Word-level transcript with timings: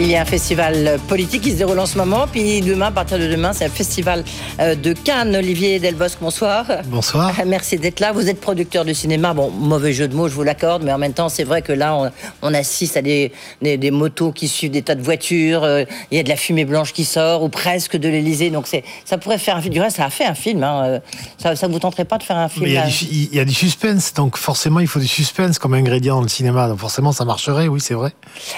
Il 0.00 0.06
y 0.06 0.14
a 0.14 0.22
un 0.22 0.24
festival 0.24 1.00
politique 1.08 1.42
qui 1.42 1.50
se 1.50 1.56
déroule 1.56 1.80
en 1.80 1.86
ce 1.86 1.98
moment. 1.98 2.28
Puis 2.30 2.60
demain, 2.60 2.86
à 2.86 2.90
partir 2.92 3.18
de 3.18 3.26
demain, 3.26 3.52
c'est 3.52 3.64
un 3.64 3.68
festival 3.68 4.22
euh, 4.60 4.76
de 4.76 4.92
Cannes. 4.92 5.34
Olivier 5.34 5.80
Delbosque, 5.80 6.18
bonsoir. 6.20 6.66
Bonsoir. 6.84 7.32
Merci 7.46 7.78
d'être 7.78 7.98
là. 7.98 8.12
Vous 8.12 8.28
êtes 8.28 8.40
producteur 8.40 8.84
de 8.84 8.92
cinéma. 8.92 9.34
Bon, 9.34 9.50
mauvais 9.50 9.92
jeu 9.92 10.06
de 10.06 10.14
mots, 10.14 10.28
je 10.28 10.34
vous 10.34 10.44
l'accorde. 10.44 10.84
Mais 10.84 10.92
en 10.92 10.98
même 10.98 11.14
temps, 11.14 11.28
c'est 11.28 11.42
vrai 11.42 11.62
que 11.62 11.72
là, 11.72 12.12
on, 12.42 12.54
assiste 12.54 12.96
à 12.96 13.02
des, 13.02 13.32
des, 13.60 13.90
motos 13.90 14.30
qui 14.30 14.46
suivent 14.46 14.70
des 14.70 14.82
tas 14.82 14.94
de 14.94 15.02
voitures. 15.02 15.64
Euh, 15.64 15.82
il 16.12 16.16
y 16.16 16.20
a 16.20 16.22
de 16.22 16.28
la 16.28 16.36
fumée 16.36 16.64
blanche 16.64 16.92
qui 16.92 17.04
sort, 17.04 17.42
ou 17.42 17.48
presque 17.48 17.96
de 17.96 18.08
l'Elysée. 18.08 18.50
Donc 18.50 18.68
ça 19.04 19.18
pourrait 19.18 19.38
faire 19.38 19.56
un 19.56 19.60
film. 19.60 19.74
Du 19.74 19.80
reste, 19.80 19.96
ça 19.96 20.04
a 20.04 20.10
fait 20.10 20.26
un 20.26 20.34
film. 20.34 20.62
Hein. 20.62 21.00
Euh, 21.42 21.54
ça 21.56 21.66
ne 21.66 21.72
vous 21.72 21.80
tenterait 21.80 22.04
pas 22.04 22.18
de 22.18 22.22
faire 22.22 22.36
un 22.36 22.48
film 22.48 22.66
il, 22.66 22.72
y 22.72 23.40
a 23.40 23.44
du, 23.44 23.54
suspense. 23.54 24.14
Donc 24.14 24.36
forcément, 24.36 24.78
il 24.78 24.86
faut 24.86 25.00
du 25.00 25.08
suspense 25.08 25.58
comme 25.58 25.74
ingrédient 25.74 26.14
dans 26.14 26.22
le 26.22 26.28
cinéma. 26.28 26.68
Donc 26.68 26.78
forcément, 26.78 27.10
ça 27.10 27.24
marcherait. 27.24 27.66
Oui, 27.66 27.80
c'est 27.80 27.94
vrai. 27.94 28.12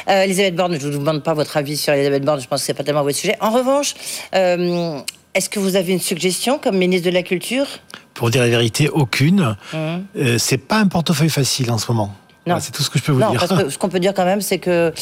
Elisabeth 0.07 0.55
Borne, 0.55 0.79
je 0.79 0.87
ne 0.87 0.93
vous 0.93 0.98
demande 0.98 1.23
pas 1.23 1.30
votre 1.34 1.57
avis 1.57 1.77
sur 1.77 1.93
Elisabeth 1.93 2.25
Borne, 2.25 2.41
je 2.41 2.48
pense 2.48 2.61
que 2.61 2.66
c'est 2.66 2.75
pas 2.75 2.84
tellement 2.84 3.02
votre 3.02 3.16
sujet. 3.16 3.37
En 3.41 3.51
revanche, 3.51 3.95
euh, 4.34 4.98
est-ce 5.34 5.48
que 5.48 5.61
vous 5.61 5.77
avez 5.77 5.93
une 5.93 6.01
suggestion 6.01 6.59
comme 6.59 6.77
ministre 6.77 7.09
de 7.09 7.15
la 7.15 7.23
Culture? 7.23 7.66
Pour 8.15 8.30
dire 8.30 8.43
la 8.43 8.48
vérité, 8.48 8.89
aucune. 8.89 9.56
Mmh. 9.73 9.77
Euh, 10.16 10.39
c'est 10.39 10.59
pas 10.59 10.79
un 10.79 10.87
portefeuille 10.87 11.30
facile 11.30 11.70
en 11.70 11.79
ce 11.79 11.91
moment. 11.91 12.15
Non. 12.47 12.59
c'est 12.59 12.73
tout 12.73 12.83
ce 12.83 12.91
que 12.91 12.98
je 12.98 13.05
peux 13.05 13.12
vous 13.12 13.20
non, 13.20 13.30
dire. 13.30 13.41
Parce 13.47 13.62
que 13.62 13.69
ce 13.70 13.79
qu'on 13.79 13.89
peut 13.89 14.01
dire 14.01 14.15
quand 14.15 14.25
même, 14.25 14.41
c'est 14.41 14.59
que 14.59 14.93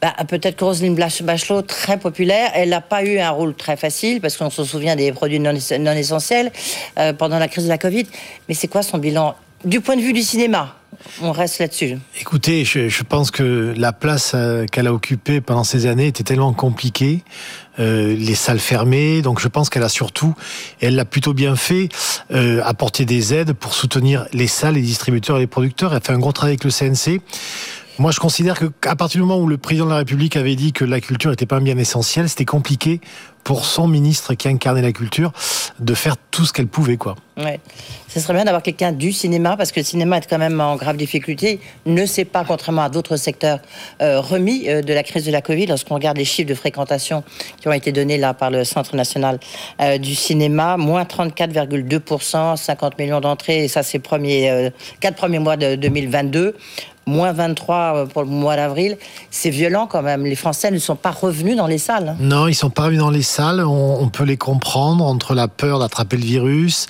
bah, 0.00 0.14
peut-être 0.28 0.56
que 0.56 0.64
Roselyne 0.64 0.94
Bachelot, 0.94 1.62
très 1.62 1.98
populaire, 1.98 2.50
elle 2.54 2.70
n'a 2.70 2.80
pas 2.80 3.04
eu 3.04 3.18
un 3.18 3.30
rôle 3.30 3.54
très 3.54 3.76
facile, 3.76 4.20
parce 4.20 4.36
qu'on 4.36 4.50
se 4.50 4.64
souvient 4.64 4.96
des 4.96 5.12
produits 5.12 5.40
non, 5.40 5.52
essentiels 5.52 6.52
euh, 6.98 7.12
pendant 7.12 7.38
la 7.38 7.48
crise 7.48 7.64
de 7.64 7.68
la 7.68 7.78
Covid. 7.78 8.06
Mais 8.48 8.54
c'est 8.54 8.68
quoi 8.68 8.82
son 8.82 8.98
bilan 8.98 9.34
du 9.64 9.80
point 9.80 9.96
de 9.96 10.02
vue 10.02 10.12
du 10.12 10.22
cinéma 10.22 10.76
on 11.22 11.32
reste 11.32 11.58
là-dessus. 11.58 11.98
Écoutez, 12.20 12.64
je, 12.64 13.02
pense 13.02 13.30
que 13.30 13.74
la 13.76 13.92
place 13.92 14.32
euh, 14.34 14.66
qu'elle 14.66 14.86
a 14.86 14.92
occupée 14.92 15.40
pendant 15.40 15.64
ces 15.64 15.86
années 15.86 16.06
était 16.06 16.24
tellement 16.24 16.52
compliquée, 16.52 17.22
euh, 17.78 18.14
les 18.16 18.34
salles 18.34 18.58
fermées, 18.58 19.22
donc 19.22 19.40
je 19.40 19.48
pense 19.48 19.70
qu'elle 19.70 19.82
a 19.82 19.88
surtout, 19.88 20.34
et 20.80 20.86
elle 20.86 20.96
l'a 20.96 21.04
plutôt 21.04 21.34
bien 21.34 21.56
fait, 21.56 21.88
euh, 22.32 22.62
apporter 22.64 23.04
des 23.04 23.34
aides 23.34 23.52
pour 23.52 23.74
soutenir 23.74 24.26
les 24.32 24.46
salles, 24.46 24.74
les 24.74 24.82
distributeurs 24.82 25.36
et 25.36 25.40
les 25.40 25.46
producteurs. 25.46 25.92
Elle 25.92 25.98
a 25.98 26.00
fait 26.00 26.12
un 26.12 26.18
gros 26.18 26.32
travail 26.32 26.52
avec 26.52 26.64
le 26.64 26.70
CNC. 26.70 27.20
Moi, 27.98 28.10
je 28.10 28.18
considère 28.18 28.58
qu'à 28.80 28.96
partir 28.96 29.20
du 29.20 29.26
moment 29.26 29.40
où 29.40 29.46
le 29.46 29.56
président 29.56 29.84
de 29.84 29.90
la 29.90 29.98
République 29.98 30.36
avait 30.36 30.56
dit 30.56 30.72
que 30.72 30.84
la 30.84 31.00
culture 31.00 31.30
n'était 31.30 31.46
pas 31.46 31.56
un 31.56 31.60
bien 31.60 31.78
essentiel, 31.78 32.28
c'était 32.28 32.44
compliqué 32.44 33.00
pour 33.44 33.66
son 33.66 33.86
ministre 33.86 34.34
qui 34.34 34.48
incarnait 34.48 34.82
la 34.82 34.90
culture 34.90 35.32
de 35.78 35.94
faire 35.94 36.16
tout 36.30 36.46
ce 36.46 36.52
qu'elle 36.52 36.66
pouvait, 36.66 36.96
quoi. 36.96 37.14
Ouais. 37.36 37.60
Ce 38.08 38.20
serait 38.20 38.32
bien 38.32 38.44
d'avoir 38.44 38.62
quelqu'un 38.62 38.90
du 38.90 39.12
cinéma, 39.12 39.56
parce 39.56 39.70
que 39.70 39.80
le 39.80 39.84
cinéma 39.84 40.16
est 40.16 40.28
quand 40.28 40.38
même 40.38 40.60
en 40.60 40.76
grave 40.76 40.96
difficulté, 40.96 41.60
ne 41.84 42.06
s'est 42.06 42.24
pas, 42.24 42.44
contrairement 42.44 42.82
à 42.82 42.88
d'autres 42.88 43.16
secteurs, 43.16 43.60
euh, 44.00 44.20
remis 44.20 44.68
euh, 44.68 44.82
de 44.82 44.94
la 44.94 45.02
crise 45.02 45.26
de 45.26 45.32
la 45.32 45.42
Covid. 45.42 45.66
Lorsqu'on 45.66 45.94
regarde 45.94 46.16
les 46.16 46.24
chiffres 46.24 46.48
de 46.48 46.54
fréquentation 46.54 47.22
qui 47.60 47.68
ont 47.68 47.72
été 47.72 47.92
donnés 47.92 48.18
là 48.18 48.34
par 48.34 48.50
le 48.50 48.64
Centre 48.64 48.96
national 48.96 49.38
euh, 49.80 49.98
du 49.98 50.14
cinéma, 50.14 50.76
moins 50.76 51.02
34,2%, 51.02 52.56
50 52.56 52.98
millions 52.98 53.20
d'entrées, 53.20 53.64
et 53.64 53.68
ça 53.68 53.82
c'est 53.82 53.98
premiers, 53.98 54.70
quatre 55.00 55.16
premiers 55.16 55.38
mois 55.38 55.56
de 55.56 55.74
2022 55.74 56.56
moins 57.06 57.32
23 57.32 57.76
euh, 57.76 58.06
pour 58.06 58.22
le 58.22 58.28
mois 58.28 58.56
d'avril. 58.56 58.96
C'est 59.30 59.50
violent 59.50 59.86
quand 59.86 60.02
même. 60.02 60.24
Les 60.24 60.36
Français 60.36 60.70
ne 60.70 60.78
sont 60.78 60.96
pas 60.96 61.10
revenus 61.10 61.56
dans 61.56 61.66
les 61.66 61.78
salles. 61.78 62.16
Non, 62.20 62.48
ils 62.48 62.54
sont 62.54 62.70
pas 62.70 62.84
revenus 62.84 63.00
dans 63.00 63.10
les 63.10 63.22
salles. 63.22 63.60
On, 63.64 64.08
peut 64.08 64.24
les 64.24 64.36
comprendre 64.36 65.04
entre 65.04 65.34
la 65.34 65.48
peur 65.48 65.78
d'attraper 65.80 66.16
le 66.16 66.24
virus. 66.24 66.86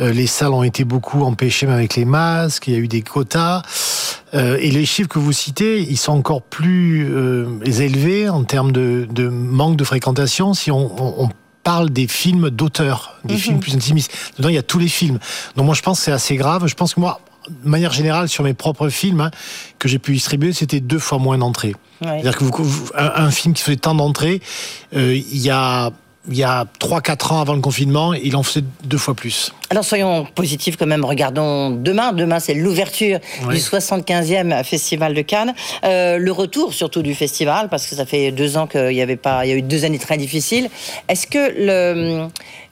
Euh, 0.00 0.12
les 0.12 0.26
salles 0.26 0.52
ont 0.52 0.64
été 0.64 0.84
beaucoup 0.84 1.22
empêchées 1.22 1.66
même 1.66 1.76
avec 1.76 1.94
les 1.94 2.04
masques. 2.04 2.66
Il 2.66 2.74
y 2.74 2.76
a 2.76 2.80
eu 2.80 2.88
des 2.88 3.02
quotas. 3.02 3.62
Euh, 4.34 4.58
et 4.60 4.70
les 4.70 4.84
chiffres 4.86 5.08
que 5.08 5.18
vous 5.18 5.32
citez, 5.32 5.80
ils 5.80 5.96
sont 5.96 6.12
encore 6.12 6.42
plus 6.42 7.06
élevés 7.64 8.28
en 8.28 8.44
termes 8.44 8.72
de, 8.72 9.28
manque 9.28 9.76
de 9.76 9.84
fréquentation. 9.84 10.54
Si 10.54 10.70
on, 10.70 11.28
parle 11.62 11.88
des 11.88 12.06
films 12.06 12.50
d'auteurs, 12.50 13.16
des 13.24 13.34
mhm. 13.34 13.40
films 13.40 13.60
plus 13.60 13.74
intimistes. 13.74 14.12
Dedans, 14.36 14.50
il 14.50 14.54
y 14.54 14.58
a 14.58 14.62
tous 14.62 14.78
les 14.78 14.86
films. 14.86 15.18
Donc 15.56 15.64
moi, 15.64 15.74
je 15.74 15.80
pense 15.80 15.98
que 15.98 16.04
c'est 16.04 16.12
assez 16.12 16.36
grave. 16.36 16.66
Je 16.66 16.74
pense 16.74 16.92
que 16.92 17.00
moi, 17.00 17.20
de 17.48 17.68
manière 17.68 17.92
générale, 17.92 18.28
sur 18.28 18.44
mes 18.44 18.54
propres 18.54 18.88
films 18.88 19.20
hein, 19.20 19.30
que 19.78 19.88
j'ai 19.88 19.98
pu 19.98 20.12
distribuer, 20.12 20.52
c'était 20.52 20.80
deux 20.80 20.98
fois 20.98 21.18
moins 21.18 21.38
d'entrées. 21.38 21.74
C'est-à-dire 22.02 22.36
que 22.36 22.44
un, 22.96 23.30
film 23.30 23.54
qui 23.54 23.62
faisait 23.62 23.76
tant 23.76 23.94
d'entrées, 23.94 24.40
euh, 24.94 25.14
il 25.14 25.38
y 25.38 25.50
a 25.50 25.90
il 26.30 26.36
y 26.36 26.42
a 26.42 26.64
3-4 26.80 27.34
ans 27.34 27.40
avant 27.40 27.52
le 27.52 27.60
confinement, 27.60 28.14
il 28.14 28.34
en 28.36 28.42
faisait 28.42 28.64
deux 28.84 28.96
fois 28.96 29.14
plus. 29.14 29.52
Alors 29.68 29.84
soyons 29.84 30.26
positifs 30.34 30.76
quand 30.76 30.86
même, 30.86 31.04
regardons 31.04 31.70
demain. 31.70 32.12
Demain, 32.12 32.40
c'est 32.40 32.54
l'ouverture 32.54 33.18
du 33.50 33.56
75e 33.56 34.64
Festival 34.64 35.14
de 35.14 35.20
Cannes. 35.20 35.54
Euh, 35.84 36.18
le 36.18 36.32
retour 36.32 36.72
surtout 36.72 37.02
du 37.02 37.14
festival, 37.14 37.68
parce 37.68 37.86
que 37.86 37.94
ça 37.94 38.06
fait 38.06 38.32
deux 38.32 38.56
ans 38.56 38.66
qu'il 38.66 38.92
y 38.92 39.02
avait 39.02 39.16
pas, 39.16 39.44
il 39.44 39.50
y 39.50 39.52
a 39.52 39.56
eu 39.56 39.62
deux 39.62 39.84
années 39.84 39.98
très 39.98 40.16
difficiles. 40.16 40.70
Est-ce 41.08 41.26
que 41.26 41.38
le, 41.38 42.28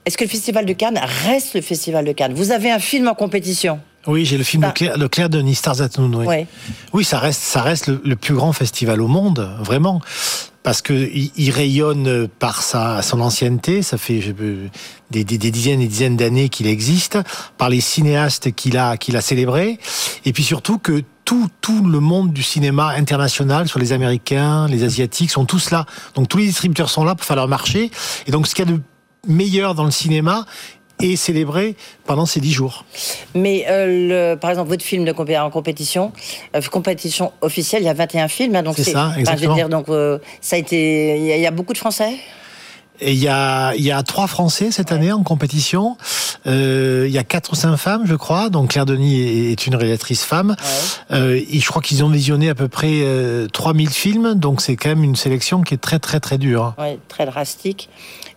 est-ce 0.07 0.17
que 0.17 0.25
le 0.25 0.31
Festival 0.31 0.65
de 0.65 0.73
Cannes 0.73 1.01
reste 1.27 1.55
le 1.55 1.61
Festival 1.61 2.05
de 2.05 2.13
Cannes? 2.13 2.33
Vous 2.35 2.53
avez 2.53 2.71
un 2.71 2.79
film 2.79 3.09
en 3.09 3.15
compétition? 3.15 3.81
Oui, 4.07 4.25
j'ai 4.25 4.37
le 4.37 4.45
film 4.45 4.63
de, 4.63 4.71
Claire, 5.07 5.29
de 5.29 5.39
at 5.83 5.89
Noon. 5.99 6.27
Oui. 6.27 6.47
oui, 6.93 7.05
ça 7.05 7.19
reste, 7.19 7.41
ça 7.41 7.63
reste 7.63 7.87
le, 7.87 8.17
plus 8.17 8.35
grand 8.35 8.53
festival 8.53 9.01
au 9.01 9.09
monde, 9.09 9.49
vraiment. 9.61 10.01
Parce 10.63 10.83
que 10.83 10.93
il, 10.93 11.51
rayonne 11.51 12.29
par 12.29 12.63
sa, 12.63 13.03
son 13.03 13.21
ancienneté, 13.21 13.83
ça 13.83 13.99
fait 13.99 14.35
des, 15.11 15.25
des, 15.25 15.51
dizaines 15.51 15.81
et 15.81 15.89
dizaines 15.89 16.17
d'années 16.17 16.49
qu'il 16.49 16.69
existe, 16.69 17.19
par 17.59 17.69
les 17.69 17.81
cinéastes 17.81 18.53
qu'il 18.53 18.77
a, 18.77 18.97
qu'il 18.97 19.17
a 19.17 19.21
célébrés, 19.21 19.79
et 20.25 20.33
puis 20.33 20.45
surtout 20.45 20.79
que 20.79 21.03
tout, 21.25 21.49
tout 21.61 21.85
le 21.85 22.01
monde 22.01 22.33
du 22.33 22.43
cinéma 22.43 22.89
international, 22.97 23.69
sur 23.69 23.79
les 23.79 23.93
Américains, 23.93 24.67
les 24.69 24.85
Asiatiques, 24.85 25.31
sont 25.31 25.45
tous 25.45 25.71
là. 25.71 25.87
Donc 26.15 26.29
tous 26.29 26.39
les 26.39 26.47
distributeurs 26.47 26.91
sont 26.91 27.05
là 27.05 27.15
pour 27.15 27.25
faire 27.25 27.37
leur 27.37 27.49
marché. 27.49 27.91
Et 28.27 28.31
donc 28.31 28.47
ce 28.47 28.55
qu'il 28.55 28.69
y 28.69 28.69
a 28.69 28.73
de 28.73 28.81
meilleur 29.27 29.75
dans 29.75 29.85
le 29.85 29.91
cinéma, 29.91 30.47
et 31.03 31.17
célébré 31.17 31.75
pendant 32.07 32.27
ces 32.27 32.41
dix 32.41 32.53
jours. 32.53 32.85
Mais 33.35 33.67
euh, 33.69 34.33
le, 34.33 34.37
par 34.37 34.51
exemple, 34.51 34.69
votre 34.71 34.85
film 34.85 35.05
de 35.05 35.13
en 35.13 35.51
compétition, 35.51 36.13
euh, 36.57 36.61
compétition 36.71 37.33
officielle, 37.41 37.83
il 37.83 37.87
y 37.87 37.89
a 37.89 37.95
21 37.95 38.29
films. 38.29 38.57
Hein, 38.57 38.63
donc 38.63 38.77
c'est 38.77 38.85
ça, 38.85 39.13
exactement. 39.17 39.55
dire, 39.55 39.69
donc, 39.69 39.89
euh, 39.89 40.19
ça 40.41 40.57
a 40.57 40.59
été, 40.59 41.19
il 41.19 41.41
y, 41.41 41.47
a 41.47 41.51
beaucoup 41.51 41.73
de 41.73 41.79
Français? 41.79 42.17
Et 43.01 43.13
il 43.13 43.19
y 43.19 43.29
a, 43.29 43.75
il 43.75 43.83
y 43.83 43.91
a 43.91 44.03
trois 44.03 44.27
Français 44.27 44.71
cette 44.71 44.93
année 44.93 45.11
en 45.11 45.23
compétition. 45.23 45.97
il 46.47 47.09
y 47.09 47.19
a 47.19 47.25
quatre 47.25 47.53
ou 47.53 47.57
cinq 47.57 47.77
femmes, 47.77 48.05
je 48.07 48.15
crois. 48.15 48.49
Donc 48.49 48.71
Claire 48.71 48.87
Denis 48.87 49.51
est 49.51 49.67
une 49.67 49.75
réalisatrice 49.75 50.25
femme. 50.25 50.55
et 51.11 51.59
je 51.59 51.67
crois 51.67 51.83
qu'ils 51.83 52.05
ont 52.05 52.09
visionné 52.09 52.49
à 52.49 52.55
peu 52.55 52.69
près 52.69 53.03
3000 53.53 53.91
films. 53.91 54.35
Donc 54.35 54.61
c'est 54.61 54.77
quand 54.77 54.91
même 54.91 55.03
une 55.03 55.17
sélection 55.17 55.63
qui 55.63 55.75
est 55.75 55.79
très 55.79 55.99
très 55.99 56.21
très 56.21 56.39
dure. 56.39 56.75
Oui, 56.79 56.99
très 57.09 57.27
drastique. 57.27 57.89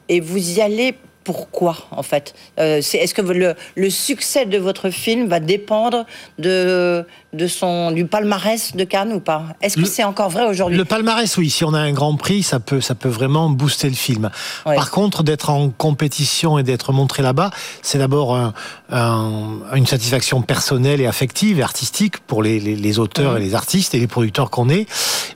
Et 0.09 0.19
vous 0.19 0.57
y 0.57 0.61
allez 0.61 0.95
pourquoi 1.25 1.75
en 1.91 2.03
fait 2.03 2.35
euh, 2.59 2.77
Est-ce 2.77 3.13
que 3.13 3.21
le, 3.21 3.55
le, 3.75 3.89
succès 3.89 4.45
de 4.45 4.57
votre 4.57 4.91
film 4.91 5.27
va 5.27 5.39
dépendre 5.41 6.05
de, 6.39 7.03
de 7.33 7.47
son, 7.47 7.91
du 7.91 8.05
palmarès 8.05 8.75
de 8.75 8.83
Cannes 8.85 9.11
ou 9.11 9.19
pas? 9.19 9.47
Est-ce 9.61 9.75
que 9.75 9.85
c'est 9.85 10.03
encore 10.03 10.29
vrai 10.29 10.45
aujourd'hui? 10.45 10.77
Le 10.77 10.85
palmarès, 10.85 11.35
oui. 11.37 11.49
Si 11.49 11.65
on 11.65 11.73
a 11.73 11.79
un 11.79 11.91
grand 11.91 12.15
prix, 12.15 12.43
ça 12.43 12.59
peut, 12.59 12.79
ça 12.79 12.93
peut 12.95 13.09
vraiment 13.09 13.49
booster 13.49 13.89
le 13.89 13.95
film. 13.95 14.29
Par 14.63 14.91
contre, 14.91 15.23
d'être 15.23 15.49
en 15.49 15.69
compétition 15.69 16.59
et 16.59 16.63
d'être 16.63 16.93
montré 16.93 17.23
là-bas, 17.23 17.49
c'est 17.81 17.97
d'abord 17.97 18.53
une 18.91 19.87
satisfaction 19.87 20.43
personnelle 20.43 21.01
et 21.01 21.07
affective 21.07 21.59
et 21.59 21.63
artistique 21.63 22.19
pour 22.19 22.43
les, 22.43 22.59
les, 22.59 22.99
auteurs 22.99 23.37
et 23.37 23.39
les 23.39 23.55
artistes 23.55 23.95
et 23.95 23.99
les 23.99 24.07
producteurs 24.07 24.51
qu'on 24.51 24.69
est. 24.69 24.85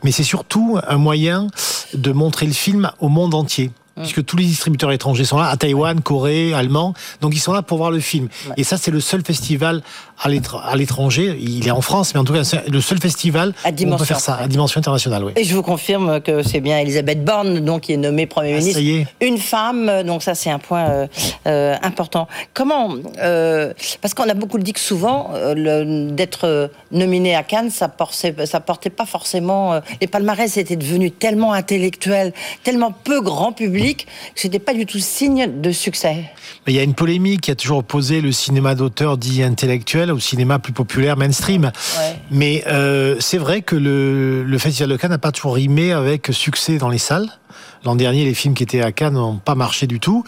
Mais 0.04 0.12
c'est 0.12 0.24
surtout 0.24 0.78
un 0.88 0.98
moyen 0.98 1.48
de 1.96 2.12
montrer 2.12 2.46
le 2.46 2.54
film 2.54 2.92
au 3.00 3.10
monde 3.10 3.34
entier. 3.34 3.72
Mm. 4.00 4.04
puisque 4.04 4.26
tous 4.26 4.38
les 4.38 4.46
distributeurs 4.46 4.92
étrangers 4.92 5.26
sont 5.26 5.38
là, 5.38 5.48
à 5.48 5.58
Taïwan, 5.58 6.00
Corée, 6.02 6.54
Allemand, 6.54 6.94
donc 7.22 7.36
ils 7.36 7.40
sont 7.40 7.52
là 7.52 7.62
pour 7.62 7.78
voir 7.78 7.92
le 7.92 8.00
film. 8.00 8.30
Et 8.56 8.64
ça, 8.64 8.78
c'est 8.78 8.92
le 8.92 9.02
seul 9.02 9.24
festival 9.26 9.82
à 10.22 10.76
l'étranger, 10.76 11.38
il 11.40 11.66
est 11.66 11.72
en 11.72 11.82
France, 11.82 12.14
mais 12.14 12.20
en 12.20 12.26
tout 12.26 12.34
cas, 12.34 12.44
c'est 12.44 12.68
le 12.68 12.82
seul 12.82 13.00
festival 13.00 13.54
à 13.64 13.70
où 13.70 13.94
on 13.94 13.98
peut 13.98 14.06
faire 14.06 14.20
ça, 14.20 14.36
à 14.36 14.48
dimension 14.48 14.80
internationale. 14.80 15.24
Oui. 15.24 15.32
Et 15.38 15.46
je 15.46 15.56
vous 15.56 15.64
confirme 15.64 16.20
que 16.20 16.44
c'est 16.44 16.60
bien 16.60 16.78
Elisabeth 16.80 17.24
Borne, 17.24 17.60
donc, 17.62 17.82
qui 17.82 17.94
est 17.94 17.98
nommée 17.98 18.26
Premier 18.26 18.54
ah, 18.54 18.60
ministre. 18.60 18.82
Une 19.22 19.38
femme, 19.38 20.04
donc 20.04 20.24
ça, 20.24 20.36
c'est 20.36 20.50
un 20.50 20.60
point 20.60 20.90
euh, 20.90 21.08
euh, 21.48 21.76
important. 21.84 22.28
Comment 22.54 22.96
euh, 23.20 23.74
Parce 24.02 24.14
qu'on 24.14 24.28
a 24.28 24.34
beaucoup 24.34 24.60
dit 24.60 24.74
que 24.74 24.80
souvent, 24.80 25.32
d'être 25.56 26.70
nominé 26.92 27.36
à 27.36 27.44
Cannes, 27.44 27.70
ça 27.70 27.88
portait, 27.88 28.36
ça 28.46 28.60
portait 28.60 28.90
pas 28.90 29.06
forcément... 29.06 29.80
les 30.02 30.08
palmarès 30.08 30.58
étaient 30.58 30.76
devenus 30.76 31.14
tellement 31.18 31.54
intellectuels, 31.54 32.34
tellement 32.64 32.92
peu 32.92 33.22
grand 33.22 33.54
public, 33.54 33.89
que 33.96 34.04
ce 34.36 34.48
n'était 34.48 34.60
pas 34.60 34.74
du 34.74 34.86
tout 34.86 35.00
signe 35.00 35.62
de 35.62 35.72
succès. 35.72 36.26
Il 36.68 36.74
y 36.74 36.80
a 36.80 36.84
une 36.84 36.94
polémique 36.94 37.42
qui 37.42 37.52
a 37.52 37.56
toujours 37.56 37.80
opposé 37.80 38.22
le 38.22 38.32
cinéma 38.32 38.76
d'auteur 38.76 39.18
dit 39.18 39.44
intellectuel 39.44 40.12
au 40.12 40.20
cinéma 40.20 40.60
plus 40.60 40.74
populaire 40.74 41.18
mainstream. 41.18 41.72
Mais 42.32 42.64
euh, 42.68 43.16
c'est 43.20 43.38
vrai 43.38 43.62
que 43.62 43.76
le, 43.76 44.44
le 44.44 44.58
Festival 44.58 44.90
de 44.90 44.98
Cannes 44.98 45.12
n'a 45.12 45.18
pas 45.18 45.32
toujours 45.32 45.56
rimé 45.56 45.92
avec 45.92 46.30
succès 46.32 46.78
dans 46.78 46.90
les 46.90 46.98
salles. 46.98 47.30
L'an 47.86 47.96
dernier, 47.96 48.26
les 48.26 48.34
films 48.34 48.54
qui 48.54 48.64
étaient 48.64 48.82
à 48.82 48.92
Cannes 48.92 49.14
n'ont 49.14 49.38
pas 49.38 49.56
marché 49.56 49.88
du 49.88 50.00
tout. 50.00 50.24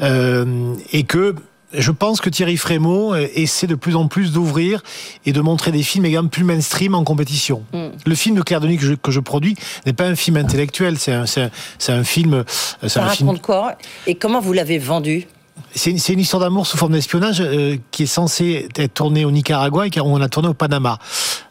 Euh, 0.00 0.74
et 0.92 1.04
que 1.04 1.34
je 1.76 1.90
pense 1.90 2.20
que 2.20 2.30
Thierry 2.30 2.56
Frémaux 2.56 3.14
euh, 3.14 3.26
essaie 3.34 3.66
de 3.66 3.74
plus 3.74 3.96
en 3.96 4.08
plus 4.08 4.32
d'ouvrir 4.32 4.82
et 5.26 5.32
de 5.32 5.40
montrer 5.40 5.72
des 5.72 5.82
films 5.82 6.04
également 6.06 6.28
plus 6.28 6.44
mainstream 6.44 6.94
en 6.94 7.04
compétition. 7.04 7.64
Mm. 7.72 7.86
Le 8.06 8.14
film 8.14 8.36
de 8.36 8.42
Claire 8.42 8.60
Denis 8.60 8.76
que 8.76 8.84
je, 8.84 8.94
que 8.94 9.10
je 9.10 9.20
produis 9.20 9.56
n'est 9.86 9.92
pas 9.92 10.06
un 10.06 10.14
film 10.16 10.36
intellectuel, 10.36 10.98
c'est 10.98 11.12
un, 11.12 12.04
film. 12.04 12.34
euh, 12.34 12.44
Ça 12.88 13.04
un 13.04 13.08
film 13.10 13.28
raconte 13.28 13.42
quoi? 13.42 13.76
Et 14.06 14.14
comment 14.14 14.40
vous 14.40 14.52
l'avez 14.52 14.78
vendu? 14.78 15.26
C'est 15.74 15.90
une, 15.90 16.20
histoire 16.20 16.40
d'amour 16.40 16.66
sous 16.66 16.76
forme 16.76 16.92
d'espionnage 16.92 17.40
euh, 17.40 17.76
qui 17.90 18.04
est 18.04 18.06
censée 18.06 18.68
être 18.76 18.94
tournée 18.94 19.24
au 19.24 19.30
Nicaragua 19.30 19.86
et 19.86 19.90
qu'on 19.90 20.20
a 20.20 20.28
tourné 20.28 20.48
au 20.48 20.54
Panama. 20.54 20.98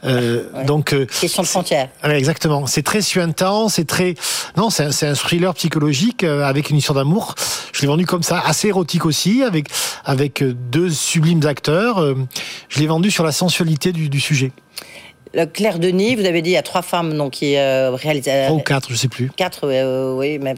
Euh, 0.04 0.44
Ouais. 0.54 0.66
Donc, 0.66 0.94
euh, 0.94 1.06
Question 1.06 1.44
de 1.44 1.48
frontière. 1.48 1.90
Ouais, 2.04 2.18
exactement. 2.18 2.68
C'est 2.68 2.84
très 2.84 3.02
suintant, 3.02 3.70
c'est 3.70 3.86
très. 3.86 4.16
Non, 4.58 4.70
c'est 4.70 4.86
un, 4.86 4.92
c'est 4.92 5.08
un 5.08 5.14
thriller 5.16 5.54
psychologique 5.54 6.24
euh, 6.24 6.44
avec 6.44 6.70
une 6.70 6.78
histoire 6.78 6.98
d'amour. 6.98 7.36
Je 7.72 7.82
l'ai 7.82 7.88
vendu 7.88 8.06
comme 8.06 8.24
ça, 8.24 8.40
assez 8.40 8.68
érotique 8.68 9.06
aussi, 9.06 9.44
avec 9.44 9.68
avec 10.06 10.42
euh, 10.42 10.54
deux 10.54 10.90
sublimes 10.90 11.46
acteurs. 11.46 12.00
Euh, 12.00 12.16
Je 12.70 12.80
l'ai 12.80 12.88
vendu 12.88 13.12
sur 13.12 13.24
la 13.24 13.32
sensualité 13.32 13.92
du, 13.92 14.10
du 14.10 14.20
sujet. 14.20 14.52
Claire 15.54 15.80
Denis, 15.80 16.16
vous 16.16 16.26
avez 16.26 16.42
dit 16.44 16.52
il 16.52 16.54
y 16.54 16.58
a 16.58 16.62
trois 16.62 16.84
femmes 16.84 17.18
donc 17.18 17.32
qui 17.32 17.56
euh, 17.58 17.92
réalisent. 17.96 18.26
Trois 18.46 18.52
ou 18.56 18.60
quatre, 18.60 18.92
je 18.92 18.96
sais 18.96 19.08
plus. 19.08 19.32
Quatre, 19.36 19.62
euh, 19.68 20.14
oui, 20.16 20.38
mais 20.40 20.54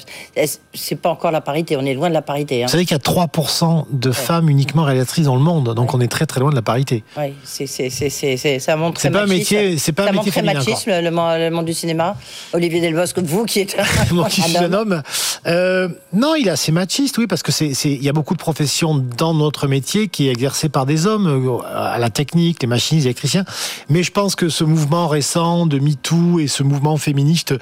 c'est 0.73 0.95
pas 0.95 1.09
encore 1.09 1.31
la 1.31 1.39
parité. 1.41 1.77
On 1.77 1.85
est 1.85 1.93
loin 1.93 2.09
de 2.09 2.13
la 2.13 2.21
parité. 2.21 2.61
Hein. 2.61 2.65
Vous 2.67 2.71
savez 2.73 2.85
qu'il 2.85 2.95
y 2.97 2.99
a 2.99 3.25
3% 3.25 3.85
de 3.89 4.11
femmes 4.11 4.49
uniquement 4.49 4.83
réalisatrices 4.83 5.25
dans 5.25 5.35
le 5.35 5.41
monde, 5.41 5.73
donc 5.73 5.93
on 5.93 6.01
est 6.01 6.07
très 6.09 6.25
très 6.25 6.41
loin 6.41 6.49
de 6.49 6.55
la 6.55 6.61
parité. 6.61 7.03
Oui, 7.17 7.33
ça 7.45 8.75
montre 8.75 8.99
C'est 8.99 9.11
pas 9.11 9.23
un 9.23 9.27
métier, 9.27 9.77
c'est 9.77 9.93
pas 9.93 10.03
ça 10.03 10.09
un 10.09 10.13
montre 10.13 10.25
métier 10.25 10.41
très 10.41 10.41
féminin. 10.41 10.59
machisme, 10.59 10.91
le, 10.91 11.11
monde- 11.11 11.39
le 11.39 11.49
monde 11.51 11.65
du 11.65 11.73
cinéma. 11.73 12.17
Olivier 12.53 12.81
Delbosque, 12.81 13.19
vous 13.19 13.45
qui 13.45 13.61
êtes 13.61 13.77
un, 13.79 14.13
Moi 14.13 14.27
qui 14.27 14.41
suis 14.41 14.57
un 14.57 14.73
homme. 14.73 15.01
Euh, 15.47 15.87
non, 16.11 16.35
il 16.35 16.47
est 16.47 16.51
assez 16.51 16.71
machiste, 16.71 17.17
oui, 17.17 17.27
parce 17.27 17.43
que 17.43 17.51
c'est, 17.51 17.69
il 17.85 18.03
y 18.03 18.09
a 18.09 18.13
beaucoup 18.13 18.33
de 18.33 18.39
professions 18.39 18.95
dans 18.95 19.33
notre 19.33 19.67
métier 19.67 20.09
qui 20.09 20.27
est 20.27 20.31
exercée 20.31 20.67
par 20.69 20.85
des 20.85 21.07
hommes, 21.07 21.61
à 21.73 21.97
la 21.97 22.09
technique, 22.09 22.61
les 22.61 22.67
machinistes, 22.67 23.05
les 23.05 23.09
électriciens. 23.11 23.45
Mais 23.89 24.03
je 24.03 24.11
pense 24.11 24.35
que 24.35 24.49
ce 24.49 24.64
mouvement 24.65 25.07
récent 25.07 25.65
de 25.65 25.79
MeToo 25.79 26.39
et 26.39 26.47
ce 26.47 26.63
mouvement 26.63 26.97
féministe 26.97 27.53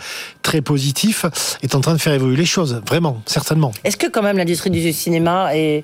très 0.41 0.61
positif 0.61 1.25
est 1.61 1.75
en 1.75 1.81
train 1.81 1.93
de 1.93 2.01
faire 2.01 2.13
évoluer 2.13 2.37
les 2.37 2.45
choses, 2.45 2.81
vraiment, 2.87 3.21
certainement. 3.25 3.71
Est-ce 3.83 3.97
que 3.97 4.07
quand 4.07 4.21
même 4.21 4.37
l'industrie 4.37 4.69
du 4.69 4.91
cinéma 4.93 5.55
est, 5.55 5.81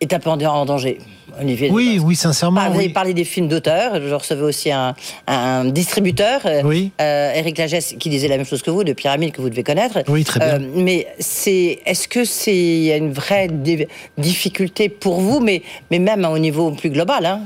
est 0.00 0.12
un 0.12 0.18
peu 0.18 0.30
en, 0.30 0.64
danger, 0.64 0.98
Olivier 1.40 1.70
Oui, 1.70 2.00
oui, 2.02 2.16
sincèrement. 2.16 2.60
Ah, 2.64 2.68
vous 2.70 2.76
avez 2.76 2.86
oui. 2.86 2.92
parlé 2.92 3.14
des 3.14 3.24
films 3.24 3.48
d'auteur. 3.48 4.00
Je 4.00 4.14
recevais 4.14 4.42
aussi 4.42 4.70
un, 4.72 4.94
un 5.26 5.64
distributeur, 5.66 6.40
euh, 6.46 6.62
Oui. 6.64 6.90
euh, 7.00 7.32
Eric 7.34 7.58
Lagesse, 7.58 7.94
qui 7.98 8.08
disait 8.08 8.28
la 8.28 8.36
même 8.36 8.46
chose 8.46 8.62
que 8.62 8.70
vous, 8.70 8.82
de 8.84 8.92
Pyramide, 8.92 9.32
que 9.32 9.40
vous 9.42 9.50
devez 9.50 9.62
connaître. 9.62 9.98
Oui, 10.08 10.24
très 10.24 10.40
bien. 10.40 10.60
Euh, 10.60 10.68
mais 10.74 11.06
c'est, 11.18 11.80
est-ce 11.86 12.08
que 12.08 12.24
c'est 12.24 12.56
il 12.56 12.82
y 12.84 12.92
a 12.92 12.96
une 12.96 13.12
vraie 13.12 13.48
difficulté 14.18 14.88
pour 14.88 15.20
vous, 15.20 15.40
mais, 15.40 15.62
mais 15.90 15.98
même 15.98 16.24
au 16.24 16.38
niveau 16.38 16.70
plus 16.72 16.90
global 16.90 17.26
hein? 17.26 17.40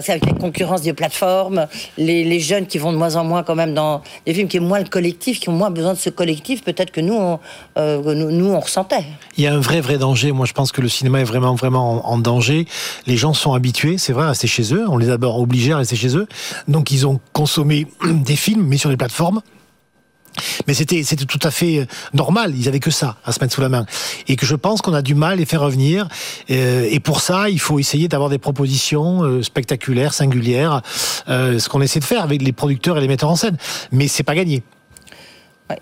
Parce 0.00 0.06
qu'avec 0.06 0.24
la 0.24 0.32
concurrence 0.32 0.80
des 0.80 0.94
plateformes, 0.94 1.66
les, 1.98 2.40
jeunes 2.40 2.66
qui 2.66 2.78
vont 2.78 2.90
de 2.90 2.96
moins 2.96 3.16
en 3.16 3.24
moins 3.24 3.42
quand 3.42 3.54
même 3.54 3.74
dans 3.74 4.00
des 4.24 4.32
films 4.32 4.48
qui 4.48 4.58
ont 4.58 4.64
moins 4.64 4.78
le 4.78 4.88
collectif, 4.88 5.38
qui 5.40 5.50
ont 5.50 5.52
moins 5.52 5.68
besoin 5.68 5.92
de 5.92 5.98
ce 5.98 6.08
collectif, 6.08 6.64
peut-être 6.64 6.90
que 6.90 7.02
nous, 7.02 7.12
on, 7.12 7.38
euh, 7.76 8.14
nous, 8.14 8.46
on 8.46 8.60
ressentait. 8.60 9.04
Il 9.36 9.44
y 9.44 9.46
a 9.46 9.52
un 9.52 9.60
vrai, 9.60 9.82
vrai 9.82 9.98
danger. 9.98 10.32
Moi, 10.32 10.46
je 10.46 10.54
pense 10.54 10.72
que 10.72 10.80
le 10.80 10.88
cinéma 10.88 11.20
est 11.20 11.24
vraiment, 11.24 11.54
vraiment 11.54 12.10
en, 12.10 12.16
danger. 12.16 12.66
Les 13.06 13.18
gens 13.18 13.34
sont 13.34 13.52
habitués, 13.52 13.98
c'est 13.98 14.14
vrai, 14.14 14.24
à 14.24 14.28
rester 14.28 14.46
chez 14.46 14.72
eux. 14.72 14.86
On 14.88 14.96
les 14.96 15.08
a 15.08 15.10
d'abord 15.10 15.38
obligés 15.38 15.72
à 15.72 15.76
rester 15.76 15.96
chez 15.96 16.16
eux. 16.16 16.26
Donc, 16.66 16.90
ils 16.92 17.06
ont 17.06 17.20
consommé 17.34 17.86
des 18.06 18.36
films, 18.36 18.66
mais 18.66 18.78
sur 18.78 18.88
des 18.88 18.96
plateformes. 18.96 19.42
Mais 20.66 20.74
c'était, 20.74 21.02
c'était 21.02 21.24
tout 21.24 21.38
à 21.42 21.50
fait 21.50 21.80
euh, 21.80 21.86
normal. 22.14 22.54
Ils 22.56 22.68
avaient 22.68 22.80
que 22.80 22.90
ça 22.90 23.16
à 23.24 23.32
se 23.32 23.40
mettre 23.40 23.54
sous 23.54 23.60
la 23.60 23.68
main. 23.68 23.86
Et 24.28 24.36
que 24.36 24.46
je 24.46 24.54
pense 24.54 24.80
qu'on 24.80 24.94
a 24.94 25.02
du 25.02 25.14
mal 25.14 25.32
à 25.32 25.36
les 25.36 25.46
faire 25.46 25.60
revenir. 25.60 26.08
Euh, 26.50 26.88
et 26.90 27.00
pour 27.00 27.20
ça, 27.20 27.48
il 27.50 27.60
faut 27.60 27.78
essayer 27.78 28.08
d'avoir 28.08 28.30
des 28.30 28.38
propositions 28.38 29.22
euh, 29.22 29.42
spectaculaires, 29.42 30.14
singulières. 30.14 30.82
ce 31.26 31.68
qu'on 31.68 31.80
essaie 31.80 32.00
de 32.00 32.04
faire 32.04 32.22
avec 32.22 32.42
les 32.42 32.52
producteurs 32.52 32.98
et 32.98 33.00
les 33.00 33.08
metteurs 33.08 33.30
en 33.30 33.36
scène. 33.36 33.56
Mais 33.92 34.08
c'est 34.08 34.22
pas 34.22 34.34
gagné. 34.34 34.62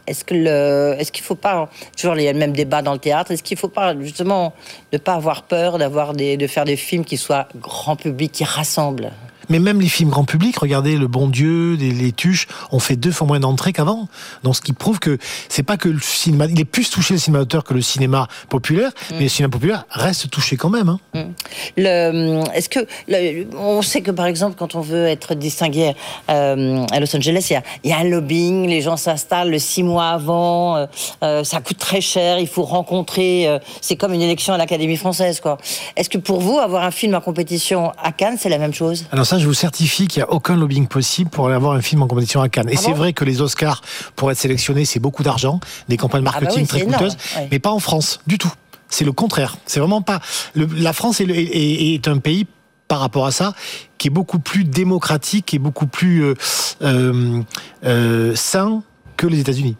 Est-ce 0.06 0.22
que 0.22 0.34
le, 0.34 0.96
est-ce 0.98 1.10
qu'il 1.10 1.24
faut 1.24 1.34
pas 1.34 1.70
toujours 1.96 2.14
il 2.16 2.22
y 2.22 2.28
a 2.28 2.32
le 2.32 2.38
même 2.38 2.52
débat 2.52 2.82
dans 2.82 2.92
le 2.92 2.98
théâtre 2.98 3.30
Est-ce 3.30 3.42
qu'il 3.42 3.56
faut 3.56 3.68
pas 3.68 3.98
justement 3.98 4.52
ne 4.92 4.98
pas 4.98 5.14
avoir 5.14 5.44
peur 5.44 5.78
d'avoir 5.78 6.12
de 6.12 6.46
faire 6.46 6.66
des 6.66 6.76
films 6.76 7.06
qui 7.06 7.16
soient 7.16 7.48
grand 7.56 7.96
public, 7.96 8.32
qui 8.32 8.44
rassemblent? 8.44 9.12
Mais 9.48 9.58
même 9.58 9.80
les 9.80 9.88
films 9.88 10.10
grand 10.10 10.24
public, 10.24 10.58
regardez 10.58 10.96
Le 10.96 11.06
Bon 11.06 11.28
Dieu, 11.28 11.74
les, 11.74 11.90
les 11.90 12.12
Tuches, 12.12 12.46
ont 12.70 12.78
fait 12.78 12.96
deux 12.96 13.12
fois 13.12 13.26
moins 13.26 13.40
d'entrées 13.40 13.72
qu'avant. 13.72 14.08
Donc 14.42 14.56
ce 14.56 14.60
qui 14.60 14.72
prouve 14.72 14.98
que 14.98 15.18
c'est 15.48 15.62
pas 15.62 15.76
que 15.76 15.88
le 15.88 16.00
cinéma, 16.00 16.46
il 16.46 16.58
est 16.60 16.64
plus 16.64 16.90
touché 16.90 17.14
le 17.14 17.20
cinéma 17.20 17.38
d'auteur 17.40 17.64
que 17.64 17.74
le 17.74 17.80
cinéma 17.82 18.28
populaire, 18.48 18.90
mais 19.12 19.22
le 19.22 19.28
cinéma 19.28 19.50
populaire 19.50 19.84
reste 19.90 20.30
touché 20.30 20.56
quand 20.56 20.70
même. 20.70 20.96
Hein. 21.14 21.28
Le, 21.76 22.42
est-ce 22.54 22.68
que 22.68 22.80
le- 23.08 23.46
on 23.56 23.82
sait 23.82 24.00
que 24.02 24.10
par 24.10 24.26
exemple 24.26 24.56
quand 24.58 24.74
on 24.74 24.80
veut 24.80 25.06
être 25.06 25.34
distingué 25.34 25.94
euh, 26.30 26.84
à 26.90 27.00
Los 27.00 27.14
Angeles, 27.16 27.46
il 27.50 27.52
y, 27.52 27.56
a, 27.56 27.62
il 27.84 27.90
y 27.90 27.92
a 27.92 27.98
un 27.98 28.04
lobbying, 28.04 28.66
les 28.68 28.80
gens 28.82 28.96
s'installent 28.96 29.50
le 29.50 29.58
six 29.58 29.82
mois 29.82 30.08
avant, 30.08 30.76
euh, 30.76 30.86
euh, 31.22 31.44
ça 31.44 31.60
coûte 31.60 31.78
très 31.78 32.00
cher, 32.00 32.38
il 32.38 32.48
faut 32.48 32.64
rencontrer, 32.64 33.46
euh, 33.48 33.58
c'est 33.80 33.96
comme 33.96 34.12
une 34.12 34.22
élection 34.22 34.54
à 34.54 34.58
l'Académie 34.58 34.96
française 34.96 35.40
quoi. 35.40 35.58
Est-ce 35.96 36.08
que 36.10 36.18
pour 36.18 36.40
vous 36.40 36.58
avoir 36.58 36.84
un 36.84 36.90
film 36.90 37.14
en 37.14 37.20
compétition 37.20 37.92
à 38.02 38.12
Cannes, 38.12 38.36
c'est 38.38 38.48
la 38.48 38.58
même 38.58 38.74
chose? 38.74 39.06
Alors 39.12 39.26
ça, 39.26 39.37
je 39.38 39.46
vous 39.46 39.54
certifie 39.54 40.06
qu'il 40.06 40.20
n'y 40.22 40.28
a 40.28 40.32
aucun 40.32 40.56
lobbying 40.56 40.86
possible 40.86 41.30
pour 41.30 41.46
aller 41.46 41.54
avoir 41.56 41.72
un 41.74 41.80
film 41.80 42.02
en 42.02 42.06
compétition 42.06 42.40
à 42.42 42.48
Cannes. 42.48 42.68
Et 42.68 42.74
Ah 42.76 42.80
c'est 42.80 42.90
bon 42.90 42.96
vrai 42.96 43.12
que 43.12 43.24
les 43.24 43.40
Oscars, 43.40 43.82
pour 44.16 44.30
être 44.30 44.38
sélectionnés, 44.38 44.84
c'est 44.84 45.00
beaucoup 45.00 45.22
d'argent, 45.22 45.60
des 45.88 45.96
campagnes 45.96 46.24
Ah 46.26 46.32
bah 46.32 46.40
marketing 46.40 46.62
oui, 46.62 46.68
très 46.68 46.80
énorme, 46.80 46.94
coûteuses, 46.94 47.16
ouais. 47.36 47.48
mais 47.50 47.58
pas 47.58 47.70
en 47.70 47.78
France, 47.80 48.20
du 48.26 48.38
tout. 48.38 48.52
C'est 48.90 49.04
le 49.04 49.12
contraire. 49.12 49.56
C'est 49.66 49.80
vraiment 49.80 50.02
pas. 50.02 50.20
le- 50.54 50.66
la 50.76 50.92
France 50.92 51.20
est, 51.20 51.26
le- 51.26 51.36
est- 51.36 51.42
est- 51.42 51.94
est 51.94 52.08
un 52.08 52.18
pays 52.18 52.46
par 52.88 53.00
rapport 53.00 53.26
à 53.26 53.32
ça, 53.32 53.54
qui 53.98 54.08
est 54.08 54.10
beaucoup 54.10 54.38
plus 54.38 54.64
démocratique 54.64 55.52
et 55.52 55.58
beaucoup 55.58 55.86
plus 55.86 56.22
euh, 56.24 56.34
euh, 56.82 57.42
euh, 57.84 58.34
sain 58.34 58.82
que 59.18 59.26
les 59.26 59.40
États-Unis. 59.40 59.76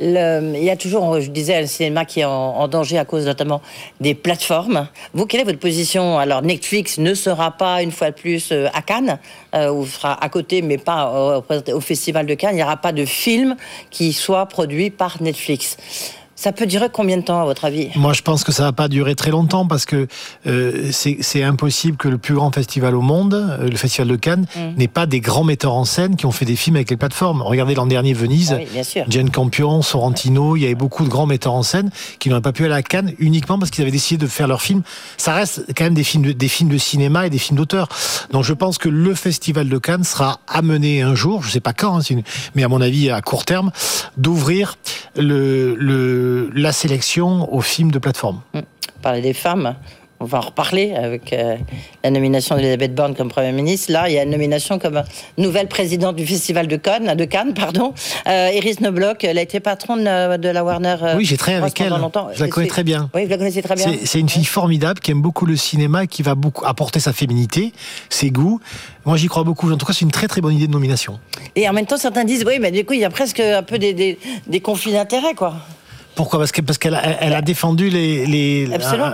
Il 0.00 0.64
y 0.64 0.70
a 0.70 0.76
toujours, 0.76 1.20
je 1.20 1.30
disais, 1.30 1.56
un 1.56 1.66
cinéma 1.66 2.04
qui 2.04 2.20
est 2.20 2.24
en, 2.24 2.66
danger 2.66 2.98
à 2.98 3.04
cause 3.04 3.26
notamment 3.26 3.62
des 4.00 4.14
plateformes. 4.14 4.88
Vous, 5.12 5.26
quelle 5.26 5.42
est 5.42 5.44
votre 5.44 5.60
position? 5.60 6.18
Alors, 6.18 6.42
Netflix 6.42 6.98
ne 6.98 7.14
sera 7.14 7.52
pas 7.52 7.80
une 7.80 7.92
fois 7.92 8.10
de 8.10 8.16
plus 8.16 8.50
euh, 8.50 8.66
à 8.74 8.82
Cannes, 8.82 9.18
euh, 9.54 9.70
ou 9.70 9.86
sera 9.86 10.22
à 10.22 10.28
côté, 10.28 10.62
mais 10.62 10.78
pas 10.78 11.40
au 11.72 11.80
Festival 11.80 12.26
de 12.26 12.34
Cannes. 12.34 12.54
Il 12.54 12.56
n'y 12.56 12.62
aura 12.62 12.76
pas 12.76 12.92
de 12.92 13.04
film 13.04 13.56
qui 13.90 14.12
soit 14.12 14.46
produit 14.46 14.90
par 14.90 15.22
Netflix. 15.22 15.76
Ça 16.44 16.52
peut 16.52 16.66
durer 16.66 16.88
combien 16.92 17.16
de 17.16 17.22
temps, 17.22 17.40
à 17.40 17.44
votre 17.46 17.64
avis? 17.64 17.88
Moi, 17.96 18.12
je 18.12 18.20
pense 18.20 18.44
que 18.44 18.52
ça 18.52 18.64
va 18.64 18.72
pas 18.72 18.88
durer 18.88 19.14
très 19.14 19.30
longtemps 19.30 19.66
parce 19.66 19.86
que 19.86 20.08
euh, 20.46 20.90
c'est 20.92 21.42
impossible 21.42 21.96
que 21.96 22.06
le 22.06 22.18
plus 22.18 22.34
grand 22.34 22.54
festival 22.54 22.94
au 22.94 23.00
monde, 23.00 23.32
euh, 23.32 23.70
le 23.70 23.76
Festival 23.78 24.08
de 24.08 24.16
Cannes, 24.16 24.44
Mm. 24.54 24.76
n'ait 24.76 24.86
pas 24.88 25.06
des 25.06 25.20
grands 25.20 25.42
metteurs 25.42 25.72
en 25.72 25.86
scène 25.86 26.16
qui 26.16 26.26
ont 26.26 26.32
fait 26.32 26.44
des 26.44 26.54
films 26.56 26.76
avec 26.76 26.90
les 26.90 26.98
plateformes. 26.98 27.40
Regardez 27.40 27.74
l'an 27.74 27.86
dernier 27.86 28.12
Venise, 28.12 28.52
Ah 28.52 28.62
Oui. 28.74 29.04
Jane 29.08 29.30
Campion, 29.30 29.80
Sorrentino, 29.80 30.54
il 30.54 30.60
y 30.60 30.64
avait 30.66 30.74
beaucoup 30.74 31.04
de 31.04 31.08
grands 31.08 31.24
metteurs 31.24 31.54
en 31.54 31.62
scène 31.62 31.88
qui 32.18 32.28
n'auraient 32.28 32.42
pas 32.42 32.52
pu 32.52 32.66
aller 32.66 32.74
à 32.74 32.82
Cannes 32.82 33.14
uniquement 33.18 33.58
parce 33.58 33.70
qu'ils 33.70 33.80
avaient 33.80 33.90
décidé 33.90 34.22
de 34.22 34.30
faire 34.30 34.46
leurs 34.46 34.60
films. 34.60 34.82
Ça 35.16 35.32
reste 35.32 35.64
quand 35.74 35.84
même 35.84 35.94
des 35.94 36.04
films 36.04 36.24
de, 36.24 36.32
des 36.32 36.48
films 36.48 36.68
de 36.68 36.76
cinéma 36.76 37.26
et 37.26 37.30
des 37.30 37.38
films 37.38 37.56
d'auteur. 37.56 37.88
Donc 38.32 38.44
je 38.44 38.52
pense 38.52 38.76
que 38.76 38.90
le 38.90 39.14
Festival 39.14 39.70
de 39.70 39.78
Cannes 39.78 40.04
sera 40.04 40.40
amené 40.46 41.00
un 41.00 41.14
jour, 41.14 41.42
je 41.42 41.48
sais 41.50 41.60
pas 41.60 41.72
quand, 41.72 41.96
hein, 41.96 42.02
une- 42.10 42.22
mais 42.54 42.64
à 42.64 42.68
mon 42.68 42.82
avis 42.82 43.08
à 43.10 43.22
court 43.22 43.46
terme, 43.46 43.70
d'ouvrir 44.18 44.76
le, 45.16 45.74
le, 45.76 46.33
la 46.54 46.72
sélection 46.72 47.52
aux 47.52 47.60
films 47.60 47.90
de 47.90 47.98
plateforme. 47.98 48.40
Parler 49.02 49.20
des 49.20 49.34
femmes. 49.34 49.74
On 50.20 50.26
va 50.26 50.38
en 50.38 50.42
reparler 50.42 50.94
avec 50.94 51.32
euh, 51.32 51.56
la 52.02 52.10
nomination 52.10 52.54
d'Elisabeth 52.56 52.94
Borne 52.94 53.14
comme 53.14 53.28
Première 53.28 53.52
ministre. 53.52 53.92
Là, 53.92 54.08
il 54.08 54.14
y 54.14 54.18
a 54.18 54.22
une 54.22 54.30
nomination 54.30 54.78
comme 54.78 55.02
nouvelle 55.36 55.66
présidente 55.68 56.16
du 56.16 56.24
Festival 56.24 56.66
de 56.66 56.76
Cannes, 56.76 57.14
de 57.14 57.24
Cannes 57.26 57.52
pardon. 57.52 57.92
Euh, 58.26 58.50
Iris 58.54 58.76
Knobloch, 58.76 59.22
elle 59.24 59.36
a 59.38 59.42
été 59.42 59.60
patronne 59.60 60.06
euh, 60.06 60.38
de 60.38 60.48
la 60.48 60.64
Warner. 60.64 60.96
Oui, 61.16 61.24
j'ai 61.26 61.36
travaillé 61.36 61.60
avec 61.60 61.78
elle. 61.80 61.90
longtemps. 61.90 62.28
Je 62.34 62.40
la 62.42 62.48
connais 62.48 62.68
très 62.68 62.84
bien. 62.84 63.10
Oui, 63.12 63.24
vous 63.24 63.30
la 63.30 63.36
connaissez 63.36 63.60
très 63.60 63.74
bien. 63.74 63.92
C'est 64.04 64.20
une 64.20 64.28
fille 64.28 64.46
formidable 64.46 65.00
qui 65.00 65.10
aime 65.10 65.20
beaucoup 65.20 65.46
le 65.46 65.56
cinéma 65.56 66.04
et 66.04 66.06
qui 66.06 66.22
va 66.22 66.36
beaucoup 66.36 66.64
apporter 66.64 67.00
sa 67.00 67.12
féminité, 67.12 67.72
ses 68.08 68.30
goûts. 68.30 68.60
Moi, 69.04 69.18
j'y 69.18 69.26
crois 69.26 69.44
beaucoup. 69.44 69.70
En 69.70 69.76
tout 69.76 69.84
cas, 69.84 69.92
c'est 69.92 70.06
une 70.06 70.12
très 70.12 70.28
très 70.28 70.40
bonne 70.40 70.54
idée 70.54 70.68
de 70.68 70.72
nomination. 70.72 71.18
Et 71.56 71.68
en 71.68 71.72
même 71.74 71.86
temps, 71.86 71.98
certains 71.98 72.24
disent, 72.24 72.44
oui, 72.46 72.58
mais 72.60 72.70
du 72.70 72.84
coup, 72.86 72.94
il 72.94 73.00
y 73.00 73.04
a 73.04 73.10
presque 73.10 73.40
un 73.40 73.64
peu 73.64 73.78
des, 73.78 73.92
des, 73.92 74.18
des 74.46 74.60
conflits 74.60 74.92
d'intérêts, 74.92 75.34
quoi. 75.34 75.56
Pourquoi? 76.14 76.38
Parce 76.38 76.52
que 76.52 76.60
parce 76.60 76.78
qu'elle 76.78 76.94
a, 76.94 77.22
elle 77.22 77.34
a 77.34 77.42
défendu 77.42 77.88
les, 77.90 78.24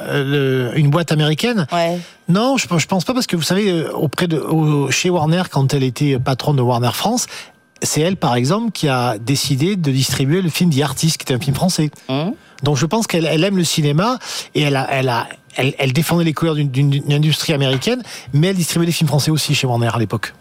euh, 0.09 0.25
le- 0.73 0.79
une 0.79 0.91
boîte 0.91 1.13
américaine. 1.13 1.67
Ouais. 1.73 1.99
Non, 2.29 2.57
je, 2.57 2.67
je 2.79 2.87
pense 2.87 3.05
pas 3.05 3.15
parce 3.15 3.27
que 3.27 3.37
vous 3.37 3.43
savez 3.43 3.71
euh, 3.71 3.91
auprès 3.93 4.27
de 4.29 4.37
au- 4.39 4.91
chez 4.91 5.09
Warner 5.11 5.43
quand 5.51 5.73
elle 5.75 5.83
était 5.83 6.19
patronne 6.19 6.57
de 6.57 6.63
Warner 6.63 6.91
France. 6.93 7.27
C'est 7.83 8.03
elle, 8.03 8.17
par 8.17 8.35
exemple, 8.35 8.73
qui 8.73 8.89
a 8.89 9.17
décidé 9.19 9.77
de 9.77 9.91
distribuer 9.91 10.43
le 10.43 10.51
film 10.51 10.69
The 10.71 10.83
Artist, 10.83 11.17
qui 11.17 11.33
est 11.33 11.37
un 11.37 11.41
film 11.41 11.57
français. 11.57 11.91
Hum. 12.09 12.35
Donc 12.63 12.77
je 12.77 12.85
pense 12.85 13.07
qu'elle 13.07 13.25
elle 13.25 13.43
aime 13.43 13.57
le 13.57 13.65
cinéma 13.65 14.19
et 14.55 14.61
elle 14.61 14.77
a, 14.77 14.87
elle 14.93 15.09
a, 15.09 15.27
elle, 15.57 15.73
elle 15.79 15.95
défendait 15.95 16.25
les 16.25 16.35
couleurs 16.35 16.57
d'une- 16.57 17.03
industrie 17.11 17.55
américaine, 17.55 18.03
mais 18.35 18.49
elle 18.49 18.57
distribuait 18.57 18.85
des 18.87 18.93
films 18.93 19.09
français 19.09 19.31
aussi 19.31 19.55
chez 19.55 19.67
Warner 19.67 19.89
à 19.95 19.99
l'époque. 19.99 20.35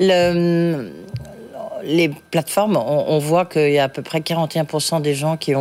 Le, 0.00 0.90
les 1.84 2.10
plateformes, 2.30 2.76
on, 2.76 3.18
voit 3.18 3.44
qu'il 3.44 3.72
y 3.72 3.78
a 3.78 3.84
à 3.84 3.88
peu 3.88 4.02
près 4.02 4.20
41% 4.20 5.02
des 5.02 5.14
gens 5.14 5.36
qui 5.36 5.54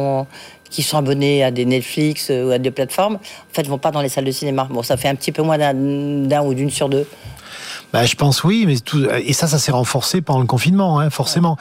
qui 0.69 0.83
sont 0.83 0.97
abonnés 0.97 1.43
à 1.43 1.49
des 1.49 1.65
Netflix 1.65 2.29
ou 2.29 2.51
à 2.51 2.59
des 2.59 2.69
plateformes, 2.69 3.15
en 3.15 3.53
fait, 3.53 3.65
vont 3.65 3.79
pas 3.79 3.89
dans 3.89 4.01
les 4.01 4.09
salles 4.09 4.25
de 4.25 4.31
cinéma. 4.31 4.67
Bon, 4.69 4.83
ça 4.83 4.97
fait 4.97 5.07
un 5.07 5.15
petit 5.15 5.31
peu 5.31 5.41
moins 5.41 5.57
d'un 5.57 6.43
ou 6.43 6.53
d'une 6.53 6.69
sur 6.69 6.89
deux. 6.89 7.07
Bah, 7.91 8.05
je 8.05 8.15
pense 8.15 8.43
oui, 8.43 8.65
mais 8.67 8.77
tout, 8.77 9.03
et 9.25 9.33
ça, 9.33 9.47
ça 9.47 9.57
s'est 9.57 9.71
renforcé 9.71 10.21
pendant 10.21 10.41
le 10.41 10.45
confinement, 10.45 10.99
hein, 10.99 11.09
forcément. 11.09 11.57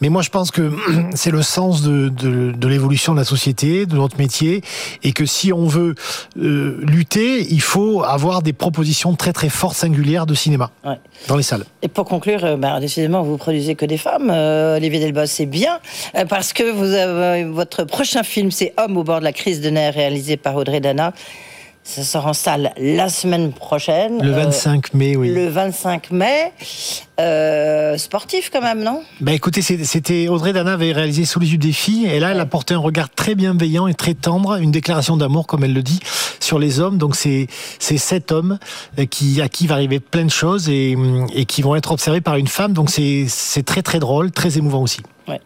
Mais 0.00 0.08
moi, 0.08 0.22
je 0.22 0.30
pense 0.30 0.50
que 0.50 0.72
c'est 1.14 1.32
le 1.32 1.42
sens 1.42 1.82
de, 1.82 2.08
de, 2.08 2.52
de 2.52 2.68
l'évolution 2.68 3.12
de 3.12 3.18
la 3.18 3.24
société, 3.24 3.86
de 3.86 3.96
notre 3.96 4.16
métier, 4.18 4.62
et 5.02 5.12
que 5.12 5.26
si 5.26 5.52
on 5.52 5.66
veut 5.66 5.94
euh, 6.38 6.80
lutter, 6.82 7.46
il 7.52 7.60
faut 7.60 8.04
avoir 8.04 8.42
des 8.42 8.52
propositions 8.52 9.14
très 9.14 9.32
très 9.32 9.48
fortes, 9.48 9.76
singulières 9.76 10.26
de 10.26 10.34
cinéma 10.34 10.70
ouais. 10.84 10.98
dans 11.26 11.36
les 11.36 11.42
salles. 11.42 11.64
Et 11.82 11.88
pour 11.88 12.04
conclure, 12.04 12.44
euh, 12.44 12.56
bah, 12.56 12.78
décidément, 12.78 13.22
vous 13.22 13.36
produisez 13.36 13.74
que 13.74 13.84
des 13.84 13.98
femmes. 13.98 14.30
Euh, 14.30 14.76
Olivier 14.76 15.00
Delbos, 15.00 15.26
c'est 15.26 15.46
bien, 15.46 15.80
parce 16.28 16.52
que 16.52 16.70
vous 16.70 16.92
avez, 16.92 17.44
votre 17.44 17.84
prochain 17.84 18.22
film, 18.22 18.50
c'est 18.50 18.72
Homme 18.76 18.96
au 18.96 19.02
bord 19.02 19.18
de 19.18 19.24
la 19.24 19.32
crise 19.32 19.60
de 19.60 19.70
nerfs, 19.70 19.94
réalisé 19.94 20.36
par 20.36 20.54
Audrey 20.56 20.80
Dana. 20.80 21.12
Ça 21.86 22.02
sort 22.02 22.26
en 22.26 22.32
salle 22.32 22.72
la 22.78 23.10
semaine 23.10 23.52
prochaine. 23.52 24.22
Le 24.22 24.32
25 24.32 24.94
mai, 24.94 25.16
oui. 25.16 25.28
Le 25.28 25.48
25 25.48 26.12
mai. 26.12 26.52
Euh, 27.20 27.98
sportif 27.98 28.48
quand 28.50 28.62
même, 28.62 28.82
non? 28.82 29.02
Bah 29.20 29.32
écoutez, 29.32 29.60
c'était 29.60 30.28
Audrey 30.28 30.54
Dana 30.54 30.72
avait 30.72 30.92
réalisé 30.92 31.26
Sous 31.26 31.40
les 31.40 31.52
yeux 31.52 31.58
des 31.58 31.72
filles, 31.72 32.06
et 32.06 32.20
là, 32.20 32.30
elle 32.30 32.40
a 32.40 32.46
porté 32.46 32.72
un 32.72 32.78
regard 32.78 33.10
très 33.10 33.34
bienveillant 33.34 33.86
et 33.86 33.92
très 33.92 34.14
tendre, 34.14 34.56
une 34.56 34.70
déclaration 34.70 35.18
d'amour, 35.18 35.46
comme 35.46 35.62
elle 35.62 35.74
le 35.74 35.82
dit, 35.82 36.00
sur 36.40 36.58
les 36.58 36.80
hommes. 36.80 36.96
Donc 36.96 37.16
c'est 37.16 37.48
sept 37.78 38.32
hommes 38.32 38.58
qui 39.10 39.42
à 39.42 39.50
qui 39.50 39.66
va 39.66 39.74
arriver 39.74 40.00
plein 40.00 40.24
de 40.24 40.30
choses 40.30 40.70
et, 40.70 40.96
et 41.34 41.44
qui 41.44 41.60
vont 41.60 41.76
être 41.76 41.92
observés 41.92 42.22
par 42.22 42.36
une 42.36 42.48
femme. 42.48 42.72
Donc 42.72 42.88
c'est 42.88 43.26
c'est 43.28 43.62
très 43.62 43.82
très 43.82 43.98
drôle, 43.98 44.32
très 44.32 44.56
émouvant 44.56 44.80
aussi. 44.80 45.02
Ouais. 45.28 45.40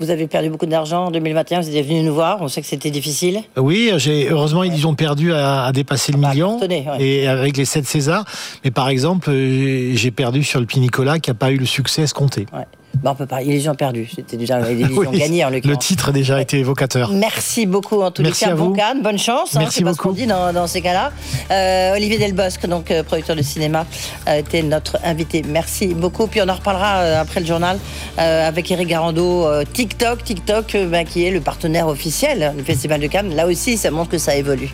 Vous 0.00 0.10
avez 0.10 0.28
perdu 0.28 0.48
beaucoup 0.48 0.66
d'argent 0.66 1.06
en 1.06 1.10
2021, 1.10 1.60
vous 1.60 1.76
êtes 1.76 1.84
venu 1.84 2.02
nous 2.02 2.14
voir, 2.14 2.38
on 2.40 2.46
sait 2.46 2.60
que 2.60 2.68
c'était 2.68 2.90
difficile. 2.90 3.40
Oui, 3.56 3.90
j'ai 3.96 4.28
heureusement 4.28 4.62
ils 4.62 4.86
ont 4.86 4.94
perdu 4.94 5.32
à, 5.32 5.64
à 5.64 5.72
dépasser 5.72 6.12
le 6.12 6.18
million 6.18 6.60
ouais. 6.60 6.84
et 7.00 7.26
avec 7.26 7.56
les 7.56 7.64
7 7.64 7.84
Césars. 7.84 8.24
Mais 8.64 8.70
par 8.70 8.88
exemple, 8.88 9.32
j'ai 9.32 10.10
perdu 10.12 10.44
sur 10.44 10.60
le 10.60 10.66
Petit 10.66 10.78
Nicolas 10.78 11.18
qui 11.18 11.30
n'a 11.30 11.34
pas 11.34 11.50
eu 11.50 11.56
le 11.56 11.66
succès 11.66 12.02
escompté. 12.02 12.46
Ouais. 12.52 12.64
Bon, 13.02 13.10
on 13.10 13.14
peut 13.14 13.26
pas. 13.26 13.42
Illusion 13.42 13.74
perdue. 13.74 14.08
C'était 14.14 14.36
déjà 14.36 14.58
l'illusion 14.60 15.02
oui, 15.12 15.18
gagnée 15.18 15.44
en 15.44 15.50
Le 15.50 15.76
titre 15.76 16.08
a 16.08 16.12
déjà 16.12 16.40
été 16.40 16.58
évocateur. 16.58 17.10
Merci 17.12 17.66
beaucoup 17.66 18.02
en 18.02 18.10
tous 18.10 18.22
Merci 18.22 18.44
les 18.44 18.48
cas. 18.48 18.52
À 18.52 18.56
vous. 18.56 18.70
Bon 18.70 18.72
Cannes, 18.72 19.02
bonne 19.02 19.18
chance. 19.18 19.54
Merci 19.54 19.80
hein, 19.82 19.84
beaucoup. 19.84 19.96
ce 19.96 20.02
qu'on 20.02 20.12
dit 20.12 20.26
dans, 20.26 20.52
dans 20.52 20.66
ces 20.66 20.80
cas-là. 20.80 21.12
Euh, 21.50 21.94
Olivier 21.94 22.18
Delbosque, 22.18 22.66
donc 22.66 22.90
euh, 22.90 23.04
producteur 23.04 23.36
de 23.36 23.42
cinéma, 23.42 23.86
a 24.26 24.38
été 24.38 24.62
notre 24.62 24.98
invité. 25.04 25.42
Merci 25.46 25.88
beaucoup. 25.94 26.26
Puis 26.26 26.40
on 26.42 26.48
en 26.48 26.54
reparlera 26.54 26.96
euh, 26.98 27.20
après 27.20 27.40
le 27.40 27.46
journal 27.46 27.78
euh, 28.18 28.48
avec 28.48 28.70
Eric 28.70 28.88
Garando. 28.88 29.46
euh, 29.46 29.64
TikTok, 29.64 30.24
TikTok, 30.24 30.76
bah, 30.90 31.04
qui 31.04 31.24
est 31.24 31.30
le 31.30 31.40
partenaire 31.40 31.86
officiel 31.86 32.54
du 32.56 32.64
Festival 32.64 33.00
de 33.00 33.06
Cannes. 33.06 33.34
Là 33.36 33.46
aussi, 33.46 33.76
ça 33.76 33.90
montre 33.90 34.10
que 34.10 34.18
ça 34.18 34.34
évolue. 34.34 34.70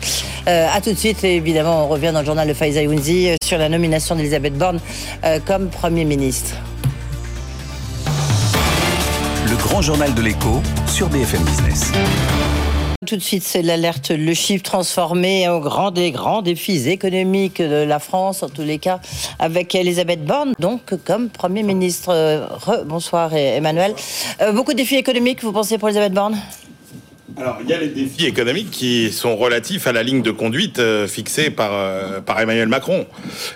À 0.47 0.79
tout 0.81 0.91
de 0.91 0.97
suite. 0.97 1.23
Et 1.23 1.35
évidemment, 1.35 1.85
on 1.85 1.87
revient 1.87 2.11
dans 2.13 2.19
le 2.21 2.25
journal 2.25 2.47
de 2.47 2.53
Faiza 2.53 2.81
Younzi 2.81 3.29
sur 3.43 3.57
la 3.57 3.69
nomination 3.69 4.15
d'Elisabeth 4.15 4.57
Borne 4.57 4.79
comme 5.45 5.69
Premier 5.69 6.05
ministre. 6.05 6.55
Grand 9.75 9.81
journal 9.81 10.15
de 10.15 10.21
l'écho 10.21 10.61
sur 10.87 11.09
BFM 11.09 11.43
Business. 11.43 11.91
Tout 13.05 13.17
de 13.17 13.21
suite, 13.21 13.43
c'est 13.43 13.61
l'alerte, 13.61 14.09
le 14.09 14.33
chiffre 14.33 14.63
transformé 14.63 15.49
au 15.49 15.59
grand 15.59 15.91
des 15.91 16.11
grands 16.11 16.41
défis 16.41 16.87
économiques 16.89 17.61
de 17.61 17.83
la 17.83 17.99
France, 17.99 18.41
en 18.41 18.47
tous 18.47 18.61
les 18.61 18.79
cas, 18.79 19.01
avec 19.37 19.75
Elisabeth 19.75 20.23
Borne, 20.23 20.53
donc 20.59 20.93
comme 21.03 21.27
Premier 21.27 21.61
ministre. 21.61 22.07
Euh, 22.13 22.47
Re, 22.47 22.85
bonsoir 22.85 23.33
Emmanuel. 23.33 23.93
Euh, 24.41 24.53
beaucoup 24.53 24.71
de 24.71 24.77
défis 24.77 24.95
économiques, 24.95 25.43
vous 25.43 25.51
pensez, 25.51 25.77
pour 25.77 25.89
Elisabeth 25.89 26.13
Borne? 26.13 26.37
Alors, 27.37 27.57
il 27.61 27.69
y 27.69 27.73
a 27.73 27.79
les 27.79 27.89
défis 27.89 28.25
économiques 28.27 28.71
qui 28.71 29.11
sont 29.11 29.35
relatifs 29.35 29.87
à 29.87 29.91
la 29.91 30.03
ligne 30.03 30.21
de 30.21 30.31
conduite 30.31 30.79
euh, 30.79 31.05
fixée 31.05 31.49
par, 31.49 31.71
euh, 31.73 32.21
par 32.21 32.39
Emmanuel 32.39 32.69
Macron. 32.69 33.05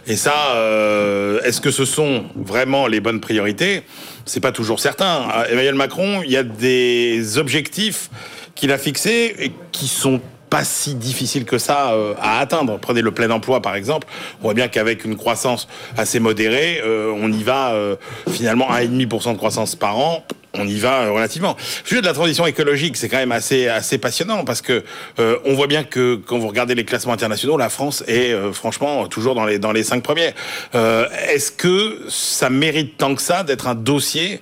Et 0.05 0.17
ça, 0.17 0.55
euh, 0.55 1.39
est-ce 1.43 1.61
que 1.61 1.71
ce 1.71 1.85
sont 1.85 2.25
vraiment 2.35 2.87
les 2.87 2.99
bonnes 2.99 3.21
priorités? 3.21 3.83
C'est 4.29 4.41
pas 4.41 4.51
toujours 4.51 4.79
certain. 4.79 5.27
Emmanuel 5.49 5.73
Macron, 5.73 6.21
il 6.23 6.29
y 6.29 6.37
a 6.37 6.43
des 6.43 7.39
objectifs 7.39 8.11
qu'il 8.53 8.71
a 8.71 8.77
fixés 8.77 9.35
et 9.39 9.51
qui 9.71 9.87
sont 9.87 10.21
pas 10.51 10.63
si 10.63 10.93
difficile 10.93 11.45
que 11.45 11.57
ça 11.57 11.93
euh, 11.93 12.13
à 12.21 12.37
atteindre. 12.37 12.77
Prenez 12.77 13.01
le 13.01 13.09
plein 13.11 13.31
emploi 13.31 13.59
par 13.59 13.73
exemple. 13.73 14.07
On 14.39 14.43
voit 14.43 14.53
bien 14.53 14.67
qu'avec 14.67 15.03
une 15.03 15.15
croissance 15.15 15.67
assez 15.97 16.19
modérée, 16.19 16.79
euh, 16.83 17.11
on 17.19 17.31
y 17.31 17.41
va 17.41 17.71
euh, 17.71 17.95
finalement 18.29 18.69
à 18.69 18.81
1,5% 18.81 19.33
de 19.33 19.37
croissance 19.37 19.75
par 19.75 19.97
an 19.97 20.23
on 20.53 20.67
y 20.67 20.79
va 20.79 21.01
euh, 21.01 21.11
relativement. 21.11 21.55
Le 21.83 21.87
sujet 21.87 22.01
de 22.01 22.05
la 22.05 22.13
transition 22.13 22.45
écologique, 22.45 22.97
c'est 22.97 23.07
quand 23.07 23.17
même 23.17 23.31
assez 23.31 23.67
assez 23.67 23.97
passionnant 23.97 24.45
parce 24.45 24.61
que 24.61 24.83
euh, 25.19 25.37
on 25.45 25.53
voit 25.53 25.67
bien 25.67 25.83
que 25.83 26.15
quand 26.15 26.39
vous 26.39 26.47
regardez 26.47 26.75
les 26.75 26.85
classements 26.85 27.13
internationaux, 27.13 27.57
la 27.57 27.69
France 27.69 28.03
est 28.07 28.31
euh, 28.31 28.51
franchement 28.51 29.07
toujours 29.07 29.35
dans 29.35 29.45
les 29.45 29.59
dans 29.59 29.71
les 29.71 29.83
cinq 29.83 30.03
premiers. 30.03 30.33
Est-ce 30.73 31.51
que 31.51 31.99
ça 32.09 32.49
mérite 32.49 32.97
tant 32.97 33.15
que 33.15 33.21
ça 33.21 33.43
d'être 33.43 33.67
un 33.67 33.75
dossier 33.75 34.41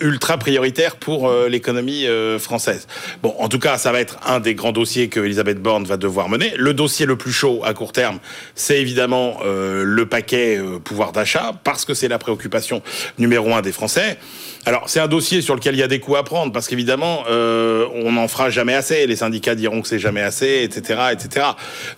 ultra 0.00 0.38
prioritaire 0.38 0.96
pour 0.96 1.30
l'économie 1.48 2.06
française? 2.38 2.86
Bon, 3.22 3.34
en 3.38 3.48
tout 3.48 3.58
cas, 3.58 3.78
ça 3.78 3.92
va 3.92 4.00
être 4.00 4.18
un 4.26 4.40
des 4.40 4.54
grands 4.54 4.72
dossiers 4.72 5.08
que 5.08 5.20
Elisabeth 5.20 5.60
Borne 5.60 5.84
va 5.84 5.96
devoir 5.96 6.28
mener. 6.28 6.52
Le 6.56 6.74
dossier 6.74 7.06
le 7.06 7.16
plus 7.16 7.32
chaud 7.32 7.62
à 7.64 7.74
court 7.74 7.92
terme, 7.92 8.18
c'est 8.54 8.80
évidemment 8.80 9.40
le 9.44 10.04
paquet 10.06 10.60
pouvoir 10.84 11.12
d'achat 11.12 11.52
parce 11.64 11.84
que 11.84 11.94
c'est 11.94 12.08
la 12.08 12.18
préoccupation 12.18 12.82
numéro 13.18 13.54
un 13.54 13.62
des 13.62 13.72
Français. 13.72 14.18
Alors, 14.66 14.90
c'est 14.90 15.00
un 15.00 15.08
dossier 15.08 15.39
sur 15.42 15.54
lequel 15.54 15.74
il 15.74 15.78
y 15.78 15.82
a 15.82 15.88
des 15.88 16.00
coups 16.00 16.18
à 16.18 16.22
prendre, 16.22 16.52
parce 16.52 16.68
qu'évidemment, 16.68 17.24
euh, 17.28 17.86
on 17.94 18.12
n'en 18.12 18.28
fera 18.28 18.50
jamais 18.50 18.74
assez. 18.74 19.06
Les 19.06 19.16
syndicats 19.16 19.54
diront 19.54 19.82
que 19.82 19.88
c'est 19.88 19.98
jamais 19.98 20.22
assez, 20.22 20.62
etc., 20.62 21.00
etc. 21.12 21.46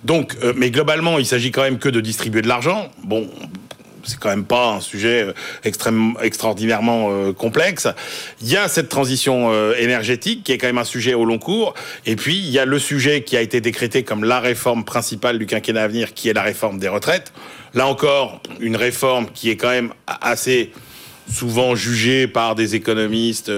Donc, 0.05 0.37
euh, 0.43 0.53
mais 0.57 0.71
globalement, 0.71 1.19
il 1.19 1.27
s'agit 1.27 1.51
quand 1.51 1.63
même 1.63 1.79
que 1.79 1.89
de 1.89 2.01
distribuer 2.01 2.43
de 2.43 2.49
l'argent. 2.49 2.91
Bon. 3.05 3.29
C'est 4.05 4.19
quand 4.19 4.31
même 4.31 4.45
pas 4.45 4.73
un 4.73 4.81
sujet 4.81 5.29
extrêmement, 5.65 6.19
extraordinairement 6.21 7.09
euh, 7.11 7.33
complexe. 7.33 7.87
Il 8.41 8.49
y 8.49 8.57
a 8.57 8.69
cette 8.69 8.89
transition 8.89 9.53
euh, 9.53 9.75
énergétique 9.79 10.43
qui 10.45 10.53
est 10.53 10.59
quand 10.59 10.67
même 10.67 10.79
un 10.79 10.85
sujet 10.85 11.15
au 11.15 11.25
long 11.25 11.39
cours. 11.39 11.75
Et 12.07 12.17
puis 12.17 12.37
il 12.37 12.51
y 12.51 12.59
a 12.59 12.65
le 12.65 12.79
sujet 12.79 13.23
qui 13.23 13.37
a 13.37 13.41
été 13.41 13.61
décrété 13.61 14.03
comme 14.03 14.25
la 14.25 14.41
réforme 14.41 14.85
principale 14.85 15.39
du 15.39 15.47
quinquennat 15.47 15.85
à 15.85 15.89
venir, 15.89 16.15
qui 16.15 16.29
est 16.29 16.33
la 16.33 16.43
réforme 16.43 16.79
des 16.79 16.89
retraites. 16.89 17.33
Là 17.75 17.87
encore, 17.87 18.43
une 18.61 18.77
réforme 18.77 19.27
qui 19.33 19.51
est 19.51 19.57
quand 19.57 19.71
même 19.71 19.93
assez 20.07 20.73
souvent 21.31 21.75
jugé 21.75 22.27
par 22.27 22.55
des 22.55 22.75
économistes, 22.75 23.53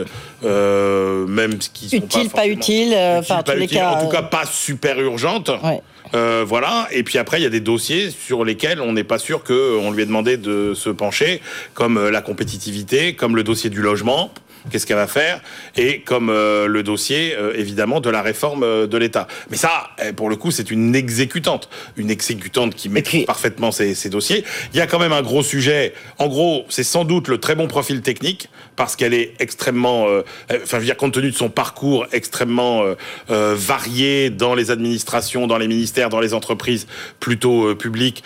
euh, 0.45 1.27
même 1.27 1.59
qui 1.59 1.89
sont 1.89 1.97
utile, 1.97 2.29
pas, 2.29 2.37
pas 2.37 2.47
utile, 2.47 2.93
euh, 2.95 3.19
utile, 3.21 3.33
enfin, 3.33 3.43
pas 3.43 3.53
tous 3.53 3.59
les 3.59 3.65
utile, 3.65 3.79
cas, 3.79 3.91
en 3.91 4.05
tout 4.05 4.11
cas 4.11 4.23
pas 4.23 4.47
super 4.47 5.01
urgente. 5.01 5.51
Ouais. 5.63 5.81
Euh, 6.15 6.45
voilà. 6.47 6.87
Et 6.93 7.03
puis 7.03 7.19
après, 7.19 7.41
il 7.41 7.43
y 7.43 7.47
a 7.47 7.51
des 7.51 7.61
dossiers 7.61 8.11
sur 8.11 8.45
lesquels 8.45 8.81
on 8.81 8.93
n'est 8.93 9.05
pas 9.05 9.19
sûr 9.19 9.43
qu'on 9.43 9.91
lui 9.91 10.03
ait 10.03 10.07
demandé 10.07 10.37
de 10.37 10.75
se 10.75 10.91
pencher, 10.91 11.41
comme 11.75 11.97
euh, 11.97 12.11
la 12.11 12.21
compétitivité, 12.21 13.15
comme 13.15 13.37
le 13.37 13.43
dossier 13.43 13.71
du 13.71 13.81
logement. 13.81 14.33
Qu'est-ce 14.71 14.87
qu'elle 14.87 14.97
va 14.97 15.07
faire? 15.07 15.41
Et 15.77 16.01
comme 16.01 16.31
euh, 16.31 16.67
le 16.67 16.83
dossier, 16.83 17.35
euh, 17.37 17.53
évidemment, 17.55 18.01
de 18.01 18.09
la 18.09 18.23
réforme 18.23 18.63
euh, 18.63 18.87
de 18.87 18.97
l'État. 18.97 19.27
Mais 19.51 19.59
ça, 19.59 19.91
eh, 20.03 20.13
pour 20.13 20.31
le 20.31 20.37
coup, 20.37 20.51
c'est 20.51 20.71
une 20.71 20.95
exécutante. 20.95 21.69
Une 21.97 22.11
exécutante 22.11 22.75
qui 22.75 22.89
maîtrise 22.89 23.27
parfaitement 23.27 23.73
ses, 23.73 23.95
ses, 23.95 24.09
dossiers. 24.09 24.43
Il 24.73 24.79
y 24.79 24.81
a 24.81 24.87
quand 24.87 24.99
même 24.99 25.13
un 25.13 25.21
gros 25.21 25.43
sujet. 25.43 25.93
En 26.19 26.29
gros, 26.29 26.65
c'est 26.71 26.83
sans 26.83 27.05
doute 27.05 27.29
le 27.29 27.39
très 27.39 27.55
bon 27.55 27.67
profil 27.67 28.01
technique, 28.01 28.49
parce 28.77 28.97
qu'elle 28.97 29.13
est 29.13 29.35
extrêmement... 29.39 30.07
euh, 30.09 30.23
Enfin, 30.51 30.77
je 30.77 30.77
veux 30.79 30.85
dire, 30.87 30.97
compte 30.97 31.13
tenu 31.13 31.31
de 31.31 31.37
son 31.37 31.51
parcours 31.51 32.07
extrêmement 32.13 32.85
varié 33.29 34.31
dans 34.31 34.55
les 34.55 34.71
administrations, 34.71 35.47
dans 35.47 35.59
les 35.59 35.69
ministères, 35.69 36.09
dans 36.09 36.21
les 36.21 36.33
entreprises 36.33 36.87
plutôt 37.21 37.75
publiques, 37.75 38.23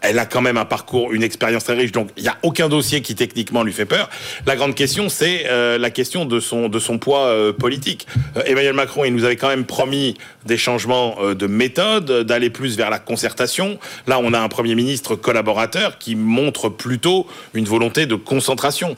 elle 0.00 0.18
a 0.18 0.26
quand 0.26 0.40
même 0.40 0.56
un 0.56 0.64
parcours, 0.64 1.12
une 1.12 1.22
expérience 1.22 1.64
très 1.64 1.74
riche. 1.74 1.92
Donc, 1.92 2.08
il 2.16 2.22
n'y 2.22 2.28
a 2.28 2.36
aucun 2.42 2.68
dossier 2.68 3.00
qui 3.00 3.14
techniquement 3.14 3.62
lui 3.62 3.72
fait 3.72 3.86
peur. 3.86 4.10
La 4.46 4.56
grande 4.56 4.74
question, 4.74 5.08
c'est 5.08 5.46
euh, 5.62 5.78
la 5.78 5.90
question 5.90 6.24
de 6.24 6.40
son, 6.40 6.68
de 6.68 6.78
son 6.78 6.98
poids 6.98 7.26
euh, 7.26 7.52
politique. 7.52 8.06
Euh, 8.36 8.42
Emmanuel 8.46 8.74
Macron, 8.74 9.04
il 9.04 9.14
nous 9.14 9.24
avait 9.24 9.36
quand 9.36 9.48
même 9.48 9.64
promis 9.64 10.16
des 10.44 10.56
changements 10.56 11.16
de 11.34 11.46
méthode, 11.46 12.26
d'aller 12.26 12.50
plus 12.50 12.76
vers 12.76 12.90
la 12.90 12.98
concertation. 12.98 13.78
Là, 14.08 14.18
on 14.20 14.32
a 14.32 14.40
un 14.40 14.48
Premier 14.48 14.74
ministre 14.74 15.14
collaborateur 15.14 15.98
qui 15.98 16.16
montre 16.16 16.68
plutôt 16.68 17.28
une 17.54 17.64
volonté 17.64 18.06
de 18.06 18.16
concentration 18.16 18.96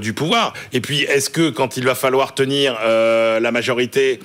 du 0.00 0.12
pouvoir. 0.12 0.52
Et 0.74 0.82
puis, 0.82 1.00
est-ce 1.04 1.30
que 1.30 1.48
quand 1.48 1.78
il 1.78 1.84
va 1.84 1.94
falloir 1.94 2.34
tenir 2.34 2.78
la 2.84 3.50
majorité, 3.52 4.20